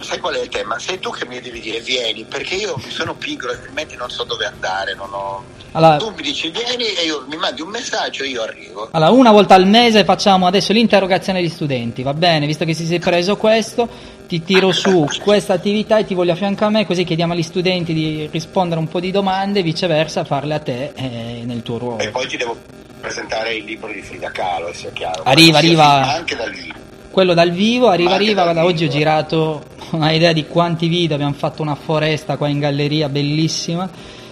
sai 0.00 0.18
qual 0.18 0.34
è 0.34 0.40
il 0.40 0.48
tema? 0.48 0.78
Sei 0.78 0.98
tu 0.98 1.10
che 1.10 1.26
mi 1.26 1.40
devi 1.40 1.60
dire 1.60 1.80
vieni, 1.80 2.24
perché 2.24 2.54
io 2.54 2.80
sono 2.88 3.14
piccolo, 3.14 3.52
altrimenti 3.52 3.96
non 3.96 4.10
so 4.10 4.24
dove 4.24 4.46
andare, 4.46 4.94
non 4.94 5.12
ho... 5.12 5.44
Allora, 5.72 5.96
tu 5.96 6.10
mi 6.10 6.22
dici 6.22 6.50
vieni 6.50 6.84
e 6.84 7.04
io 7.04 7.24
mi 7.28 7.36
mandi 7.36 7.60
un 7.60 7.68
messaggio 7.68 8.22
e 8.22 8.28
io 8.28 8.42
arrivo. 8.42 8.88
Allora, 8.92 9.10
una 9.10 9.32
volta 9.32 9.54
al 9.54 9.66
mese 9.66 10.04
facciamo 10.04 10.46
adesso 10.46 10.72
l'interrogazione 10.72 11.40
agli 11.40 11.48
studenti, 11.48 12.02
va 12.02 12.14
bene? 12.14 12.46
Visto 12.46 12.64
che 12.64 12.74
si 12.74 12.86
sei 12.86 13.00
preso 13.00 13.36
questo, 13.36 13.88
ti 14.28 14.42
tiro 14.42 14.70
su 14.72 15.06
questa 15.20 15.54
attività 15.54 15.98
e 15.98 16.04
ti 16.04 16.14
voglio 16.14 16.32
a 16.32 16.36
fianco 16.36 16.64
a 16.64 16.70
me, 16.70 16.86
così 16.86 17.04
chiediamo 17.04 17.32
agli 17.32 17.42
studenti 17.42 17.92
di 17.92 18.28
rispondere 18.30 18.78
un 18.80 18.88
po' 18.88 19.00
di 19.00 19.10
domande 19.10 19.60
e 19.60 19.62
viceversa 19.62 20.24
farle 20.24 20.54
a 20.54 20.60
te 20.60 20.92
eh, 20.94 21.42
nel 21.44 21.62
tuo 21.62 21.78
ruolo. 21.78 21.98
E 21.98 22.08
poi 22.10 22.26
ti 22.28 22.36
devo 22.36 22.56
presentare 23.00 23.54
il 23.54 23.64
libro 23.64 23.92
di 23.92 24.00
Frida 24.00 24.30
Kahlo, 24.30 24.72
sia 24.72 24.90
chiaro. 24.92 25.24
Arriva, 25.24 25.58
arriva. 25.58 26.14
Anche 26.14 26.36
dal 26.36 26.50
vivo. 26.52 26.78
Quello 27.14 27.32
dal 27.32 27.52
vivo, 27.52 27.90
arriva, 27.90 28.14
arriva. 28.14 28.42
Guarda, 28.42 28.64
oggi 28.64 28.86
ho 28.86 28.88
girato 28.88 29.62
una 29.92 30.10
idea 30.10 30.32
di 30.32 30.46
quanti 30.46 30.88
video, 30.88 31.14
abbiamo 31.14 31.34
fatto 31.34 31.62
una 31.62 31.76
foresta 31.76 32.36
qua 32.36 32.48
in 32.48 32.58
galleria 32.58 33.08
bellissima 33.08 33.88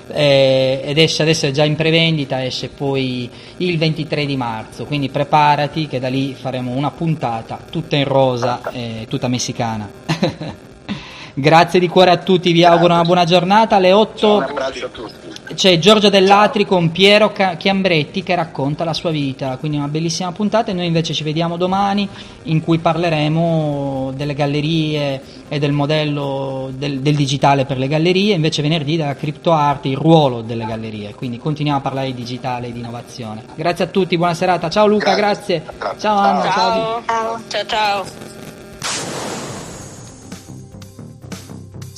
eh, 0.09 0.81
ed 0.85 0.99
esce 0.99 1.23
adesso 1.23 1.47
è 1.47 1.53
già 1.53 1.63
in 1.63 1.77
prevendita, 1.77 2.45
esce 2.45 2.71
poi 2.71 3.31
il 3.59 3.79
23 3.79 4.27
di 4.27 4.37
marzo, 4.37 4.85
quindi 4.85 5.11
preparati 5.11 5.87
che 5.87 6.01
da 6.01 6.09
lì 6.09 6.35
faremo 6.35 6.73
una 6.73 6.91
puntata 6.91 7.57
tutta 7.71 7.95
in 7.95 8.05
rosa, 8.05 8.61
eh, 8.73 9.07
tutta 9.09 9.29
messicana. 9.29 9.89
Grazie 11.35 11.79
di 11.79 11.87
cuore 11.87 12.11
a 12.11 12.17
tutti, 12.17 12.51
vi 12.51 12.65
auguro 12.65 12.95
una 12.95 13.05
buona 13.05 13.25
giornata. 13.25 13.77
Alle 13.77 13.93
8 13.93 14.35
un 14.35 14.43
abbraccio 14.43 14.87
a 14.87 14.89
tutti 14.89 15.32
c'è 15.55 15.79
Giorgio 15.79 16.09
Dell'Atri 16.09 16.65
con 16.65 16.91
Piero 16.91 17.33
Chiambretti 17.33 18.23
che 18.23 18.35
racconta 18.35 18.85
la 18.85 18.93
sua 18.93 19.11
vita, 19.11 19.57
quindi 19.59 19.77
una 19.77 19.89
bellissima 19.89 20.33
puntata 20.33 20.71
e 20.71 20.75
noi 20.75 20.87
invece 20.87 21.15
ci 21.15 21.23
vediamo 21.23 21.57
domani 21.57 22.09
in 22.45 22.63
cui 22.63 22.79
parleremo 22.79 24.13
delle 24.17 24.35
gallerie 24.35 25.21
e 25.49 25.59
del 25.59 25.73
modello 25.73 26.71
del, 26.73 27.01
del 27.01 27.15
digitale 27.15 27.65
per 27.65 27.79
le 27.79 27.89
gallerie, 27.89 28.35
invece 28.35 28.63
venerdì 28.63 28.97
della 28.97 29.15
criptoarte, 29.15 29.89
il 29.89 29.97
ruolo 29.97 30.41
delle 30.43 30.65
gallerie, 30.65 31.15
quindi 31.15 31.39
continuiamo 31.39 31.79
a 31.79 31.83
parlare 31.83 32.07
di 32.07 32.15
digitale 32.15 32.69
e 32.69 32.73
di 32.73 32.79
innovazione. 32.79 33.45
Grazie 33.55 33.85
a 33.85 33.89
tutti, 33.89 34.17
buona 34.17 34.35
serata, 34.35 34.71
ciao 34.71 34.87
Luca, 34.87 35.15
grazie, 35.15 35.63
grazie. 35.79 35.99
ciao 35.99 36.17
Anna, 36.17 36.51
ciao. 36.51 37.03
ciao. 37.05 37.41
ciao 37.49 37.67
ciao. 37.67 38.42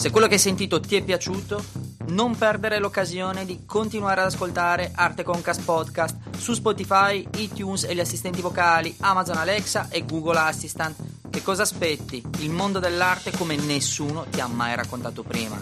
Se 0.05 0.11
quello 0.11 0.27
che 0.27 0.35
hai 0.35 0.39
sentito 0.39 0.81
ti 0.81 0.97
è 0.97 1.03
piaciuto, 1.03 1.65
non 2.09 2.37
perdere 2.37 2.79
l'occasione 2.79 3.47
di 3.47 3.65
continuare 3.65 4.21
ad 4.21 4.27
ascoltare 4.27 4.93
Arte 4.95 5.23
Concast 5.23 5.63
Podcast 5.63 6.37
su 6.37 6.53
Spotify, 6.53 7.27
iTunes 7.37 7.85
e 7.85 7.95
gli 7.95 8.01
assistenti 8.01 8.43
vocali, 8.43 8.95
Amazon 9.01 9.39
Alexa 9.39 9.89
e 9.89 10.05
Google 10.05 10.41
Assistant. 10.41 10.95
Che 11.31 11.43
cosa 11.43 11.63
aspetti? 11.63 12.23
Il 12.41 12.51
mondo 12.51 12.81
dell'arte 12.81 13.31
come 13.31 13.57
nessuno 13.57 14.27
ti 14.29 14.41
ha 14.41 14.47
mai 14.47 14.77
raccontato 14.77 15.23
prima. 15.23 15.59